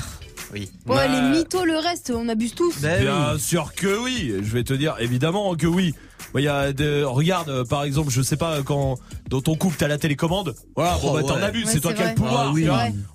[0.53, 0.71] oui.
[0.85, 2.81] Ouais, les mythos, le reste, on abuse tous.
[2.81, 5.95] Ben Bien sûr que oui, je vais te dire évidemment que oui.
[6.39, 8.97] Il y a de, regarde, euh, par exemple, je sais pas, quand
[9.29, 11.93] dans ton couple t'as la télécommande, voilà, bon Oh, bah t'en abuses, Ouais, c'est toi
[11.93, 12.47] qui as le pouvoir.
[12.47, 12.67] Ah oui.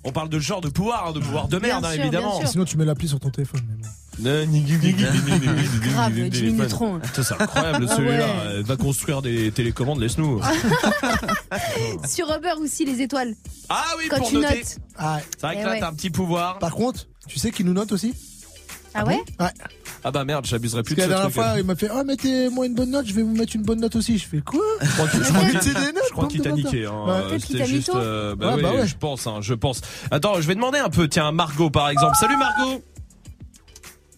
[0.03, 2.45] On parle de ce genre de pouvoir, hein, de pouvoir de merde, hein, sûr, évidemment.
[2.45, 3.61] Sinon, tu mets l'appli sur ton téléphone.
[3.67, 3.87] mais bon.
[5.81, 6.99] Grave, Jimmy Neutron.
[7.13, 8.17] C'est incroyable Ah celui-là.
[8.17, 8.35] ouais.
[8.47, 10.41] Euh, Va construire des télécommandes, laisse-nous.
[12.07, 13.35] Sur Uber aussi, les étoiles.
[13.69, 14.55] Ah oui, Quand pour tu noter.
[14.57, 14.77] notes.
[14.97, 15.79] Ah, C'est vrai que Eh là ouais.
[15.79, 16.59] t'as un petit pouvoir.
[16.59, 18.13] Par contre, tu sais qui nous note aussi
[18.99, 19.47] Ah ouais Ouais.
[20.03, 21.43] Ah bah merde, j'abuserai plus Parce que de la dernière truc.
[21.43, 23.79] fois, il m'a fait Oh, mettez-moi une bonne note, je vais vous mettre une bonne
[23.79, 24.17] note aussi.
[24.17, 24.61] Je fais quoi?
[24.81, 26.85] Je crois qu'il- je crois qu'il- t'a niqué.
[26.85, 26.91] Hein.
[27.05, 27.11] Ouais.
[27.11, 27.91] Euh, Peut-être qu'il C'était t'a juste.
[27.95, 28.87] euh, bah, Ouais, oui, bah ouais.
[28.87, 29.81] je pense, hein, je pense.
[30.11, 31.07] Attends, je vais demander un peu.
[31.07, 32.15] Tiens, Margot par exemple.
[32.19, 32.81] Salut Margot.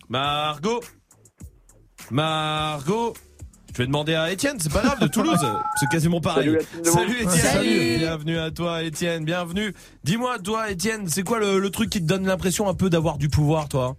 [0.10, 0.82] Margot.
[2.12, 3.14] Margot.
[3.74, 5.40] Je vais demander à Étienne, c'est pas grave, de Toulouse.
[5.80, 6.58] C'est quasiment pareil.
[6.84, 7.30] Salut Étienne.
[7.30, 7.98] Salut.
[8.00, 9.74] Bienvenue à toi Étienne, bienvenue.
[10.04, 13.18] Dis-moi, toi Étienne, c'est quoi le, le truc qui te donne l'impression un peu d'avoir
[13.18, 13.96] du pouvoir, toi?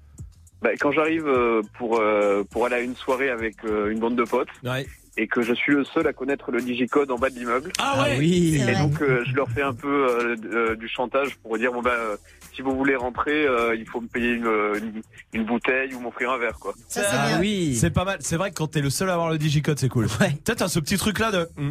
[0.62, 4.16] Bah, quand j'arrive euh, pour euh, pour aller à une soirée avec euh, une bande
[4.16, 4.86] de potes Ouais.
[5.16, 7.72] et que je suis le seul à connaître le digicode en bas de l'immeuble.
[7.78, 8.60] Ah ouais oui.
[8.68, 11.80] Et donc euh, je leur fais un peu euh, euh, du chantage pour dire bon
[11.80, 12.16] bah euh,
[12.54, 15.02] si vous voulez rentrer, euh, il faut me payer une, une,
[15.32, 16.74] une bouteille ou m'offrir un verre quoi.
[16.96, 17.76] Ah oui.
[17.80, 18.18] C'est pas mal.
[18.20, 20.06] C'est vrai que quand t'es le seul à avoir le digicode, c'est cool.
[20.08, 21.48] Peut-être t'as ce petit truc là de.
[21.56, 21.70] Hmm.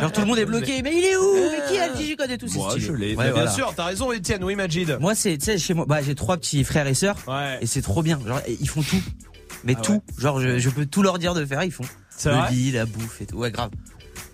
[0.00, 0.82] Genre tout le monde est bloqué.
[0.82, 1.34] Mais il est où?
[1.50, 2.48] Mais qui a le digicode et tout?
[2.48, 2.86] C'est Moi, stylé.
[2.86, 3.08] je l'ai.
[3.16, 3.44] Ouais, voilà.
[3.44, 4.42] Bien sûr, t'as raison, Étienne.
[4.44, 4.96] Oui, Majid.
[5.00, 7.16] Moi, c'est, tu sais, chez moi, bah, j'ai trois petits frères et sœurs.
[7.60, 8.18] Et c'est trop bien.
[8.26, 9.02] Genre, ils font tout.
[9.64, 10.02] Mais Ah tout.
[10.18, 11.84] Genre, je, je peux tout leur dire de faire, ils font.
[12.10, 13.36] C'est Le vrai lit, la bouffe et tout.
[13.36, 13.70] Ouais, grave.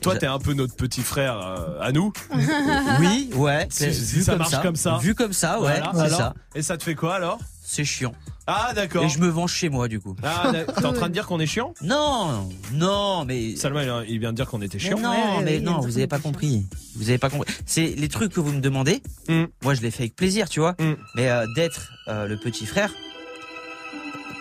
[0.04, 2.12] Toi, t'es un peu notre petit frère euh, à nous.
[3.00, 3.66] Oui, ouais.
[3.70, 4.98] Si, vu ça marche comme ça.
[4.98, 5.80] Vu comme ça, ouais.
[5.92, 6.08] Voilà.
[6.08, 6.34] C'est ça.
[6.54, 7.38] Et ça te fait quoi alors?
[7.66, 8.12] C'est chiant.
[8.46, 9.04] Ah, d'accord.
[9.04, 10.14] Et je me venge chez moi, du coup.
[10.22, 11.72] Ah, t'es en train de dire qu'on est chiant?
[11.82, 13.56] Non, non, mais.
[13.56, 14.98] Salma, il- vient de dire qu'on était Mais chiant.
[14.98, 16.66] non, mais non, vous avez pas compris.
[16.94, 17.52] Vous avez pas compris.
[17.66, 19.02] C'est les trucs que vous me demandez.
[19.28, 19.44] Hmm.
[19.62, 20.76] Moi, je les fais avec plaisir, tu vois.
[21.16, 22.90] Mais euh, d'être euh, le petit frère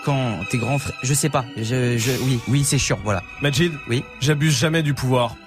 [0.06, 1.46] quand t'es grand frère, je sais pas.
[1.56, 3.24] Je, je, oui, oui, c'est chiant, voilà.
[3.42, 4.04] Majid, oui.
[4.20, 5.38] J'abuse jamais du pouvoir.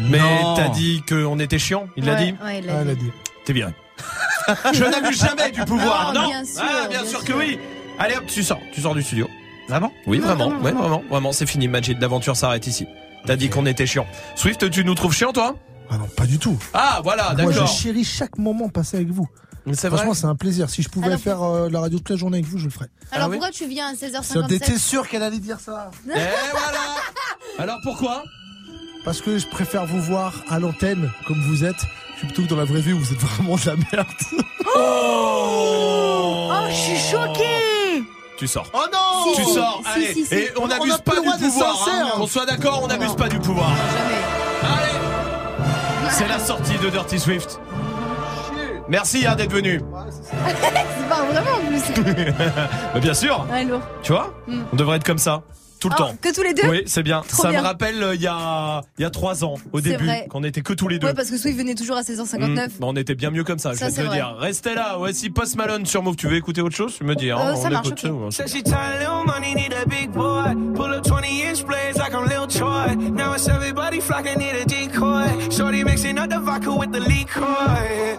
[0.00, 0.18] Mais
[0.56, 2.84] t'as dit qu'on était chiant, il l'a Ouais, dit ouais, il l'a Ah, dit.
[2.84, 3.10] il l'a dit.
[3.44, 3.72] T'es viré.
[4.74, 7.24] Je n'abuse jamais du pouvoir, Non, non, bien sûr, Ah, bien, bien sûr, sûr.
[7.24, 7.58] que oui.
[7.98, 9.28] Allez hop, tu sors, tu sors du studio.
[9.68, 9.92] Vraiment?
[10.06, 10.80] Oui, Non, vraiment, non, ouais, non.
[10.80, 12.86] vraiment, vraiment, c'est fini, Majid, l'aventure s'arrête ici.
[13.24, 14.06] T'as dit qu'on était chiant.
[14.36, 15.56] Swift, tu nous trouves chiant, toi?
[15.90, 16.58] Ah non, pas du tout.
[16.74, 17.68] Ah, voilà, Moi, je d'accord.
[17.68, 19.26] chéris chaque moment passé avec vous.
[19.72, 20.68] c'est Franchement, c'est un plaisir.
[20.70, 22.70] Si je pouvais Alors, faire euh, la radio toute la journée avec vous, je le
[22.70, 22.88] ferais.
[23.12, 25.90] Alors pourquoi tu viens à 16h57 T'étais sûr qu'elle allait dire ça?
[26.06, 26.10] Et
[26.52, 26.78] voilà
[27.58, 28.22] Alors pourquoi?
[29.06, 31.86] Parce que je préfère vous voir à l'antenne comme vous êtes.
[32.14, 34.06] Je suis plutôt que dans la vraie vie où vous êtes vraiment de la merde.
[34.78, 38.02] Oh Oh, je suis choquée
[38.36, 38.66] Tu sors.
[38.74, 40.12] Oh non Tu Si, sors, si, allez.
[40.14, 40.34] si, si.
[40.34, 41.38] Et on n'abuse pas du pouvoir.
[41.76, 42.06] sincère.
[42.06, 42.12] hein.
[42.18, 43.70] On soit d'accord, on n'abuse pas du pouvoir.
[43.70, 44.70] Jamais.
[46.10, 47.58] C'est la sortie de Dirty Swift.
[48.88, 49.80] Merci hein, d'être venu.
[50.30, 51.82] C'est pas vraiment en plus.
[52.94, 53.46] Bah, bien sûr.
[53.50, 53.80] Ouais, lourd.
[54.02, 54.62] Tu vois Mm.
[54.72, 55.42] On devrait être comme ça.
[55.86, 56.16] Tout le Oh, temps.
[56.20, 57.22] que tous les deux Oui, c'est bien.
[57.28, 57.60] Trop ça bien.
[57.60, 60.26] me rappelle euh, il y a il y a trois ans au début vrai.
[60.28, 61.06] qu'on était que tous les deux.
[61.06, 62.38] Ouais, parce que soit il venait toujours à 16h59.
[62.48, 62.56] Mm.
[62.56, 64.16] Bah, on était bien mieux comme ça, je Ça, vais te le vrai.
[64.16, 64.34] dire.
[64.38, 66.16] Restez là, voici Post Malone sur Move.
[66.16, 66.96] Tu veux écouter autre chose?
[66.98, 69.54] Tu me dis, hein, Euh, ça on marche, ça ou- Said she tired, little money,
[69.54, 70.54] need a big boy.
[70.74, 72.96] Pull up 20 inch blades like I'm Lil Troy.
[73.12, 75.50] Now it's everybody flocking, need a decoy.
[75.50, 78.18] Shorty mixing up the vodka with the liquor.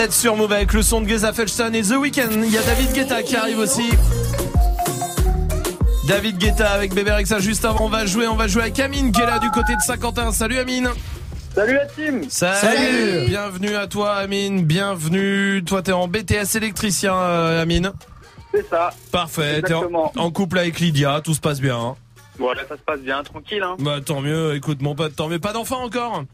[0.00, 2.30] Vous êtes sur Move avec le son de Geza Felson et The Weeknd.
[2.42, 3.90] Il y a David Guetta qui arrive aussi.
[6.08, 7.84] David Guetta avec Bébé Rexa juste avant.
[7.84, 10.32] On va jouer, on va jouer avec Amine qui est là du côté de Saint-Quentin.
[10.32, 10.88] Salut Amine.
[11.54, 12.24] Salut la team.
[12.30, 13.26] Salut.
[13.26, 14.64] Bienvenue à toi Amine.
[14.64, 15.62] Bienvenue.
[15.66, 17.92] Toi t'es en BTS électricien euh, Amine.
[18.54, 18.94] C'est ça.
[19.12, 19.60] Parfait.
[19.60, 21.20] T'es en couple avec Lydia.
[21.22, 21.78] Tout se passe bien.
[21.78, 21.96] hein.
[22.38, 23.62] Voilà, ça se passe bien, tranquille.
[23.62, 23.76] Hein.
[23.78, 24.54] Bah tant mieux.
[24.54, 25.40] Écoute mon pote, tant mieux.
[25.40, 26.24] Pas d'enfant encore?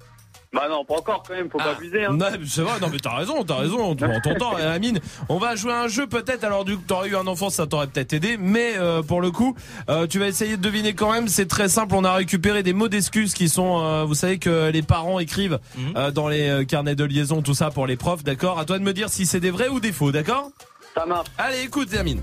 [0.57, 2.07] Bah non, pas encore quand même, faut pas abuser.
[2.07, 2.15] Hein.
[2.15, 4.57] Non, c'est vrai, non mais t'as raison, t'as raison, ton temps.
[4.59, 7.27] Et Amine, on va jouer à un jeu peut-être, alors du coup t'aurais eu un
[7.27, 9.55] enfant, ça t'aurait peut-être aidé, mais euh, pour le coup,
[9.91, 12.73] euh, tu vas essayer de deviner quand même, c'est très simple, on a récupéré des
[12.73, 15.59] mots d'excuses qui sont, euh, vous savez que les parents écrivent
[15.95, 18.59] euh, dans les euh, carnets de liaison, tout ça pour les profs, d'accord?
[18.59, 20.51] À toi de me dire si c'est des vrais ou des faux, d'accord?
[20.95, 21.29] Ça marche.
[21.37, 22.23] Allez, écoute Amine.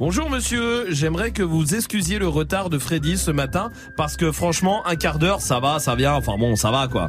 [0.00, 4.82] Bonjour monsieur, j'aimerais que vous excusiez le retard de Freddy ce matin parce que franchement
[4.86, 7.08] un quart d'heure ça va, ça vient, enfin bon ça va quoi.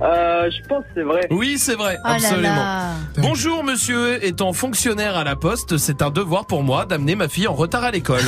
[0.00, 1.26] Euh, je pense que c'est vrai.
[1.30, 2.54] Oui, c'est vrai, Oh absolument.
[2.54, 2.92] là.
[3.18, 7.48] Bonjour monsieur, étant fonctionnaire à la poste, c'est un devoir pour moi d'amener ma fille
[7.48, 8.20] en retard à l'école.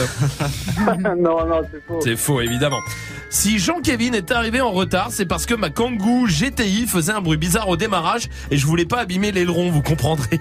[1.18, 2.00] non, non, c'est faux.
[2.02, 2.80] C'est faux, évidemment.
[3.30, 7.36] Si Jean-Kévin est arrivé en retard, c'est parce que ma Kangoo GTI faisait un bruit
[7.36, 10.40] bizarre au démarrage et je voulais pas abîmer l'aileron, vous comprendrez.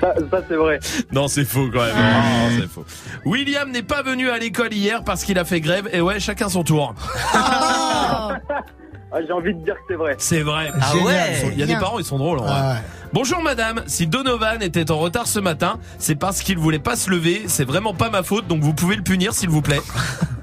[0.00, 0.80] Ça, ça, c'est vrai.
[1.12, 1.94] Non, c'est faux quand même.
[1.96, 2.84] Non, c'est faux.
[3.24, 6.48] William n'est pas venu à l'école hier parce qu'il a fait grève et ouais, chacun
[6.48, 6.94] son tour.
[9.12, 10.14] Ah, J'ai envie de dire que c'est vrai.
[10.18, 10.70] C'est vrai.
[10.80, 11.06] Ah Génial.
[11.06, 11.34] ouais.
[11.40, 12.38] Sont- Il y a des parents, ils sont drôles.
[12.38, 12.76] en vrai.
[13.12, 17.10] Bonjour madame, si Donovan était en retard ce matin, c'est parce qu'il voulait pas se
[17.10, 19.80] lever, c'est vraiment pas ma faute, donc vous pouvez le punir s'il vous plaît.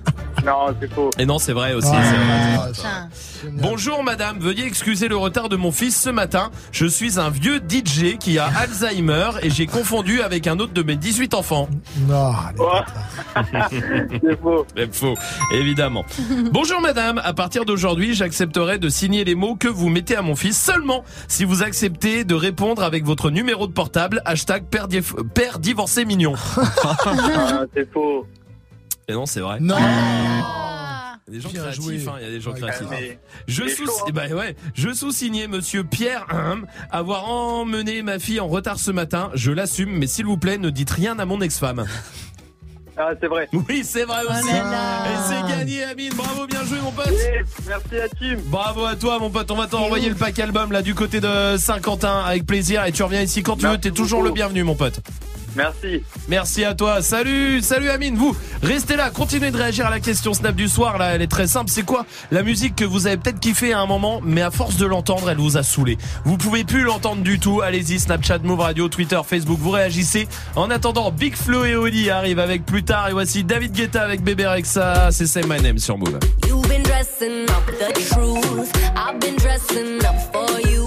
[0.48, 1.10] Non, c'est faux.
[1.20, 1.90] Et non, c'est vrai aussi.
[1.90, 3.52] Vrai, vrai.
[3.52, 6.52] Bonjour madame, veuillez excuser le retard de mon fils ce matin.
[6.72, 10.84] Je suis un vieux DJ qui a Alzheimer et j'ai confondu avec un autre de
[10.84, 11.68] mes 18 enfants.
[12.08, 12.32] Non.
[14.22, 14.66] C'est faux.
[14.76, 15.16] C'est faux,
[15.54, 16.06] évidemment.
[16.52, 20.38] Bonjour madame, à partir d'aujourd'hui, j'accepterai de signer les mots que vous mettez à mon
[20.38, 24.64] fils seulement si vous acceptez de répondre avec votre numéro de portable, hashtag
[25.34, 26.36] père divorcé mignon.
[26.84, 28.26] Ah, c'est faux.
[29.08, 29.60] Et non, c'est vrai.
[29.62, 29.76] Non.
[31.30, 32.88] Il y a des gens Bien créatifs, hein, il y a des gens Ouais, créatifs.
[32.90, 34.06] mais- Je sous, chaud, hein.
[34.08, 38.92] eh ben ouais, je sous-signais monsieur Pierre Hum, avoir emmené ma fille en retard ce
[38.92, 39.30] matin.
[39.34, 41.86] Je l'assume, mais s'il vous plaît, ne dites rien à mon ex-femme.
[43.00, 43.48] Ah, c'est vrai.
[43.54, 44.52] Oui, c'est vrai Oh aussi.
[44.54, 45.04] là.
[45.06, 46.14] Et c'est gagné, Amine.
[46.16, 47.14] Bravo, bien joué, mon pote.
[47.68, 48.40] Merci à team.
[48.46, 49.52] Bravo à toi, mon pote.
[49.52, 52.84] On va t'envoyer le pack album là du côté de Saint-Quentin avec plaisir.
[52.86, 53.78] Et tu reviens ici quand tu veux.
[53.78, 55.00] T'es toujours le bienvenu, mon pote.
[55.58, 56.04] Merci.
[56.30, 57.02] Merci à toi.
[57.02, 58.16] Salut, salut Amine.
[58.16, 61.00] Vous, restez là, continuez de réagir à la question Snap du soir.
[61.00, 61.72] Là, elle est très simple.
[61.72, 64.78] C'est quoi la musique que vous avez peut-être kiffé à un moment, mais à force
[64.78, 65.98] de l'entendre, elle vous a saoulé?
[66.26, 67.62] Vous pouvez plus l'entendre du tout.
[67.62, 70.28] Allez-y, Snapchat, Move Radio, Twitter, Facebook, vous réagissez.
[70.56, 73.10] En attendant, Big Flo et Oli arrivent avec plus tard.
[73.10, 75.12] Et voici David Guetta avec Bébé Rexa.
[75.12, 76.20] C'est Say My Name sur Move.
[76.48, 78.72] You've been dressing up the truth.
[78.96, 80.87] I've been dressing up for you.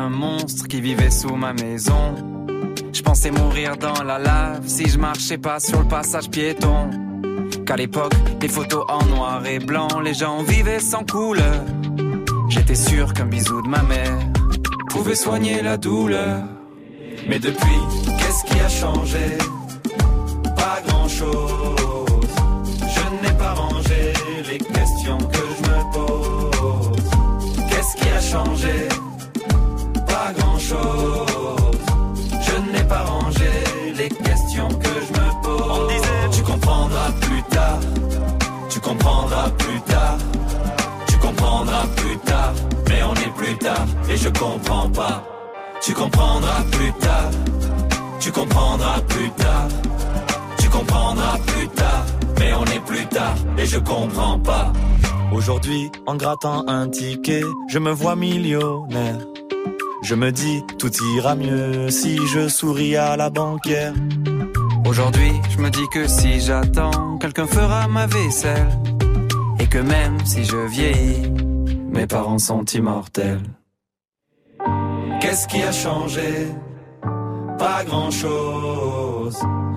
[0.00, 2.14] un monstre qui vivait sous ma maison.
[2.92, 6.90] Je pensais mourir dans la lave si je marchais pas sur le passage piéton.
[7.66, 11.64] Qu'à l'époque, des photos en noir et blanc, les gens vivaient sans couleur.
[12.48, 14.18] J'étais sûr qu'un bisou de ma mère
[14.88, 16.44] pouvait soigner la douleur.
[17.28, 17.80] Mais depuis,
[18.18, 19.36] qu'est-ce qui a changé?
[53.70, 54.72] Je comprends pas.
[55.32, 59.18] Aujourd'hui, en grattant un ticket, je me vois millionnaire.
[60.02, 63.94] Je me dis, tout ira mieux si je souris à la banquière.
[64.88, 68.70] Aujourd'hui, je me dis que si j'attends, quelqu'un fera ma vaisselle.
[69.60, 71.30] Et que même si je vieillis,
[71.92, 73.42] mes parents sont immortels.
[75.20, 76.48] Qu'est-ce qui a changé?
[77.58, 79.38] Pas grand-chose.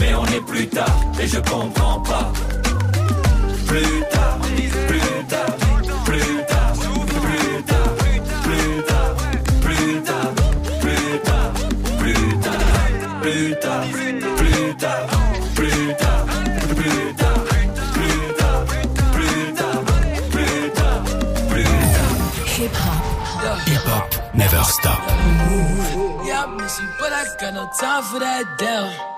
[0.00, 2.32] Mais on est plus tard et je comprends pas.
[3.66, 4.38] Plus tard,
[4.86, 5.56] plus tard,
[6.04, 7.94] plus tard, plus tard,
[8.42, 9.14] plus tard,
[9.60, 10.34] plus tard,
[12.00, 12.62] plus tard,
[13.20, 13.88] plus tard, plus tard,
[14.44, 15.06] plus tard,
[15.54, 16.24] plus tard,
[16.76, 18.64] plus tard, plus tard,
[19.12, 19.84] plus tard,
[20.32, 21.02] plus tard,
[21.50, 22.16] plus tard.
[22.56, 23.02] Hip hop.
[23.68, 25.00] Hip hop never stop.
[26.24, 29.17] Yeah, I miss you, but I got no time for that down.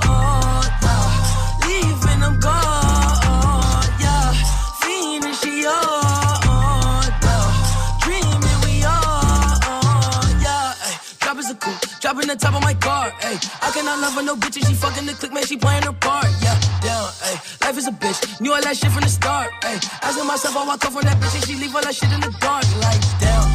[12.31, 13.11] The top of my car.
[13.21, 15.91] I cannot love her, no bitch, and she fucking the click, man, she playing her
[15.91, 16.57] part, yeah.
[16.81, 17.41] Down, ay.
[17.61, 19.79] Life is a bitch, knew all that shit from the start, ay.
[20.01, 22.31] Asking myself I come from that bitch, and she leave all that shit in the
[22.39, 23.47] dark, like, damn.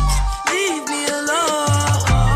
[0.52, 2.35] Leave me alone,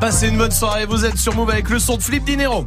[0.00, 0.86] Passez une bonne soirée.
[0.86, 2.64] Vous êtes sur Move avec le son de Flip Dinero.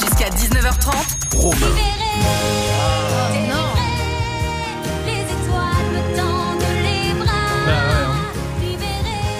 [0.00, 1.36] Jusqu'à 19h30.
[1.36, 2.77] Romain.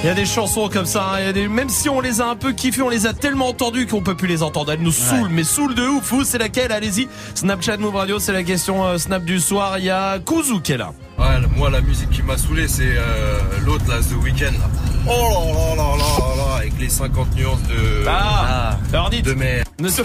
[0.03, 1.17] Il y a des chansons comme ça, hein.
[1.19, 1.49] Il y a des...
[1.49, 4.15] même si on les a un peu kiffées, on les a tellement entendues qu'on peut
[4.17, 4.71] plus les entendre.
[4.73, 6.05] Elles nous saoulent, mais saoulent de ouf.
[6.13, 6.71] Vous, c'est laquelle?
[6.71, 7.09] Allez-y.
[7.35, 9.79] Snapchat Move Radio, c'est la question euh, Snap du soir.
[9.79, 10.93] Il y a Kuzu qui est là.
[11.19, 11.27] Ouais,
[11.57, 14.71] moi la musique qui m'a saoulé c'est euh, l'autre là, The Weeknd là.
[15.09, 19.25] Oh là là là là là là, avec les 50 nuances de Ah, alors dites.
[19.25, 19.65] de mer.
[19.81, 20.03] Ne se-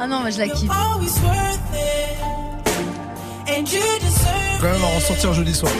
[0.00, 0.70] Ah non, moi je la kiffe.
[4.60, 5.72] Quand même à ressortir jeudi soir.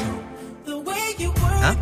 [1.63, 1.75] Hein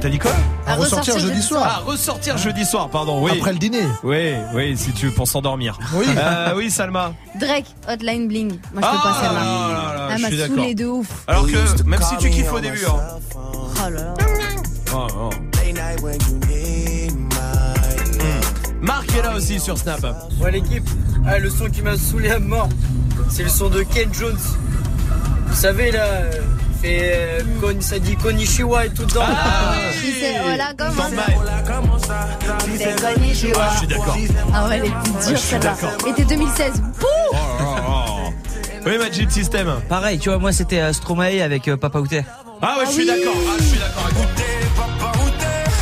[0.00, 0.32] T'as dit quoi
[0.66, 1.66] À ressortir jeudi soir.
[1.66, 3.32] Ah, ressortir jeudi soir, pardon, oui.
[3.38, 3.82] Après le dîner.
[4.02, 5.78] Oui, oui, si tu veux pour s'endormir.
[5.94, 6.06] Oui.
[6.16, 7.12] Euh, oui, Salma.
[7.38, 8.48] Drake, Hotline Bling.
[8.48, 9.34] Moi je peux Ah pas celle-là.
[9.34, 10.56] là là là, Elle je m'a suis d'accord.
[10.56, 11.06] saoulé de ouf.
[11.26, 13.18] Alors que, même si tu kiffes au début, hein.
[13.36, 14.14] Oh là là.
[14.94, 15.30] Oh, oh.
[17.20, 18.40] Hmm.
[18.80, 20.00] Marc est là aussi sur Snap.
[20.40, 20.88] Ouais l'équipe,
[21.26, 22.68] ah, le son qui m'a saoulé à mort,
[23.28, 24.38] c'est le son de Ken Jones.
[25.46, 26.30] Vous savez là, euh,
[26.82, 29.22] fait, euh, ça dit Konishiwa et tout dedans.
[30.04, 32.28] Il sait, voilà comment Dans ça.
[32.76, 33.58] C'est Konnichiwa.
[33.60, 34.16] Ah, je suis d'accord.
[34.54, 35.76] Ah ouais, elle est plus je dure suis celle-là.
[35.80, 36.08] d'accord.
[36.08, 36.72] Était 2016.
[36.98, 38.32] Bouh Oh, oh, oh.
[38.86, 39.74] Oui, Magic System.
[39.88, 42.24] Pareil, tu vois, moi c'était euh, Stromae avec euh, Papa Outé.
[42.62, 43.34] Ah ouais, je suis d'accord.
[43.36, 44.10] Ah, je suis d'accord.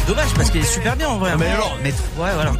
[0.06, 1.30] Dommage parce qu'il est super bien en vrai.
[1.34, 2.52] Ah, mais alors Mais ouais, voilà.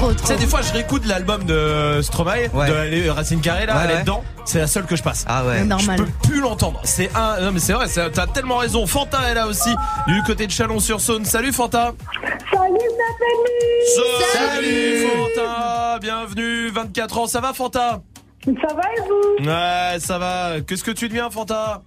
[0.00, 2.70] Trop, Tu sais, des fois, je réécoute l'album de Stromae, Ouais.
[2.70, 4.24] de les- Racine Carré, là, Ouais, elle est dedans.
[4.46, 5.26] C'est la seule que je passe.
[5.28, 5.62] Ah ouais.
[5.64, 5.98] Normal.
[5.98, 6.80] Je peux plus l'entendre.
[6.84, 7.38] C'est un.
[7.40, 8.86] Non, mais c'est vrai, c'est- t'as tellement raison.
[8.86, 9.68] Fanta est là aussi,
[10.06, 11.26] du côté de Chalon-sur-Saône.
[11.26, 11.92] Salut, Fanta.
[12.50, 15.98] Salut Nathalie Salut, Fanta.
[16.00, 17.26] Bienvenue, 24 ans.
[17.26, 18.00] Ça va, Fanta?
[18.46, 19.44] Ça va et vous?
[19.46, 20.60] Ouais, ça va.
[20.66, 21.82] Qu'est-ce que tu deviens, Fanta?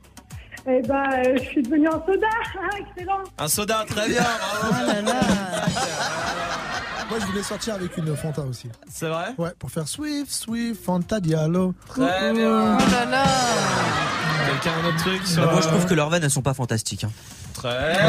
[0.67, 2.27] Eh ben, euh, je suis devenue en soda.
[2.95, 3.23] Excellent.
[3.39, 4.21] Un soda, très bien.
[4.21, 4.75] bravo.
[4.83, 5.19] Oh là là.
[7.13, 8.69] Moi, je voulais sortir avec une Fanta aussi.
[8.89, 9.35] C'est vrai?
[9.37, 11.75] Ouais, pour faire Swift, Swift, Fanta Diallo.
[11.87, 12.75] Très bien.
[12.75, 13.23] Oh là là.
[14.47, 15.45] Quelqu'un a un autre truc sur.
[15.45, 17.03] Bah, moi je trouve que leurs vannes elles sont pas fantastiques.
[17.03, 17.11] hein.
[17.53, 17.69] Très
[18.01, 18.07] Ah,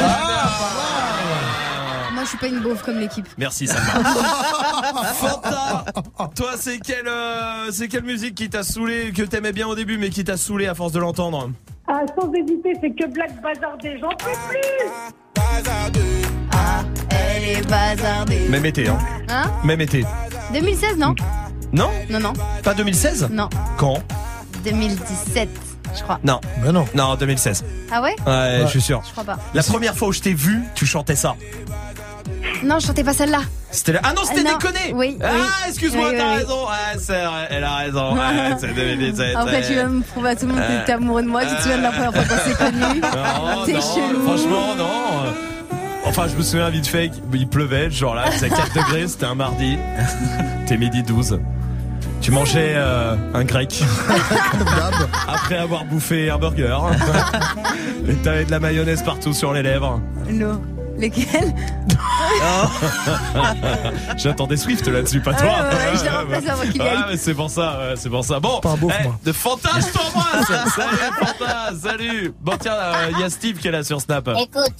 [2.08, 2.14] bien.
[2.14, 3.28] Moi je suis pas une beauf comme l'équipe.
[3.36, 3.82] Merci, Salma.
[5.14, 5.84] Fanta,
[6.34, 9.98] toi, c'est quelle, euh, c'est quelle musique qui t'a saoulé, que t'aimais bien au début,
[9.98, 11.50] mais qui t'a saoulé à force de l'entendre?
[11.88, 14.88] Ah, sans hésiter, c'est que Black Bazar des gens plus plus.
[16.80, 18.46] Ah, elle est bazardée.
[18.48, 18.98] Même été, hein.
[19.28, 20.04] Hein Même été.
[20.52, 21.14] 2016, non
[21.72, 22.32] Non Non, non.
[22.62, 23.48] Pas 2016 Non.
[23.76, 24.02] Quand
[24.64, 25.48] 2017,
[25.96, 26.18] je crois.
[26.24, 26.40] Non.
[26.62, 26.84] Mais non.
[26.94, 27.64] Non, 2016.
[27.92, 29.02] Ah ouais Ouais, je suis sûr.
[29.06, 29.38] Je crois pas.
[29.54, 31.34] La première fois où je t'ai vu, tu chantais ça.
[32.64, 33.40] Non, je chantais pas celle-là.
[33.70, 34.58] C'était la- Ah non, c'était Euh, non.
[34.58, 35.40] déconné Oui, Ah, oui.
[35.68, 36.64] excuse-moi, Oui, t'as oui, raison.
[36.66, 38.14] Ouais, c'est vrai, elle a raison.
[38.14, 38.20] Ouais,
[38.58, 39.36] c'est 2017.
[39.36, 41.44] Après, tu vas me prouver à tout le monde que t'es amoureux de moi.
[41.44, 44.22] Tu te souviens de la première fois qu'on s'est connus Non, T'es non, chelou.
[44.24, 45.32] Franchement, non.
[46.06, 49.26] Enfin, je me souviens vite fait, il pleuvait, genre là, il faisait 4 degrés, c'était
[49.26, 49.78] un mardi.
[50.66, 51.40] T'es midi 12.
[52.20, 53.82] Tu mangeais euh, un grec
[55.28, 56.78] après avoir bouffé un burger.
[58.08, 60.00] Et t'avais de la mayonnaise partout sur les lèvres.
[60.30, 60.60] Non.
[60.96, 61.52] Lesquels
[64.16, 65.48] J'attendais Swift là-dessus, pas toi.
[65.48, 65.52] Ouais,
[66.38, 66.88] ouais, avant qu'il aille.
[66.96, 68.40] Ah, mais c'est pour ça, ouais, c'est pour ça.
[68.40, 69.18] Bon, Pas un beauf, eh, moi.
[69.24, 70.46] de Fanta, je t'embrasse.
[70.74, 72.34] salut salut.
[72.40, 72.76] Bon tiens,
[73.10, 74.28] il y a Steve qui est là sur Snap.
[74.40, 74.72] Écoute,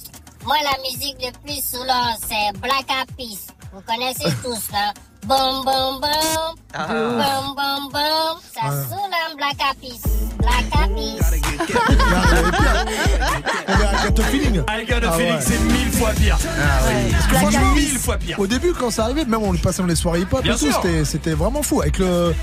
[0.45, 2.85] moi la musique le plus saoulante c'est Black
[3.19, 3.37] Eyed.
[3.73, 4.93] Vous connaissez tous là.
[5.25, 6.55] Boum boum boum.
[6.73, 6.85] Ah.
[6.87, 8.39] Boum boum boum.
[8.53, 9.99] Ça saoule un Black Eyed.
[10.37, 11.31] Black Eyed Peas.
[13.67, 14.63] I got a feeling.
[14.67, 15.41] I got a Ah feeling, ouais.
[15.41, 16.37] c'est mille fois pire.
[17.29, 17.73] Franchement, Peas.
[17.75, 18.39] Mille fois pire.
[18.39, 20.59] Au début, quand ça arrivait, même on le passait dans les soirées hip-hop Bien et
[20.59, 20.71] tout,
[21.05, 21.81] c'était vraiment fou.
[21.81, 22.35] Avec le.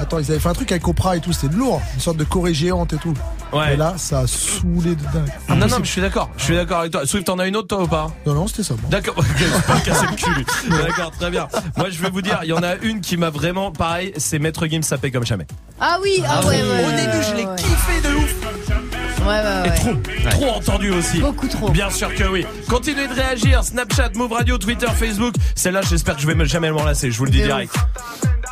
[0.00, 1.82] Attends, ils avaient fait un truc avec Oprah et tout, c'était de lourd.
[1.94, 3.12] Une sorte de choré géante et tout.
[3.52, 3.74] Ouais.
[3.74, 5.30] Et là, ça a saoulé de dingue.
[5.50, 6.30] Non, non, mais je suis d'accord.
[6.38, 7.04] Je suis d'accord avec toi.
[7.04, 8.74] Swift, t'en as une autre, toi, ou pas Non, non, c'était ça.
[8.74, 8.88] bon.
[8.88, 9.14] D'accord,
[9.66, 10.46] pas me casser le cul.
[10.70, 11.48] D'accord, très bien.
[11.76, 14.38] Moi, je vais vous dire, il y en a une qui m'a vraiment, pareil, c'est
[14.38, 15.46] Maître Gims sapé comme jamais.
[15.80, 16.86] Ah oui, ah, ouais, ouais.
[16.86, 17.56] Au début, je l'ai ouais.
[17.56, 18.89] kiffé de ouf.
[19.30, 19.76] Ouais, ouais, Et ouais.
[19.76, 21.20] trop, trop entendu aussi.
[21.20, 21.70] Beaucoup trop.
[21.70, 22.44] Bien sûr que oui.
[22.68, 23.62] Continuez de réagir.
[23.62, 25.34] Snapchat, Move Radio, Twitter, Facebook.
[25.54, 27.12] Celle-là, j'espère que je vais jamais m'en lasser.
[27.12, 27.72] Je vous le dis direct.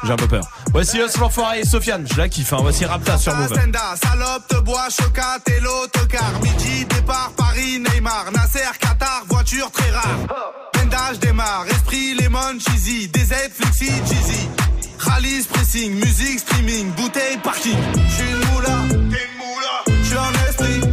[0.05, 0.49] J'ai un peu peur.
[0.71, 2.07] Voici Us l'enfoiré et Sofiane.
[2.09, 2.53] Je la kiffe.
[2.53, 2.59] Hein.
[2.61, 3.49] Voici Rapta sur Move.
[3.49, 6.31] Salope, te bois, chocat et l'autocar.
[6.43, 8.31] Midi, départ, Paris, Neymar.
[8.33, 10.17] Nasser, Qatar, voiture très rare.
[10.75, 13.09] Bendage démarre, esprit, lemon, cheesy.
[13.09, 14.49] DZ, flexi, cheesy.
[15.01, 17.77] Rallye, pressing, musique, streaming, bouteille, parking.
[18.09, 19.88] J'suis une moula, t'es une moula.
[20.61, 20.88] J'suis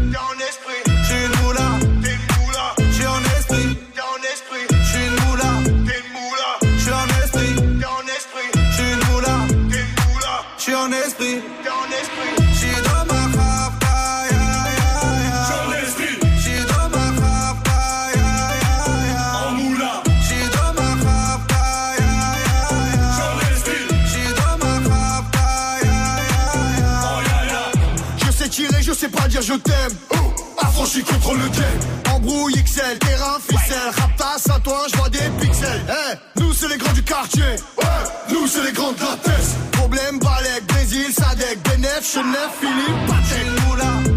[29.46, 29.92] je t'aime.
[30.58, 32.16] Affranchi contre le game.
[32.16, 33.92] Embrouille XL, terrain, ficelle.
[33.96, 35.86] Raptas à toi, je vois des pixels.
[35.88, 37.44] Eh, nous c'est les grands du quartier.
[37.78, 37.86] Ouais,
[38.32, 39.56] nous c'est les grands de la.
[39.74, 43.68] Problème, Balek, Brésil, Sadek, Benef, Chenef, Philippe, Patek.
[43.68, 44.15] Moula.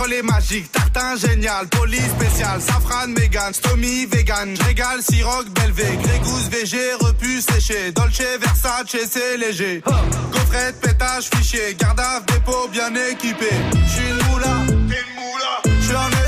[0.00, 0.72] Sepré, la casserole est magique.
[0.72, 4.56] Tartin génial, police spécial, safran, mégan, stomy, vegan.
[4.66, 7.92] Régale, siroc, belvé, grégousse, VG, repu, séché.
[7.92, 9.82] Dolce, Versace, c'est léger.
[10.32, 13.50] Gaufrette, pétage, fichier, garde dépôt bien équipé.
[13.86, 16.19] J'suis une moula, t'es une moula.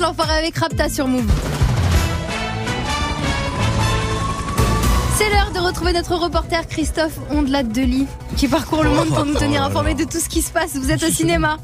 [0.00, 1.26] L'enfoiré avec Rapta sur Move.
[5.16, 8.06] C'est l'heure de retrouver notre reporter Christophe Ondelat Delis
[8.36, 10.76] qui parcourt le monde pour nous tenir informés de tout ce qui se passe.
[10.76, 11.58] Vous êtes au cinéma.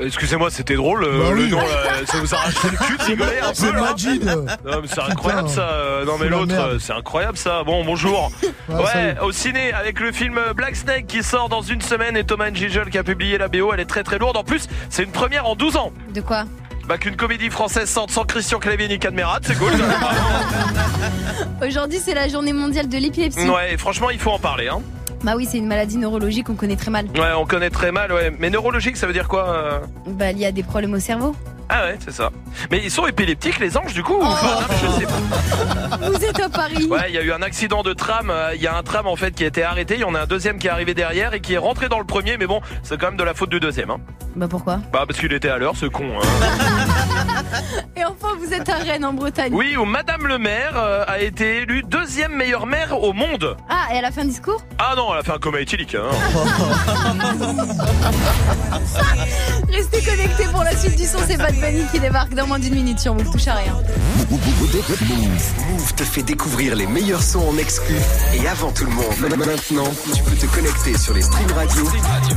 [0.00, 1.02] Excusez-moi, c'était drôle.
[1.02, 1.50] euh, Bah le oui.
[1.50, 3.80] nom, là, ça vous arrache le cul un C'est peu.
[3.80, 4.24] Majid.
[4.64, 5.62] Non, mais c'est incroyable ça.
[5.72, 7.64] Euh, Non, mais l'autre, euh, c'est incroyable ça.
[7.64, 8.30] Bon, bonjour.
[8.68, 12.52] Ouais, au ciné avec le film Black Snake qui sort dans une semaine et Thomas
[12.52, 13.72] Gigel qui a publié la BO.
[13.72, 14.36] Elle est très très lourde.
[14.36, 15.90] En plus, c'est une première en 12 ans.
[16.14, 16.44] De quoi?
[16.88, 19.72] Bah, qu'une comédie française sorte sans Christian Clavier ni Cadmerat, c'est cool.
[21.66, 23.46] Aujourd'hui, c'est la journée mondiale de l'épilepsie.
[23.46, 24.68] ouais, et franchement, il faut en parler.
[24.68, 24.80] Hein.
[25.22, 27.04] Bah oui, c'est une maladie neurologique qu'on connaît très mal.
[27.14, 28.32] Ouais, on connaît très mal, ouais.
[28.38, 29.80] Mais neurologique, ça veut dire quoi euh?
[30.06, 31.36] Bah, il y a des problèmes au cerveau.
[31.70, 32.30] Ah ouais, c'est ça.
[32.70, 34.60] Mais ils sont épileptiques, les anges, du coup ou pas?
[34.82, 35.96] Je sais pas.
[36.10, 36.86] Vous êtes à Paris.
[36.86, 38.30] Ouais, il y a eu un accident de tram.
[38.30, 39.94] euh, Il y a un tram en fait qui a été arrêté.
[39.94, 41.98] Il y en a un deuxième qui est arrivé derrière et qui est rentré dans
[41.98, 42.38] le premier.
[42.38, 43.90] Mais bon, c'est quand même de la faute du deuxième.
[43.90, 43.98] Hein.
[44.34, 44.80] Bah pourquoi?
[44.92, 46.04] Bah parce qu'il était à l'heure, ce con.
[46.22, 47.24] hein.
[47.96, 49.52] Et enfin, vous êtes à Rennes en Bretagne.
[49.54, 53.56] Oui, où Madame le maire euh, a été élue deuxième meilleure maire au monde.
[53.68, 54.62] Ah, et elle a fait un discours?
[54.78, 55.94] Ah non, elle a fait un coma éthylique.
[55.94, 56.08] Hein.
[59.72, 62.74] Restez connectés pour la suite du son, c'est Bad Bunny qui débarque dans moins d'une
[62.74, 63.74] minute sur Move Touche à rien.
[64.30, 64.40] Move.
[65.70, 67.94] Move te fait découvrir les meilleurs sons en exclu
[68.34, 69.04] et avant tout le monde.
[69.46, 71.84] Maintenant, tu peux te connecter sur les streams radio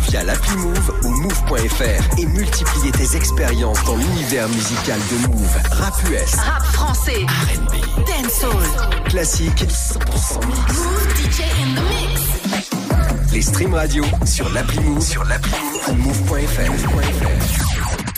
[0.07, 5.57] via l'appli Move ou move.fr et multiplier tes expériences dans l'univers musical de Move.
[5.71, 7.25] Rap US, Rap français.
[7.25, 8.05] R&B.
[8.05, 9.03] Dancehall.
[9.09, 10.77] classique, 100% mix.
[10.77, 13.33] Move DJ in the mix.
[13.33, 15.51] Les streams radio sur l'appli Move, sur l'appli
[15.95, 16.71] Move move.fr.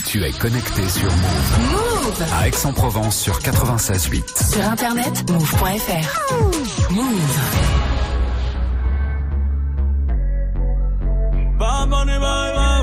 [0.07, 1.59] Tu es connecté sur Move.
[1.71, 2.23] Move.
[2.33, 4.53] À Aix-en-Provence sur 96.8.
[4.53, 6.91] Sur internet, move.fr.
[6.91, 7.13] Move.
[11.63, 12.82] Yeah.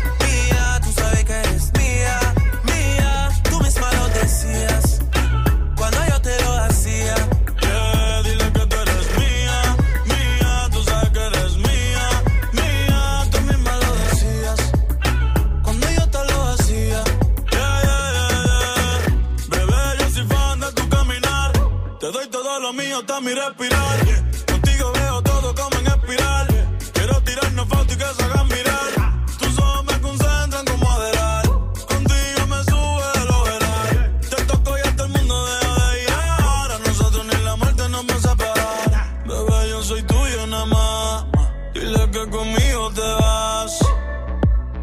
[23.01, 23.99] hasta mi respirar.
[24.47, 26.47] Contigo veo todo como en espiral.
[26.93, 29.25] Quiero tirarnos fotos y que se hagan mirar.
[29.39, 31.45] Tus ojos me concentran como adelar.
[31.93, 34.19] Contigo me sube de lo veral.
[34.29, 36.09] Te toco y hasta el mundo deja de ir.
[36.41, 39.25] Ahora nosotros ni la muerte nos va a separar.
[39.25, 41.25] Bebé, yo soy tuyo nada más.
[41.73, 43.79] Dile que conmigo te vas.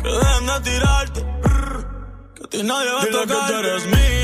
[0.02, 1.20] Que dejen de tirarte.
[2.34, 3.46] Que a ti nadie va a tocar.
[3.46, 4.17] que tú eres mía,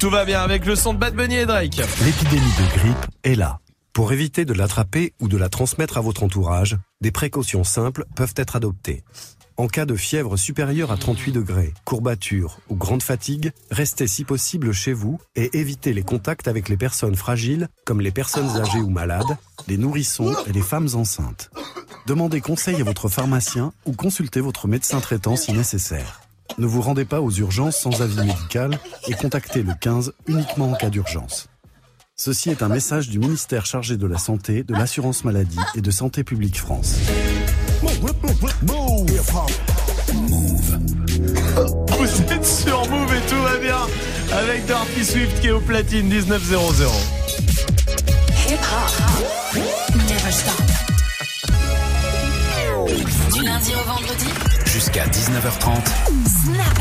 [0.00, 1.76] tout va bien avec le son de Bad Bunny et Drake.
[1.76, 3.60] L'épidémie de grippe est là.
[3.92, 8.32] Pour éviter de l'attraper ou de la transmettre à votre entourage, des précautions simples peuvent
[8.36, 9.04] être adoptées.
[9.58, 14.72] En cas de fièvre supérieure à 38 degrés, courbature ou grande fatigue, restez si possible
[14.72, 18.88] chez vous et évitez les contacts avec les personnes fragiles comme les personnes âgées ou
[18.88, 19.36] malades,
[19.68, 21.50] les nourrissons et les femmes enceintes.
[22.06, 26.22] Demandez conseil à votre pharmacien ou consultez votre médecin traitant si nécessaire.
[26.58, 28.78] Ne vous rendez pas aux urgences sans avis médical
[29.08, 31.48] et contactez le 15 uniquement en cas d'urgence.
[32.16, 35.90] Ceci est un message du ministère chargé de la Santé, de l'Assurance Maladie et de
[35.90, 36.96] Santé Publique France.
[37.82, 37.88] Vous
[42.32, 43.78] êtes sur Move et tout va bien
[44.32, 46.84] avec Dirty Swift qui est au platine 1900.
[48.48, 49.62] Hip hop.
[49.94, 50.60] Never stop.
[53.32, 54.59] Du lundi au vendredi.
[54.72, 55.84] Jusqu'à 19h30.
[56.28, 56.78] Snap.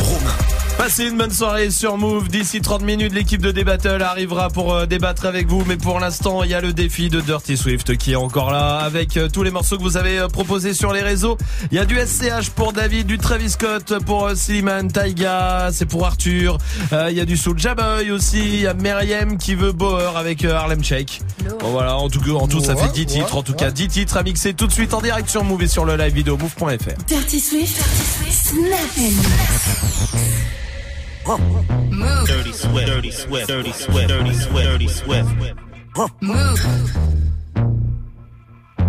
[0.00, 0.63] Romain.
[0.78, 2.28] Passez une bonne soirée sur Move.
[2.28, 5.64] D'ici 30 minutes, l'équipe de D-Battle arrivera pour euh, débattre avec vous.
[5.66, 8.78] Mais pour l'instant, il y a le défi de Dirty Swift qui est encore là
[8.78, 11.38] avec euh, tous les morceaux que vous avez euh, proposés sur les réseaux.
[11.70, 15.86] Il y a du SCH pour David, du Travis Scott pour euh, Slimane, Taiga, c'est
[15.86, 16.58] pour Arthur.
[16.92, 18.40] Euh, Il y a du Soulja Boy aussi.
[18.40, 21.22] Il y a Meriem qui veut Bauer avec euh, Harlem Shake.
[21.60, 23.36] Bon, voilà, en tout, cas, en tout ça fait 10 titres.
[23.36, 25.68] En tout cas, 10 titres à mixer tout de suite en direct sur Move et
[25.68, 27.04] sur le live vidéo move.fr.
[27.06, 27.80] Dirty Swift.
[28.30, 28.80] Snap
[31.26, 32.26] Move.
[32.26, 34.88] Dirty Swift, Dirty Swift, Dirty Swift, Dirty Swift, Dirty.
[36.20, 36.60] Move.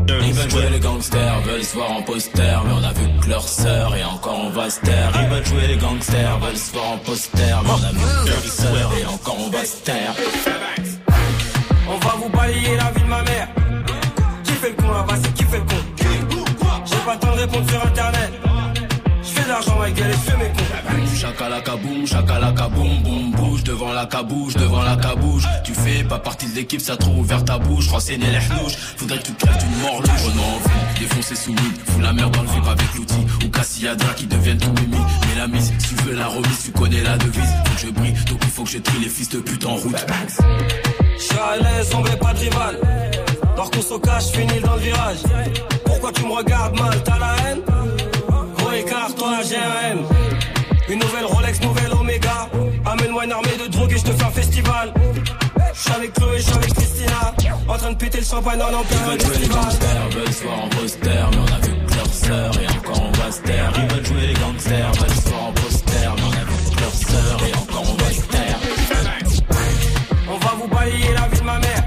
[0.06, 3.08] Dirty Ils veulent jouer les gangsters, veulent se voir en poster, mais on a vu
[3.22, 5.12] que leur sœur et encore on va se taire.
[5.16, 8.30] Ils veulent jouer les gangsters, veulent se voir en poster, mais on a vu que
[8.30, 10.14] leur sœur et encore on va se taire.
[11.88, 13.48] On va vous balayer la vie de ma mère.
[14.44, 16.44] Qui fait le con là-bas, c'est qui fait le con
[16.86, 18.32] J'ai pas le temps de répondre sur internet.
[19.48, 21.16] L'argent avec elle et je fais mes cons.
[21.16, 25.44] Chakalaka boum, chakalaka boum, boum, bouge devant la cabouche, devant la cabouche.
[25.64, 27.88] Tu fais pas partie de l'équipe, ça trop ouvert ta bouche.
[27.88, 30.26] Renseigner les hnouches, faudrait que tu crèves d'une mort louche.
[30.26, 33.26] On a envie, défoncer sous mine, fous la merde dans le vip avec l'outil.
[33.46, 34.98] Ou Cassiadra qui deviennent tout mimi.
[35.30, 37.54] Mais la mise, si tu veux la remise, tu connais la devise.
[37.66, 39.76] Faut que je brille, donc il faut que je trie les fils de pute en
[39.76, 40.06] route.
[41.18, 42.78] Je suis à l'aise, on veut pas de rival.
[43.56, 45.18] Dors qu'on se cache, finis dans le virage.
[45.86, 47.62] Pourquoi tu me regardes mal, t'as la haine?
[48.76, 50.00] Gros écart, toi j'ai un M.
[50.90, 52.50] Une nouvelle Rolex, nouvelle Omega.
[52.86, 54.94] Amène-moi une armée de drogue et je te fais un festival.
[55.74, 57.34] Je suis avec Chloé, je suis avec Christina.
[57.68, 60.70] En train de péter le champagne en plein jouer les gangsters, veulent se voir en
[60.70, 63.72] poster, mais on a vu que leur sœur et encore on va se taire.
[63.76, 66.82] Ils veulent jouer les gangsters, veulent se voir en poster, mais on a vu que
[66.82, 68.60] leur sœur et encore on va se taire.
[70.28, 71.84] On va vous balayer la vie de ma mère.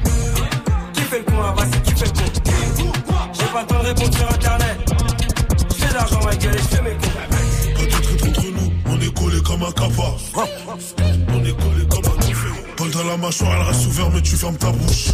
[0.94, 3.19] Qui fait le con là-bas, c'est qui fait le con?
[3.32, 4.48] J'ai pas le temps de répondre sur internet.
[9.19, 10.15] Collé comme un capa.
[10.36, 12.49] On est collé comme un café.
[12.78, 15.09] Balle dans la mâchoire, elle reste ouverte, mais tu fermes ta bouche.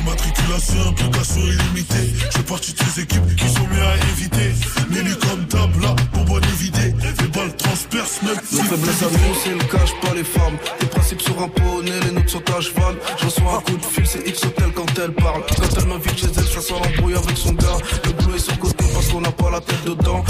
[0.00, 2.12] Immatriculation, implication illimitée.
[2.30, 4.52] Je fais partie de équipes qui sont mieux à éviter.
[4.90, 6.94] Nelly comme table, là, bonbonne évidée.
[7.20, 10.56] Les balles transpercent même si La faiblesse à nous, c'est le cache pas les femmes.
[10.78, 11.48] Tes principes sur un
[11.82, 12.96] les nôtres sont à cheval.
[13.18, 15.42] Je reçois un coup de fil, c'est X Hotel quand elle parle.
[15.56, 17.78] Quand elle m'invite chez elle, ça sent l'embrouille avec son gars.
[18.04, 20.24] Le bleu est sur côté parce qu'on n'a pas la tête dedans.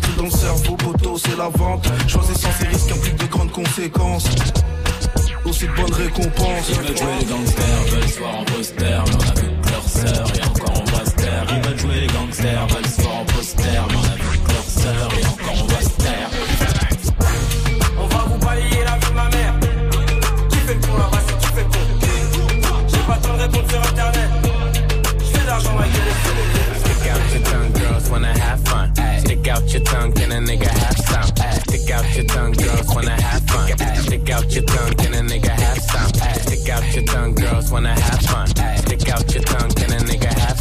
[0.00, 1.86] Que tout inscrit dans le cerveau, poteau, c'est la vente.
[2.08, 4.28] Choisir sans ces risques implique de grandes conséquences.
[5.44, 6.68] aussi de bonnes récompenses.
[6.68, 9.68] Ils veulent jouer les gangsters, veulent se voir en poster, mais on a vu que
[9.70, 11.46] leur sœur et encore on va se taire.
[11.50, 14.52] Ils veulent jouer les gangsters, veulent se voir en poster, mais on a vu que
[14.52, 15.65] leur sœur et encore on
[29.76, 31.36] your tongue, can a nigga have some?
[31.68, 33.68] Stick out your tongue, girls wanna have fun.
[33.96, 36.14] Stick out your tongue, can a nigga have some?
[36.40, 38.46] Stick out your tongue, girls wanna have fun.
[38.46, 40.55] Stick out your tongue, can a nigga have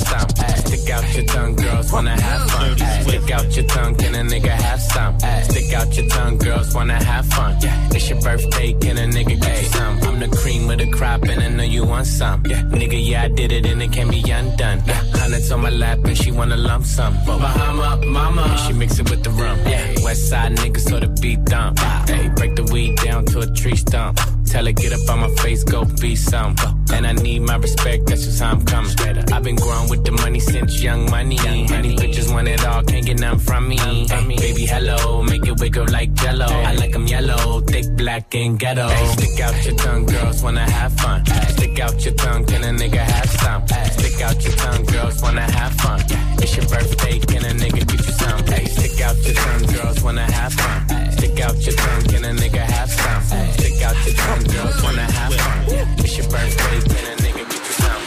[1.16, 2.78] your tongue, girls wanna have fun.
[2.78, 5.20] Stick out your tongue, can a nigga have some?
[5.20, 7.58] Stick out your tongue, girls wanna have fun.
[7.92, 10.00] It's your birthday, can a nigga get you some?
[10.04, 12.44] I'm the cream of the crop, and I know you want some.
[12.44, 14.80] Nigga, yeah, I did it, and it can be undone.
[15.14, 17.14] Hundreds on my lap, and she wanna lump sum.
[17.26, 19.58] Bahama, mama, and she mix it with the rum.
[20.04, 21.80] West side niggas, so the beat dump.
[22.10, 24.20] Hey, break the weed down to a tree stump.
[24.56, 26.56] Tell her get up on my face, go be some.
[26.94, 28.90] And I need my respect, that's just how I'm coming.
[29.34, 31.36] I've been growing with the money since young money.
[31.36, 33.76] Many bitches want it all, can't get none from me.
[33.76, 34.06] Hey,
[34.38, 36.46] baby, hello, make it wiggle like jello.
[36.46, 38.88] I like them yellow, thick, black, and ghetto.
[39.18, 41.26] Stick out your tongue, girls wanna have fun.
[41.50, 43.68] Stick out your tongue, can a nigga have some?
[43.68, 46.00] Stick out your tongue, girls wanna have fun.
[46.40, 48.46] It's your birthday, can a nigga get you some?
[48.46, 51.05] Hey, stick out your tongue, girls wanna have fun.
[51.26, 53.24] Stick out your tongue, can a nigga have some?
[53.54, 55.66] Stick out your tongue, girls wanna have fun.
[55.98, 58.04] It's your birthday, can a nigga get you some?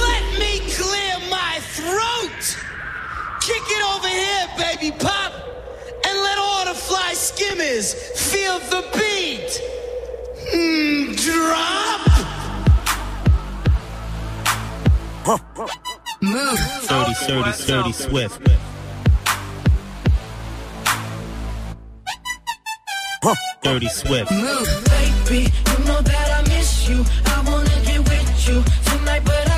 [0.00, 2.56] Let me clear my throat.
[3.42, 5.32] Kick it over here, baby pop.
[6.08, 9.60] And let all the fly skimmers feel the beat.
[10.48, 12.08] Hmm, drop.
[16.22, 16.58] Move.
[16.58, 18.48] 30, 30, 30, Swift.
[23.62, 24.32] Dirty Swift.
[24.32, 24.66] Move.
[25.26, 27.04] Baby, you know that I miss you.
[27.26, 29.51] I wanna get with you tonight, but I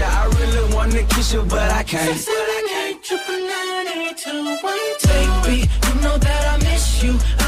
[0.00, 0.06] you.
[0.06, 2.26] I really wanna kiss you, but I can't.
[2.26, 7.39] But I can't triple nine eight two one Baby, you know that I miss you.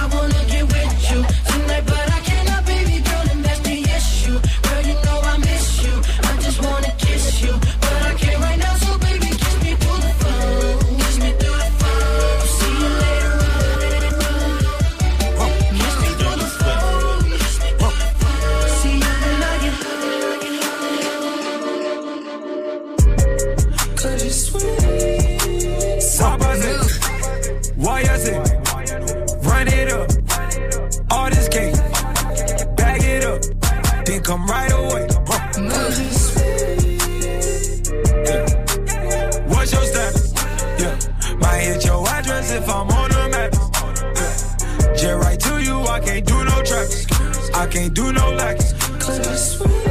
[34.33, 35.07] Come right away.
[38.29, 38.47] Yeah.
[39.53, 40.33] What's your status?
[40.81, 40.97] Yeah,
[41.37, 43.53] might hit your address if I'm on the map.
[44.17, 44.95] Yeah.
[44.95, 47.07] Just right to you, I can't do no tracks.
[47.55, 48.73] I can't do no lacks.
[49.05, 49.82] Cause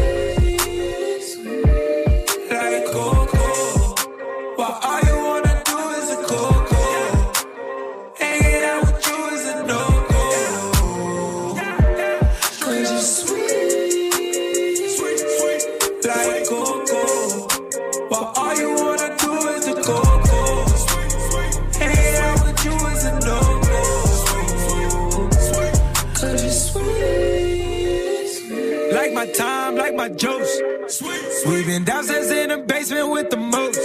[31.52, 33.78] We've been downstairs in the basement with the most.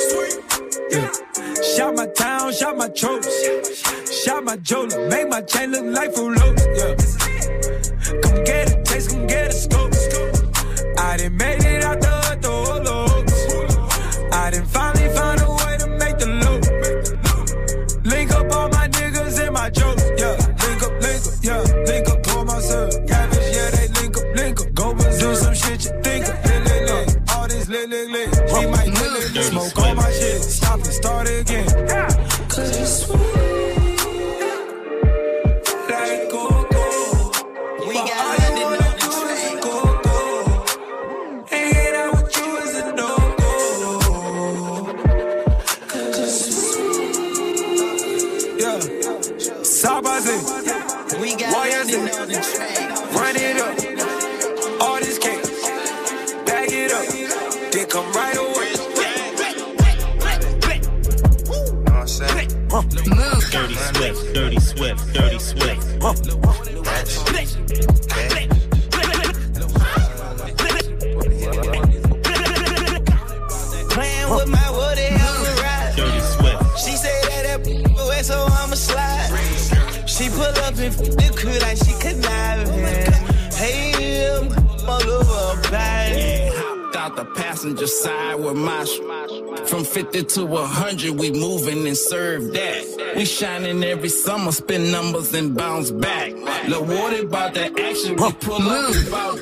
[0.88, 1.10] Yeah.
[1.76, 4.22] Shot my town, shot my tropes.
[4.24, 5.06] Shot my jeweler,
[94.97, 96.32] numbers and bounce back.
[96.68, 99.36] Look, Rewarded by the action, we pull up about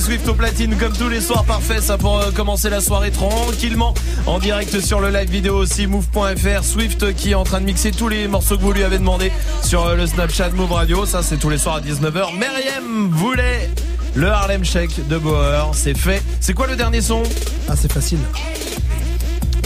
[0.00, 3.94] Swift au platine comme tous les soirs parfait ça pour euh, commencer la soirée tranquillement.
[4.26, 7.90] En direct sur le live vidéo aussi move.fr Swift qui est en train de mixer
[7.90, 9.30] tous les morceaux que vous lui avez demandé
[9.62, 11.06] sur euh, le Snapchat Move Radio.
[11.06, 13.70] Ça c'est tous les soirs à 19h Meriem voulait
[14.14, 16.22] le Harlem Shake de Bauer c'est fait.
[16.40, 17.22] C'est quoi le dernier son?
[17.68, 18.18] Ah c'est facile.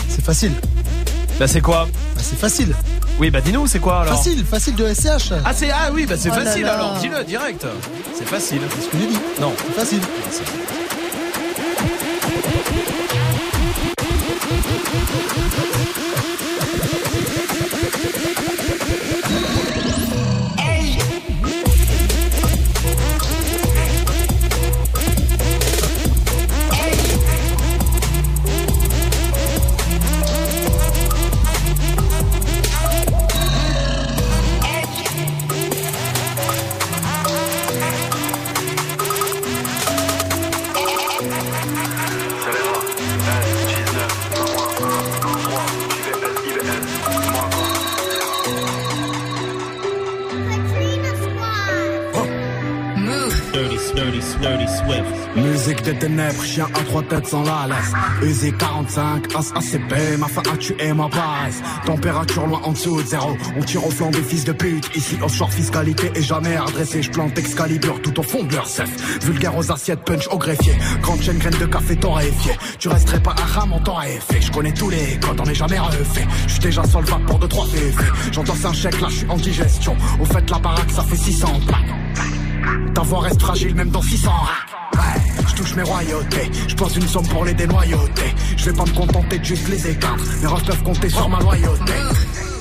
[0.09, 0.53] C'est facile.
[1.41, 1.89] Là c'est quoi?
[2.17, 2.75] Ah, c'est facile.
[3.19, 5.33] Oui, bah dis-nous, c'est quoi alors Facile, facile de SCH.
[5.45, 7.67] Ah, c'est, ah oui, bah c'est oh facile alors, dis-le direct.
[8.15, 8.61] C'est facile.
[8.77, 9.19] C'est ce que j'ai dit.
[9.41, 10.01] Non, facile.
[56.45, 58.29] Chien à trois têtes sans la laisse.
[58.29, 61.63] Uzi 45, As ACP, ma fin a tué ma base.
[61.87, 63.37] Température loin en dessous de zéro.
[63.57, 64.89] On tire au flanc des fils de pute.
[64.97, 67.03] Ici, offshore fiscalité et jamais redressé.
[67.03, 68.91] Je plante Excalibur tout au fond de leur cef.
[69.25, 70.77] Vulgaire aux assiettes, punch au greffier.
[71.03, 72.53] Grande chaîne, graine de café torréfié.
[72.79, 74.41] Tu resterais pas un ram en temps effet.
[74.41, 76.27] Je connais tous les codes, on est jamais refait.
[76.47, 78.11] Je suis déjà solvable pour deux, trois février.
[78.33, 79.97] J'endosse un chèque, là, je suis en digestion.
[80.21, 82.95] Au fait, la baraque, ça fait 600 plaques.
[82.95, 84.78] Ta voix reste fragile même dans 600 Ouais, je
[85.59, 88.35] touche mes royautés, je pose une somme pour les dénoyautés.
[88.57, 91.41] Je vais pas me contenter de juste les éteindre, mes refs peuvent compter sur ma
[91.41, 91.95] loyauté.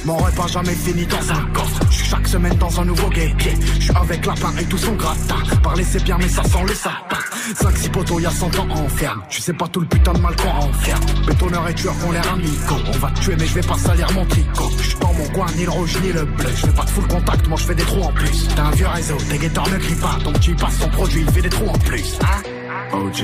[0.06, 1.80] Mon repas jamais fini dans un coffre.
[1.92, 3.52] Je suis chaque semaine dans un nouveau guépier.
[3.78, 5.36] Je suis avec lapin et tout son gratin.
[5.62, 7.18] Parler c'est bien mais ça sent le sapin.
[7.54, 9.22] 5-6 poteaux, y'a 100 ans en ferme.
[9.30, 11.04] Tu sais pas tout le putain de mal qu'on renferme.
[11.28, 12.82] Bétonneur et tueur ont l'air amicaux.
[12.88, 14.72] On va te tuer mais je vais pas salir mon tricot.
[14.78, 16.50] Je suis dans mon coin, ni le rouge ni le bleu.
[16.56, 18.48] Je pas de full contact, moi je fais des trous en plus.
[18.56, 20.18] T'as un vieux réseau, tes guetteurs ne crient pas.
[20.24, 22.18] Ton petit passe son produit, il fait des trous en plus.
[22.22, 22.47] Hein?
[22.94, 23.24] OG,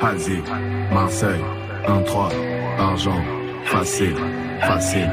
[0.00, 0.38] Hazi,
[0.92, 1.40] Marseille,
[1.86, 2.32] 1-3,
[2.78, 3.22] argent,
[3.64, 4.16] facile,
[4.60, 5.10] facile.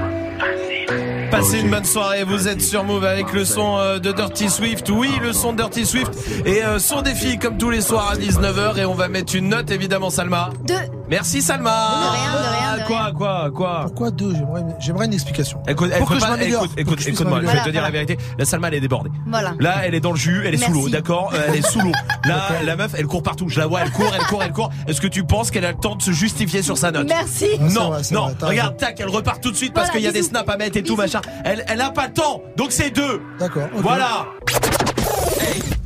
[1.32, 4.90] Passez une bonne soirée, vous êtes sur Move avec le son euh, de Dirty Swift.
[4.90, 6.11] Oui, le son de Dirty Swift
[6.45, 9.49] et euh, son défi comme tous les soirs à 19h et on va mettre une
[9.49, 10.49] note évidemment Salma.
[10.68, 10.74] Deux.
[11.10, 11.69] Merci Salma.
[11.72, 15.61] De rien, de rien, de Ah, Quoi, quoi, quoi Pourquoi deux J'aimerais J'aimerais une explication.
[15.68, 17.81] Écoute, Pour que je pas- m'améliore, écoute, pour écoute, que je je vais te dire
[17.81, 18.18] la vérité.
[18.38, 19.10] La Salma, elle est débordée.
[19.27, 19.53] Voilà.
[19.60, 20.81] Là, elle est dans le jus, elle est sous Merci.
[20.84, 21.91] l'eau, d'accord Euh, Elle est sous l'eau.
[22.26, 23.49] Là, la meuf, elle court partout.
[23.49, 24.69] Je la vois, elle court, elle court, elle court.
[24.88, 27.48] Est-ce que tu penses qu'elle a le temps de se justifier sur sa note Merci.
[27.60, 28.26] Non, c'est non.
[28.27, 30.23] vrai, t'as Regarde, tac, elle repart tout de suite parce Voilà, qu'il y a des
[30.23, 31.22] snaps à mettre et tout machin.
[31.44, 33.22] Elle, elle a pas le temps, donc c'est deux.
[33.40, 33.64] D'accord.
[33.76, 33.81] ok.
[33.81, 34.27] Voilà.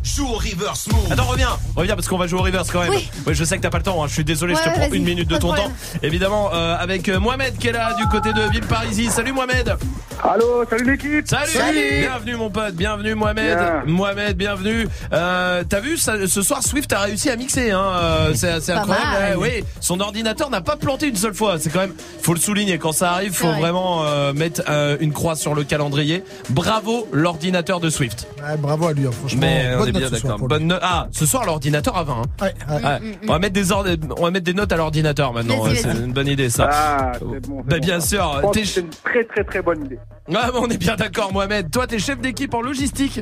[0.03, 1.11] Joue au reverse move.
[1.11, 1.47] Attends, reviens,
[1.77, 2.89] reviens parce qu'on va jouer au reverse quand même.
[2.89, 3.09] Oui.
[3.25, 4.03] Ouais, je sais que t'as pas le temps.
[4.03, 4.07] hein.
[4.07, 5.67] Je suis désolé, je Ouais, te prends une minute de ton problème.
[5.67, 5.99] temps.
[6.03, 9.11] Évidemment, euh, avec euh, Mohamed qui est là du côté de Villeparisis.
[9.11, 9.75] Salut Mohamed.
[10.21, 11.25] Allô, salut l'équipe.
[11.27, 11.99] Salut.
[12.01, 13.57] Bienvenue mon pote, bienvenue Mohamed.
[13.57, 13.83] Bien.
[13.85, 14.87] Mohamed, bienvenue.
[15.11, 17.71] Euh, T'as vu ça, ce soir Swift a réussi à mixer.
[17.71, 17.83] Hein.
[17.95, 19.37] euh, C'est incroyable.
[19.39, 21.57] Ouais, oui, son ordinateur n'a pas planté une seule fois.
[21.59, 23.59] C'est quand même, faut le souligner quand ça arrive, faut vrai.
[23.59, 26.23] vraiment euh, mettre euh, une croix sur le calendrier.
[26.49, 28.27] Bravo l'ordinateur de Swift.
[28.37, 29.39] Ouais, bravo à lui, hein, franchement.
[29.41, 30.39] Mais on Bonne bien d'accord.
[30.39, 30.79] Bonne note.
[30.81, 32.13] Ah, ce soir l'ordinateur à 20.
[32.13, 32.21] hein.
[32.41, 32.83] Ouais, ouais.
[32.83, 32.99] Ouais.
[33.27, 35.63] On va mettre des ordres, on va mettre des notes à l'ordinateur maintenant.
[35.73, 36.69] C'est une bonne idée ça.
[36.71, 37.33] Ah, c'est bon.
[37.35, 37.85] c'est Bah bon.
[37.85, 38.41] bien sûr.
[38.53, 39.99] C'est une très très très bonne idée.
[40.29, 41.69] Ah, bah, on est bien d'accord, Mohamed.
[41.71, 43.21] Toi, t'es chef d'équipe en logistique.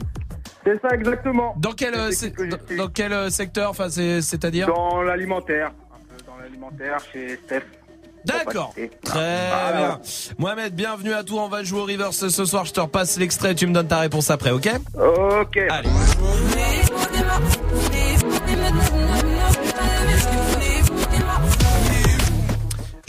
[0.64, 1.56] C'est ça exactement.
[1.57, 2.11] Dans quel, euh,
[2.69, 4.68] dans, dans quel euh, secteur Enfin, c'est- c'est-à-dire?
[4.68, 5.72] Dans l'alimentaire.
[6.27, 7.64] Dans l'alimentaire chez Steph.
[8.26, 8.73] D'accord.
[8.77, 9.77] Et- Très Voilà.
[9.77, 9.99] bien.
[10.38, 11.43] Mohamed, bienvenue à toi.
[11.43, 12.65] On va jouer au reverse ce soir.
[12.65, 13.56] Je te repasse l'extrait.
[13.56, 14.69] Tu me donnes ta réponse après, ok?
[14.95, 15.57] Ok.
[15.69, 15.89] Allez.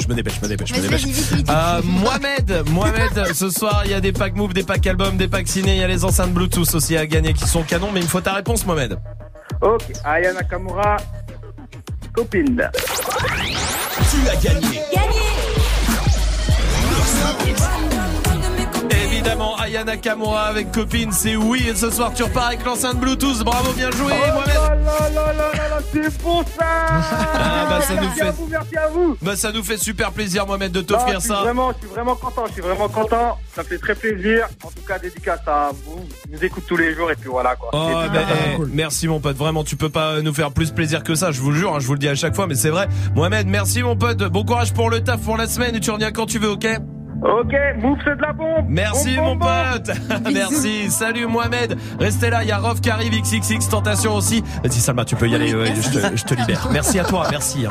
[0.01, 1.05] Je me dépêche, je me dépêche, je me dépêche.
[1.49, 5.29] Euh, Mohamed, Mohamed, ce soir il y a des packs move, des packs albums, des
[5.29, 8.01] packs ciné, il y a les enceintes Bluetooth aussi à gagner qui sont canons, mais
[8.01, 8.99] il me faut ta réponse Mohamed.
[9.61, 9.85] Ok.
[10.05, 10.97] Aya Nakamura.
[12.15, 12.71] Copine.
[14.11, 14.83] Tu as gagné.
[19.25, 21.65] Évidemment, Aya Nakamura avec copine, c'est oui.
[21.69, 23.45] Et ce soir, tu repars avec l'enceinte Bluetooth.
[23.45, 24.49] Bravo, bien joué, Oh Mohamed.
[24.49, 28.25] là là là là là là, c'est bon ça Ah, bah, ça nous Merci à
[28.25, 31.29] fait- vous, merci à vous Bah, ça nous fait super plaisir, Mohamed, de t'offrir suis
[31.29, 31.37] ça.
[31.43, 33.39] Vraiment, je suis vraiment content, je suis vraiment content.
[33.55, 34.49] Ça me fait très plaisir.
[34.65, 36.01] En tout cas, dédicace à vous.
[36.33, 37.71] Je vous écoute tous les jours et puis voilà quoi.
[37.75, 38.21] Oh, bah,
[38.59, 41.41] eh, merci mon pote, vraiment tu peux pas nous faire plus plaisir que ça, je
[41.41, 42.89] vous le jure, hein, je vous le dis à chaque fois, mais c'est vrai.
[43.15, 46.11] Mohamed, merci mon pote, bon courage pour le taf pour la semaine et tu reviens
[46.11, 46.67] quand tu veux, ok?
[47.23, 48.67] Ok, move c'est de la bombe.
[48.69, 49.91] Merci mon pote.
[50.33, 51.77] Merci, salut Mohamed.
[52.01, 54.43] Restez là, il y a Rof qui arrive, XXX Tentation aussi.
[54.63, 56.69] Vas-y Salma, tu peux y aller, ouais, je, te, je te libère.
[56.73, 57.67] Merci à toi, merci.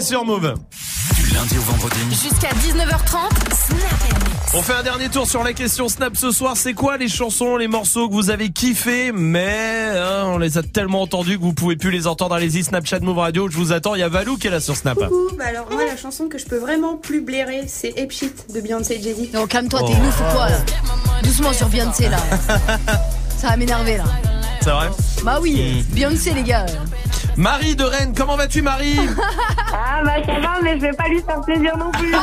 [0.00, 0.54] Sur Move.
[1.16, 1.96] Du lundi au vendredi.
[2.10, 6.56] Jusqu'à 19h30, Snap On fait un dernier tour sur la question Snap ce soir.
[6.56, 10.62] C'est quoi les chansons, les morceaux que vous avez kiffé, mais hein, on les a
[10.62, 12.34] tellement entendus que vous pouvez plus les entendre.
[12.34, 13.48] Allez-y, Snapchat Move Radio.
[13.50, 13.94] Je vous attends.
[13.94, 14.98] Il y a Valou qui est là sur Snap.
[14.98, 18.52] Coucou, bah alors moi la chanson que je peux vraiment plus blairer c'est Ape Shit
[18.54, 19.32] de Beyoncé et Jay-Z.
[19.34, 20.06] Non, calme-toi, t'es Oh.
[20.08, 20.58] ouf ou quoi là
[21.22, 22.18] Doucement sur Beyoncé là.
[23.36, 24.04] Ça va m'énerver là.
[24.62, 24.88] C'est vrai
[25.24, 26.66] Bah oui, Beyoncé les gars.
[27.36, 28.98] Marie de Rennes, comment vas-tu Marie?
[30.00, 32.14] Ah bah ça va mais je vais pas lui faire plaisir non plus.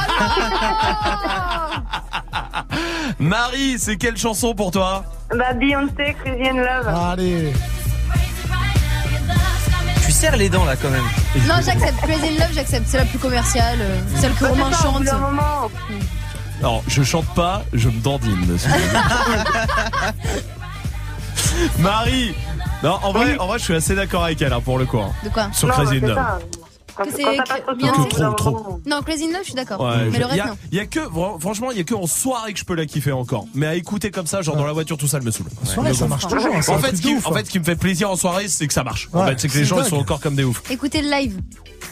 [3.19, 5.03] Marie, c'est quelle chanson pour toi?
[5.37, 6.87] Bah Beyoncé, Crazy in Love.
[7.11, 7.53] Allez.
[10.05, 11.03] Tu serres les dents là quand même.
[11.47, 11.97] Non, j'accepte.
[12.01, 12.87] Crazy in Love, j'accepte.
[12.87, 13.77] C'est la plus commerciale.
[13.81, 15.03] euh, Celle que Bah, Romain chante.
[15.19, 15.69] moment.
[16.61, 18.45] Non, je chante pas, je me dandine.
[18.47, 18.71] monsieur.
[21.79, 22.33] Marie
[22.83, 24.99] Non, en vrai, en vrai, je suis assez d'accord avec elle hein, pour le coup.
[24.99, 25.11] hein.
[25.23, 25.49] De quoi?
[25.53, 26.17] Sur Non, Crazy bah, in c'est Love.
[26.17, 26.39] ça.
[26.97, 28.51] Quand, Que quand trop trop, trop.
[28.51, 28.79] moment.
[28.85, 29.79] Non, Crazy in Love, je suis d'accord.
[29.81, 30.57] Ouais, mais je- le y reste, a, non.
[30.71, 30.99] y a que,
[31.39, 33.45] franchement, il y a que en soirée que je peux la kiffer encore.
[33.53, 35.47] Mais à écouter comme ça, genre dans la voiture, tout ça, elle me saoule.
[35.63, 37.33] soirée, Mais ça marche toujours, hein, En fait, ce qui, en hein.
[37.35, 39.09] fait, ce qui me fait plaisir en soirée, c'est que ça marche.
[39.13, 40.61] En fait, c'est que les gens ils sont encore comme des oufs.
[40.71, 41.39] Écoutez le live.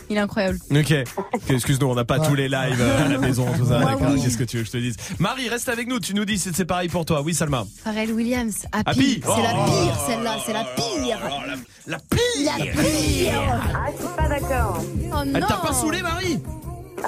[0.09, 0.59] Il est incroyable.
[0.71, 0.93] Ok.
[1.49, 3.79] Excuse-nous, on n'a pas tous les lives euh, à la maison, tout ça.
[3.79, 4.07] Ouais, D'accord.
[4.13, 4.21] oui.
[4.21, 4.95] Qu'est-ce que tu veux que je te dise?
[5.19, 5.99] Marie, reste avec nous.
[5.99, 7.21] Tu nous dis si c'est pareil pour toi.
[7.21, 7.65] Oui, Salma.
[7.83, 8.53] Pharrell Williams.
[8.71, 8.89] Happy.
[8.89, 9.21] Happy.
[9.23, 9.65] C'est la Oh.
[9.65, 10.37] pire, celle-là.
[10.45, 11.17] C'est la pire.
[11.87, 12.71] La La pire.
[12.75, 14.04] Pas d'accord.
[15.15, 15.47] Oh Elle non.
[15.47, 16.41] t'a pas saoulé, Marie?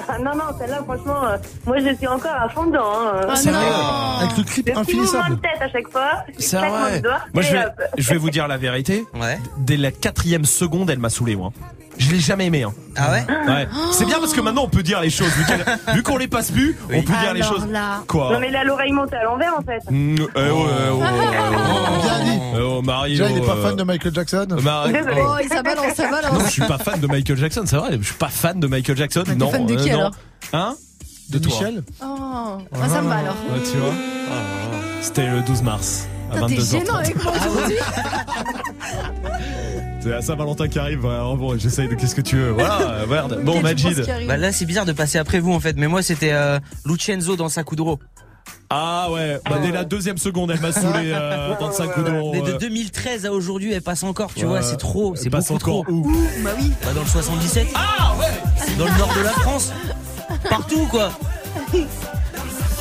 [0.08, 2.84] Ah, non non celle-là franchement euh, moi je suis encore à fond dedans.
[2.86, 3.20] Hein.
[3.28, 4.18] Ah Sérieux non.
[4.20, 6.10] Avec le clip Le de tête à chaque fois.
[6.36, 7.00] je C'est vrai.
[7.00, 7.64] doigt, Moi, je vais,
[7.96, 9.04] je vais vous dire la vérité.
[9.14, 9.38] Ouais.
[9.58, 11.52] Dès la quatrième seconde, elle m'a saoulé, moi.
[11.98, 12.62] Je l'ai jamais aimé.
[12.62, 12.72] Hein.
[12.96, 13.68] Ah ouais Ouais.
[13.92, 15.28] C'est bien parce que maintenant on peut dire les choses.
[15.32, 17.66] Vu, qu'elle- vu qu'on les passe plus, on peut dire les Alors choses.
[17.70, 18.02] là.
[18.06, 19.80] Quoi Non mais là l'oreille monte à l'envers en fait.
[19.90, 20.50] Mm, eh oh, eh
[20.90, 22.40] oh, oh, Bien dit.
[22.56, 23.10] eh oh, Marie.
[23.10, 24.46] Déjà, il est oh, pas euh, fan de Michael Jackson.
[24.62, 25.22] Marie- Désolé.
[25.24, 26.44] Oh, il ça balance, ça Non, balance.
[26.46, 27.98] je suis pas fan de Michael Jackson, c'est vrai.
[28.00, 29.22] Je suis pas fan de Michael Jackson.
[29.24, 29.50] t'es non.
[29.50, 29.98] fan de qui, non.
[29.98, 30.10] alors
[30.52, 30.74] Hein
[31.30, 31.52] De toi.
[31.52, 31.82] Michel.
[32.02, 33.34] Oh, ah, ça me va alors.
[33.52, 33.92] Ouais, tu vois.
[35.00, 36.70] C'était le 12 mars à Putain, T'es 22h30.
[36.70, 37.76] gênant avec moi aujourd'hui.
[40.00, 41.00] C'est à Saint-Valentin qui arrive.
[41.00, 41.94] Bon, j'essaye de.
[41.94, 43.40] Qu'est-ce que tu veux Voilà, euh, merde.
[43.44, 44.04] Bon, Majid.
[44.26, 47.36] Bah là c'est bizarre de passer après vous en fait, mais moi c'était euh, Lucenzo
[47.36, 47.98] dans sa Kuduro.
[48.70, 52.32] Ah ouais, bah, dès la deuxième seconde, elle m'a saoulé euh, dans sa d'euro.
[52.32, 52.58] Mais de euh.
[52.58, 54.46] 2013 à aujourd'hui, elle passe encore, tu Ouais.
[54.46, 55.92] vois, c'est trop, c'est Elle passe beaucoup encore trop.
[55.92, 56.12] où
[56.44, 57.66] Bah oui, bah dans le 77.
[57.74, 59.72] Ah ouais Dans le nord de la France.
[60.48, 61.10] Partout quoi.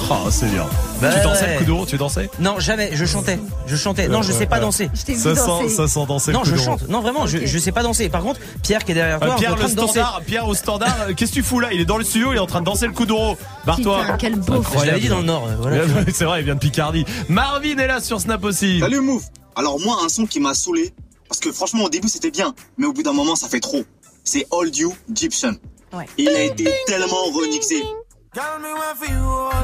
[0.09, 0.65] Oh, c'est bien.
[1.01, 1.53] Bah tu dansais ouais.
[1.53, 2.29] le coup d'euro Tu dansais?
[2.39, 3.39] Non, jamais, je chantais.
[3.65, 4.07] Je chantais.
[4.07, 4.89] Non, je sais pas danser.
[4.93, 5.69] Je t'ai vu Ça sent, danser.
[5.69, 6.87] ça sent danser Non, le coup je chante.
[6.87, 8.07] Non, vraiment, je, je sais pas danser.
[8.09, 9.73] Par contre, Pierre qui est derrière toi, Euh, est Pierre en le danser.
[9.93, 11.69] standard, Pierre au standard, euh, qu'est-ce que tu fous là?
[11.73, 13.37] Il est dans le studio, il est en train de danser le coup d'euro.
[13.65, 14.03] Barre-toi.
[14.19, 14.63] Quel beau.
[14.79, 15.47] Je l'avais dit dans le nord.
[15.47, 15.83] euh, Voilà.
[16.13, 17.05] C'est vrai, il vient de Picardie.
[17.27, 18.79] Marvin est là sur Snap aussi.
[18.79, 19.23] Salut Move
[19.55, 20.93] Alors moi un son qui m'a saoulé,
[21.27, 23.83] parce que franchement au début c'était bien, mais au bout d'un moment ça fait trop.
[24.23, 25.53] C'est Hold You Egyptian.
[25.93, 26.05] Ouais.
[26.17, 27.83] Il a été tellement remixé.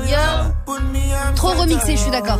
[0.09, 0.73] Yo.
[1.35, 2.39] Trop remixé, je suis d'accord.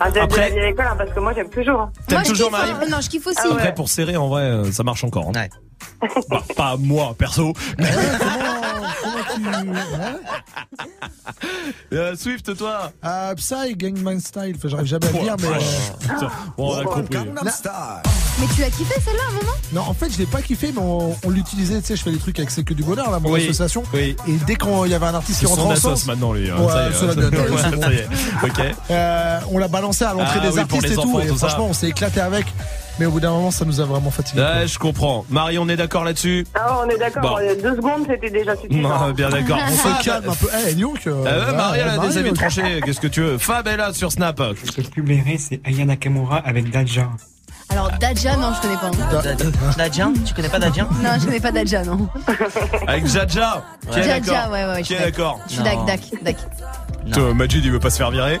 [0.00, 1.80] Ah, Après- la hein, parce que moi j'aime toujours.
[1.80, 1.92] hein.
[2.06, 2.88] T'aimes Moi, je toujours kiffe, Marie hein.
[2.90, 3.38] Non, je kiffe aussi.
[3.42, 3.54] Ah ouais.
[3.54, 5.26] Après, pour serrer, en vrai, euh, ça marche encore.
[5.28, 5.32] hein.
[5.34, 5.50] Ouais.
[6.30, 7.52] Bah, pas moi, perso.
[11.92, 14.54] Euh, Swift, toi Euh, Psy, Gangnam Style.
[14.56, 15.46] Enfin, j'arrive jamais à le dire, mais.
[15.48, 17.18] euh, bon, on a compris.
[18.40, 19.52] Mais tu l'as kiffé celle-là à un moment?
[19.72, 21.80] Non, en fait, je l'ai pas kiffé, mais on, on l'utilisait.
[21.80, 23.42] Tu sais, je fais des trucs avec C'est que du bonheur, là, mon Oui.
[23.44, 23.82] association.
[23.92, 24.16] Oui.
[24.26, 26.50] Et dès qu'il y avait un artiste qui rentrait en sens, maintenant, lui.
[26.50, 28.08] hein, Ouais, ça ouais, ça y est.
[28.44, 28.60] Ok.
[28.90, 31.00] euh, on l'a balancé à l'entrée Ah des oui, artistes et tout.
[31.00, 32.46] enfants, et franchement, on s'est éclaté avec.
[32.98, 34.40] Mais au bout d'un moment, ça nous a vraiment fatigué.
[34.40, 35.24] Ouais, je comprends.
[35.30, 36.46] Marie, on est d'accord là-dessus?
[36.54, 37.36] Ah, on est d'accord, Bon.
[37.62, 38.88] deux secondes c'était déjà suffisant.
[38.88, 39.58] Non, bien d'accord.
[39.66, 40.48] On se calme un peu.
[40.68, 41.06] Eh, dis donc.
[41.06, 42.80] euh, Euh, Marie, elle a Marie, des avis euh, tranchés.
[42.84, 43.38] Qu'est-ce que tu veux?
[43.38, 44.40] Fab est là sur Snap.
[44.40, 47.08] Le plus bléré, c'est Aya Nakamura avec Daja.
[47.70, 49.22] Alors Dadja, non, je connais pas.
[49.22, 49.34] Da-
[49.76, 52.08] Dadjian Tu connais pas Dadjian Non, je connais pas Dadja, non.
[52.86, 53.62] Avec Jaja.
[53.90, 54.52] Qui est Jaja, d'accord?
[54.52, 55.38] ouais, ouais, ouais, je Qui est suis d'accord?
[55.48, 55.78] Je suis dac,
[57.16, 57.34] Non.
[57.34, 58.38] Majid, il veut pas se faire virer.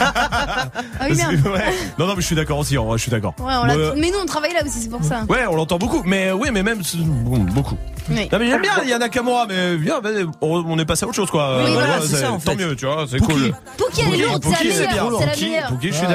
[0.00, 0.68] Ah
[1.08, 1.46] oui, merde.
[1.46, 1.64] Ouais.
[1.98, 3.34] Non, non, mais je suis d'accord aussi, en vrai, je suis d'accord.
[3.38, 5.22] Ouais, on l'a- Ouais, Mais nous, on travaille là aussi, c'est pour ça.
[5.28, 7.76] Ouais, on l'entend beaucoup, mais oui, mais même bon, beaucoup.
[8.08, 8.28] Oui.
[8.30, 10.00] Non mais j'aime bien, il y a Nakamura, mais viens,
[10.40, 11.56] on on est passé à autre chose quoi.
[11.58, 12.56] Oui, Euh, voilà, ouais, c'est ça, en Tant fait.
[12.64, 13.32] mieux, tu vois, c'est Pookie.
[13.32, 13.52] cool.
[13.76, 15.18] Pookie, elle est lourde, c'est la Pookie, meilleure, bien.
[15.18, 15.68] c'est la Pookie, meilleure.
[15.70, 16.12] Pookie, je suis Ouais.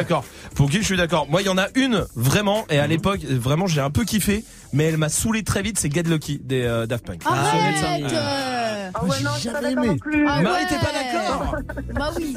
[0.51, 0.65] D'accord.
[0.67, 1.27] Pookie, je suis d'accord.
[1.29, 4.43] Moi, il y en a une vraiment, et à l'époque, vraiment, j'ai un peu kiffé,
[4.73, 5.79] mais elle m'a saoulé très vite.
[5.79, 7.21] C'est Get Lucky des euh, Daft Punk.
[7.25, 8.13] Arrête
[8.93, 10.27] Ah ouais, non, je suis pas d'accord non plus.
[10.27, 10.69] Ah Marie, ouais.
[10.69, 11.55] t'es pas d'accord
[11.95, 12.35] Bah oui.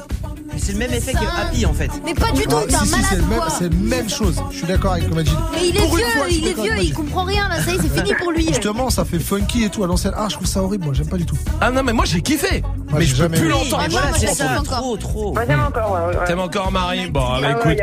[0.57, 1.91] C'est le même effet que Happy en fait.
[2.05, 4.41] Mais pas du tout, Ah, t'es un c'est malade c'est la même chose.
[4.51, 5.35] Je suis d'accord avec Majid.
[5.53, 7.79] Mais il est Pour vieux, il est vieux, il comprend rien là, ça y est,
[7.81, 8.47] c'est fini pour lui.
[8.47, 10.15] Justement, ça fait funky et tout à l'ancienne.
[10.17, 11.37] Ah, je trouve ça horrible, moi, j'aime pas du tout.
[11.61, 12.63] Ah non, mais moi j'ai kiffé.
[12.89, 13.83] Moi, mais je peux plus l'entendre.
[13.83, 14.65] Ah la kiffe encore.
[14.65, 15.35] Trop, trop.
[16.27, 17.79] T'aimes encore Marie Bon, bah, Ah écoute.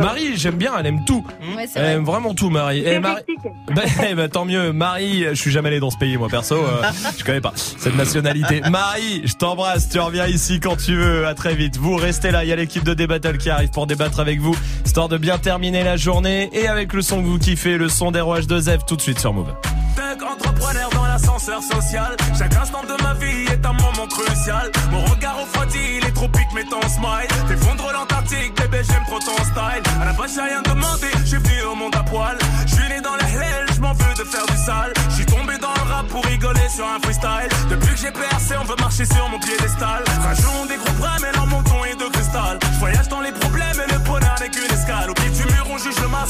[0.00, 1.24] Marie, j'aime bien, elle aime tout.
[1.56, 1.92] Ouais, Elle vrai.
[1.92, 2.82] aime vraiment tout, Marie.
[2.84, 3.22] Eh, Marie...
[3.74, 4.72] Bah, eh ben, tant mieux.
[4.72, 6.54] Marie, je suis jamais allé dans ce pays, moi, perso.
[6.56, 6.82] euh,
[7.18, 8.60] je connais pas cette nationalité.
[8.70, 9.88] Marie, je t'embrasse.
[9.88, 11.26] Tu reviens ici quand tu veux.
[11.26, 11.76] À très vite.
[11.76, 12.44] Vous restez là.
[12.44, 15.38] Il y a l'équipe de Débattle qui arrive pour débattre avec vous, histoire de bien
[15.38, 16.48] terminer la journée.
[16.52, 19.32] Et avec le son que vous kiffez, le son des ROH2F, tout de suite sur
[19.32, 19.52] Move.
[19.98, 22.16] Entrepreneur dans l'ascenseur social.
[22.38, 24.70] Chaque instant de ma vie est un moment crucial.
[24.90, 27.28] Mon regard refroidi, les tropiques met ton smile.
[27.48, 29.82] T'effondres l'Antarctique, bébé, j'aime trop ton style.
[30.00, 32.36] À la base, j'ai rien demandé, j'ai venu au monde à poil.
[32.66, 34.92] Je suis né dans la hell, je m'en veux de faire du sale.
[35.08, 37.48] Je suis tombé dans le rap pour rigoler sur un freestyle.
[37.70, 40.04] Depuis que j'ai percé, on veut marcher sur mon piédestal.
[40.22, 42.58] Rajoutons des gros bras, mais leur menton est de cristal.
[42.74, 43.32] Je voyage dans les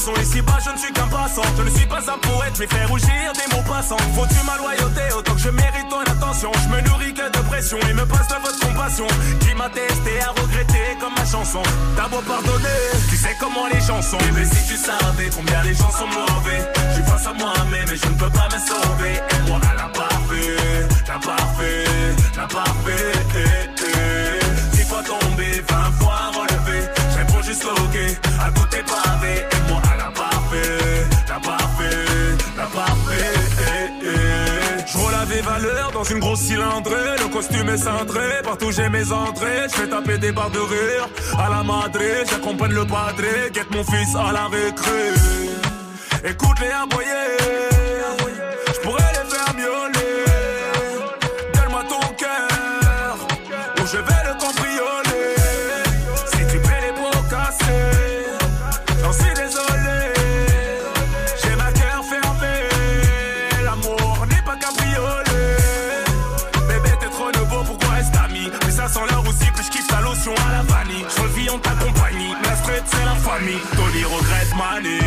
[0.05, 0.21] on juge le maçon.
[0.21, 1.41] Ici bas, je ne suis qu'un passant.
[1.57, 3.97] Je ne suis pas un poète, mais fais rougir des mots passants.
[4.15, 6.51] Faut-tu ma loyauté autant que je mérite ton attention?
[6.53, 9.07] Je me nourris que de pression et me passe de votre compassion.
[9.39, 11.63] Qui m'a testé à regretter comme ma chanson.
[11.95, 14.17] T'as beau pardonner, tu sais comment les gens sont.
[14.33, 17.97] Mais si tu savais combien les gens sont mauvais, je suis face à moi-même mais
[17.97, 19.13] je ne peux pas me sauver.
[19.15, 21.85] Et moi, elle a parfait, t'as parfait,
[22.33, 23.11] t'as parfait.
[23.35, 24.75] Eh.
[24.75, 26.87] Dix fois tombé, vingt fois relevé.
[27.11, 27.97] Je réponds juste ok,
[28.39, 29.56] à est pavé.
[35.97, 37.17] Dans une grosse cylindrée.
[37.19, 39.63] Le costume est cintré, partout j'ai mes entrées.
[39.69, 41.09] Je fais taper des barres de rire
[41.39, 42.23] à la madré.
[42.29, 45.01] J'accompagne le padré, guette mon fils à la récré.
[46.23, 47.25] Écoute les aboyer,
[48.73, 50.26] je pourrais les faire miauler.
[74.57, 74.99] Regrette Mani.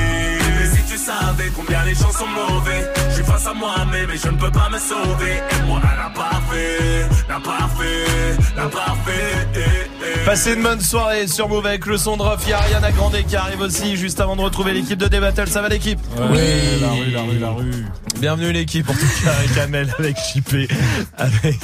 [0.59, 4.17] Mais si tu savais combien les gens sont mauvais, je suis face à moi-même et
[4.17, 5.37] je ne peux pas me sauver.
[5.37, 9.49] Et moi, elle a parfait, la parfait, la parfait.
[9.55, 10.25] eh, eh.
[10.25, 12.41] Passez une bonne soirée sur Move avec le son de Ruff.
[12.47, 15.49] Il y a Ariana Grande qui arrive aussi juste avant de retrouver l'équipe de Débattle.
[15.49, 17.87] Ça va l'équipe Oui, la rue, la rue, la rue.
[18.20, 20.69] Bienvenue l'équipe en tout cas avec Amel, avec Chipé,
[21.17, 21.59] avec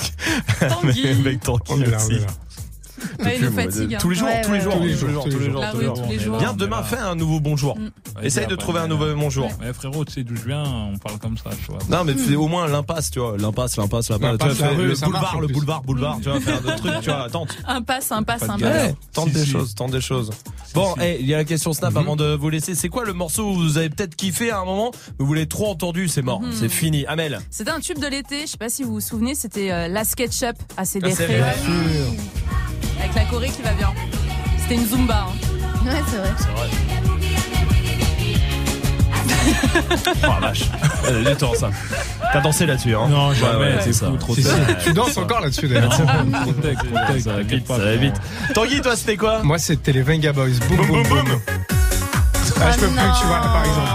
[0.59, 1.09] Tanguy.
[1.21, 2.21] avec Tanguy On est là, aussi.
[3.25, 3.99] Ouais, il nous fatigue, hein.
[4.01, 5.87] Tous les jours, tous les jours, tous les jours, tous les jours, La tous les
[5.89, 6.05] rue, jours.
[6.07, 6.39] tous les jours.
[6.39, 7.77] Viens demain, fais un nouveau bonjour.
[8.23, 9.47] Essaye de trouver un nouveau bonjour.
[9.61, 11.79] Ouais, frérot, tu sais d'où je viens, on parle comme ça, tu vois.
[11.89, 14.37] Non mais fais au moins l'impasse, tu vois, l'impasse, l'impasse, l'impasse.
[14.57, 17.57] Tu vois, le boulevard, le boulevard, boulevard, tu vois, faire d'autres trucs, tu vois, tente.
[17.67, 18.93] Un passe, un passe, un Ouais, passe.
[19.13, 20.31] tente des choses, tente des choses.
[20.75, 21.97] Bon, eh, il y a la question Snap Mhm.
[21.99, 22.75] avant de vous laisser.
[22.75, 25.47] C'est quoi le morceau où vous avez peut-être kiffé à un moment, mais vous l'avez
[25.47, 26.53] trop entendu, c'est mort, Mhm.
[26.53, 27.07] c'est fini.
[27.07, 27.41] Amel.
[27.51, 30.05] C'était un tube de l'été, je sais pas si vous vous souvenez, c'était euh, la
[30.05, 31.19] SketchUp à CDF.
[32.97, 33.05] Vrai.
[33.05, 33.93] Avec la Corée qui va bien.
[34.59, 35.27] C'était une Zumba.
[35.29, 35.87] hein.
[35.89, 36.31] Ouais, c'est vrai.
[40.25, 40.63] Oh la vache.
[41.09, 41.71] Euh, Du temps ça.
[42.33, 44.07] T'as dansé là-dessus, hein Non, jamais, Ouais, ouais, c'est ça.
[44.09, 44.45] fou, trop Si.
[44.85, 45.91] Tu danses encore là-dessus d'ailleurs.
[45.91, 46.03] Trop
[46.55, 48.01] tech, trop tech, Ça va vite, pas, ça va frérot.
[48.03, 48.15] vite.
[48.55, 50.49] Tanguy, toi, c'était quoi Moi, c'était les Venga Boys.
[50.69, 51.41] Boum, boum, boum.
[52.61, 53.89] Ah, je peux plus, tu vois, là, par exemple.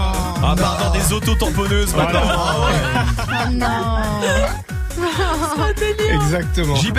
[0.44, 2.20] Ah, pardon, des auto-tamponneuses maintenant.
[2.24, 3.68] Oh non.
[6.14, 6.76] Exactement.
[6.76, 6.98] JB.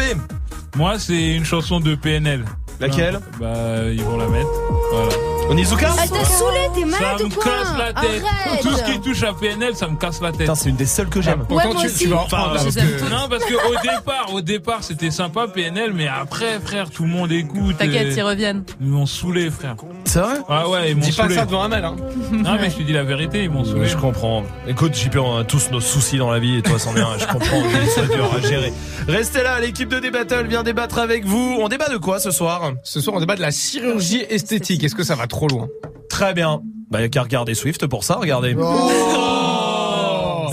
[0.75, 2.45] Moi, c'est une chanson de PNL.
[2.79, 3.19] Laquelle?
[3.39, 4.49] Bah, ils vont la mettre.
[4.91, 5.11] Voilà.
[5.49, 8.23] Onizuka Elle t'a saoulé, t'es malade Ça ou me quoi casse la tête.
[8.23, 8.61] Arrête.
[8.61, 10.41] Tout ce qui touche à PNL, ça me casse la tête.
[10.41, 11.41] Putain, c'est une des seules que j'aime.
[11.41, 12.03] Ouais, Pourtant, moi tu, aussi.
[12.05, 13.09] tu vas en là, Enfin, parce que.
[13.09, 17.09] Non, parce que au départ, au départ, c'était sympa PNL, mais après, frère, tout le
[17.09, 17.77] monde écoute.
[17.77, 18.63] T'inquiète, et- ils reviennent.
[18.81, 19.75] Ils m'ont saoulé, frère.
[20.05, 21.35] C'est vrai Ah ouais, ils m'ont Dis pas saoulé.
[21.35, 21.95] ça devant Amel, hein.
[22.31, 23.87] Non, mais je te dis la vérité, ils m'ont saoulé.
[23.87, 24.43] Je comprends.
[24.67, 27.17] Écoute, JP, on a tous nos soucis dans la vie et toi, c'en est un.
[27.19, 28.73] Je comprends que c'est dur à gérer.
[29.07, 31.57] Restez là, l'équipe de Débattle vient débattre avec vous.
[31.59, 32.71] On débat de quoi ce soir?
[32.83, 34.83] Ce soir, on débat de la chirurgie esthétique.
[34.83, 35.67] Est-ce que ça va trop loin
[36.09, 36.61] Très bien.
[36.91, 38.55] Bah, y a qu'à regarder Swift pour ça, regardez.
[38.57, 38.89] Oh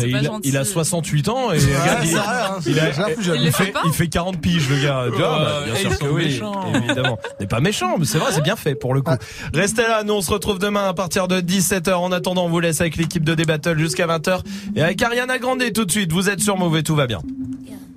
[0.02, 2.22] il, a- il a 68 ans et regarde, il, hein,
[2.66, 2.88] il a-
[3.36, 5.06] il Il fait, fait pas il fait 40 piges le gars.
[5.18, 6.40] Bah, bien sûr que oui,
[6.74, 7.18] évidemment.
[7.38, 9.12] Mais pas méchant, mais c'est vrai, c'est bien fait pour le coup.
[9.52, 11.92] Restez là, nous on se retrouve demain à partir de 17h.
[11.92, 14.40] En attendant, on vous laisse avec l'équipe de D-Battle jusqu'à 20h
[14.76, 16.10] et avec Ariana Grande tout de suite.
[16.12, 17.20] Vous êtes sur Mauvais, tout va bien.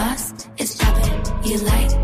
[0.00, 0.46] Deposits.
[0.46, 1.44] My gloss is popping.
[1.44, 1.99] You like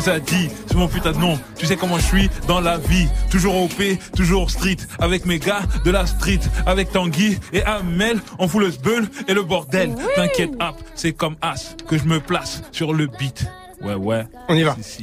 [0.00, 1.38] ça dit, c'est mon putain de nom.
[1.56, 3.08] Tu sais comment je suis dans la vie.
[3.30, 3.82] Toujours OP,
[4.16, 4.78] toujours street.
[4.98, 6.40] Avec mes gars de la street.
[6.66, 9.94] Avec Tanguy et Amel, on fout le sbeul et le bordel.
[10.16, 13.46] T'inquiète, hop, c'est comme As que je me place sur le beat.
[13.82, 14.24] Ouais, ouais.
[14.48, 14.76] On y va.
[14.76, 14.98] Si, si.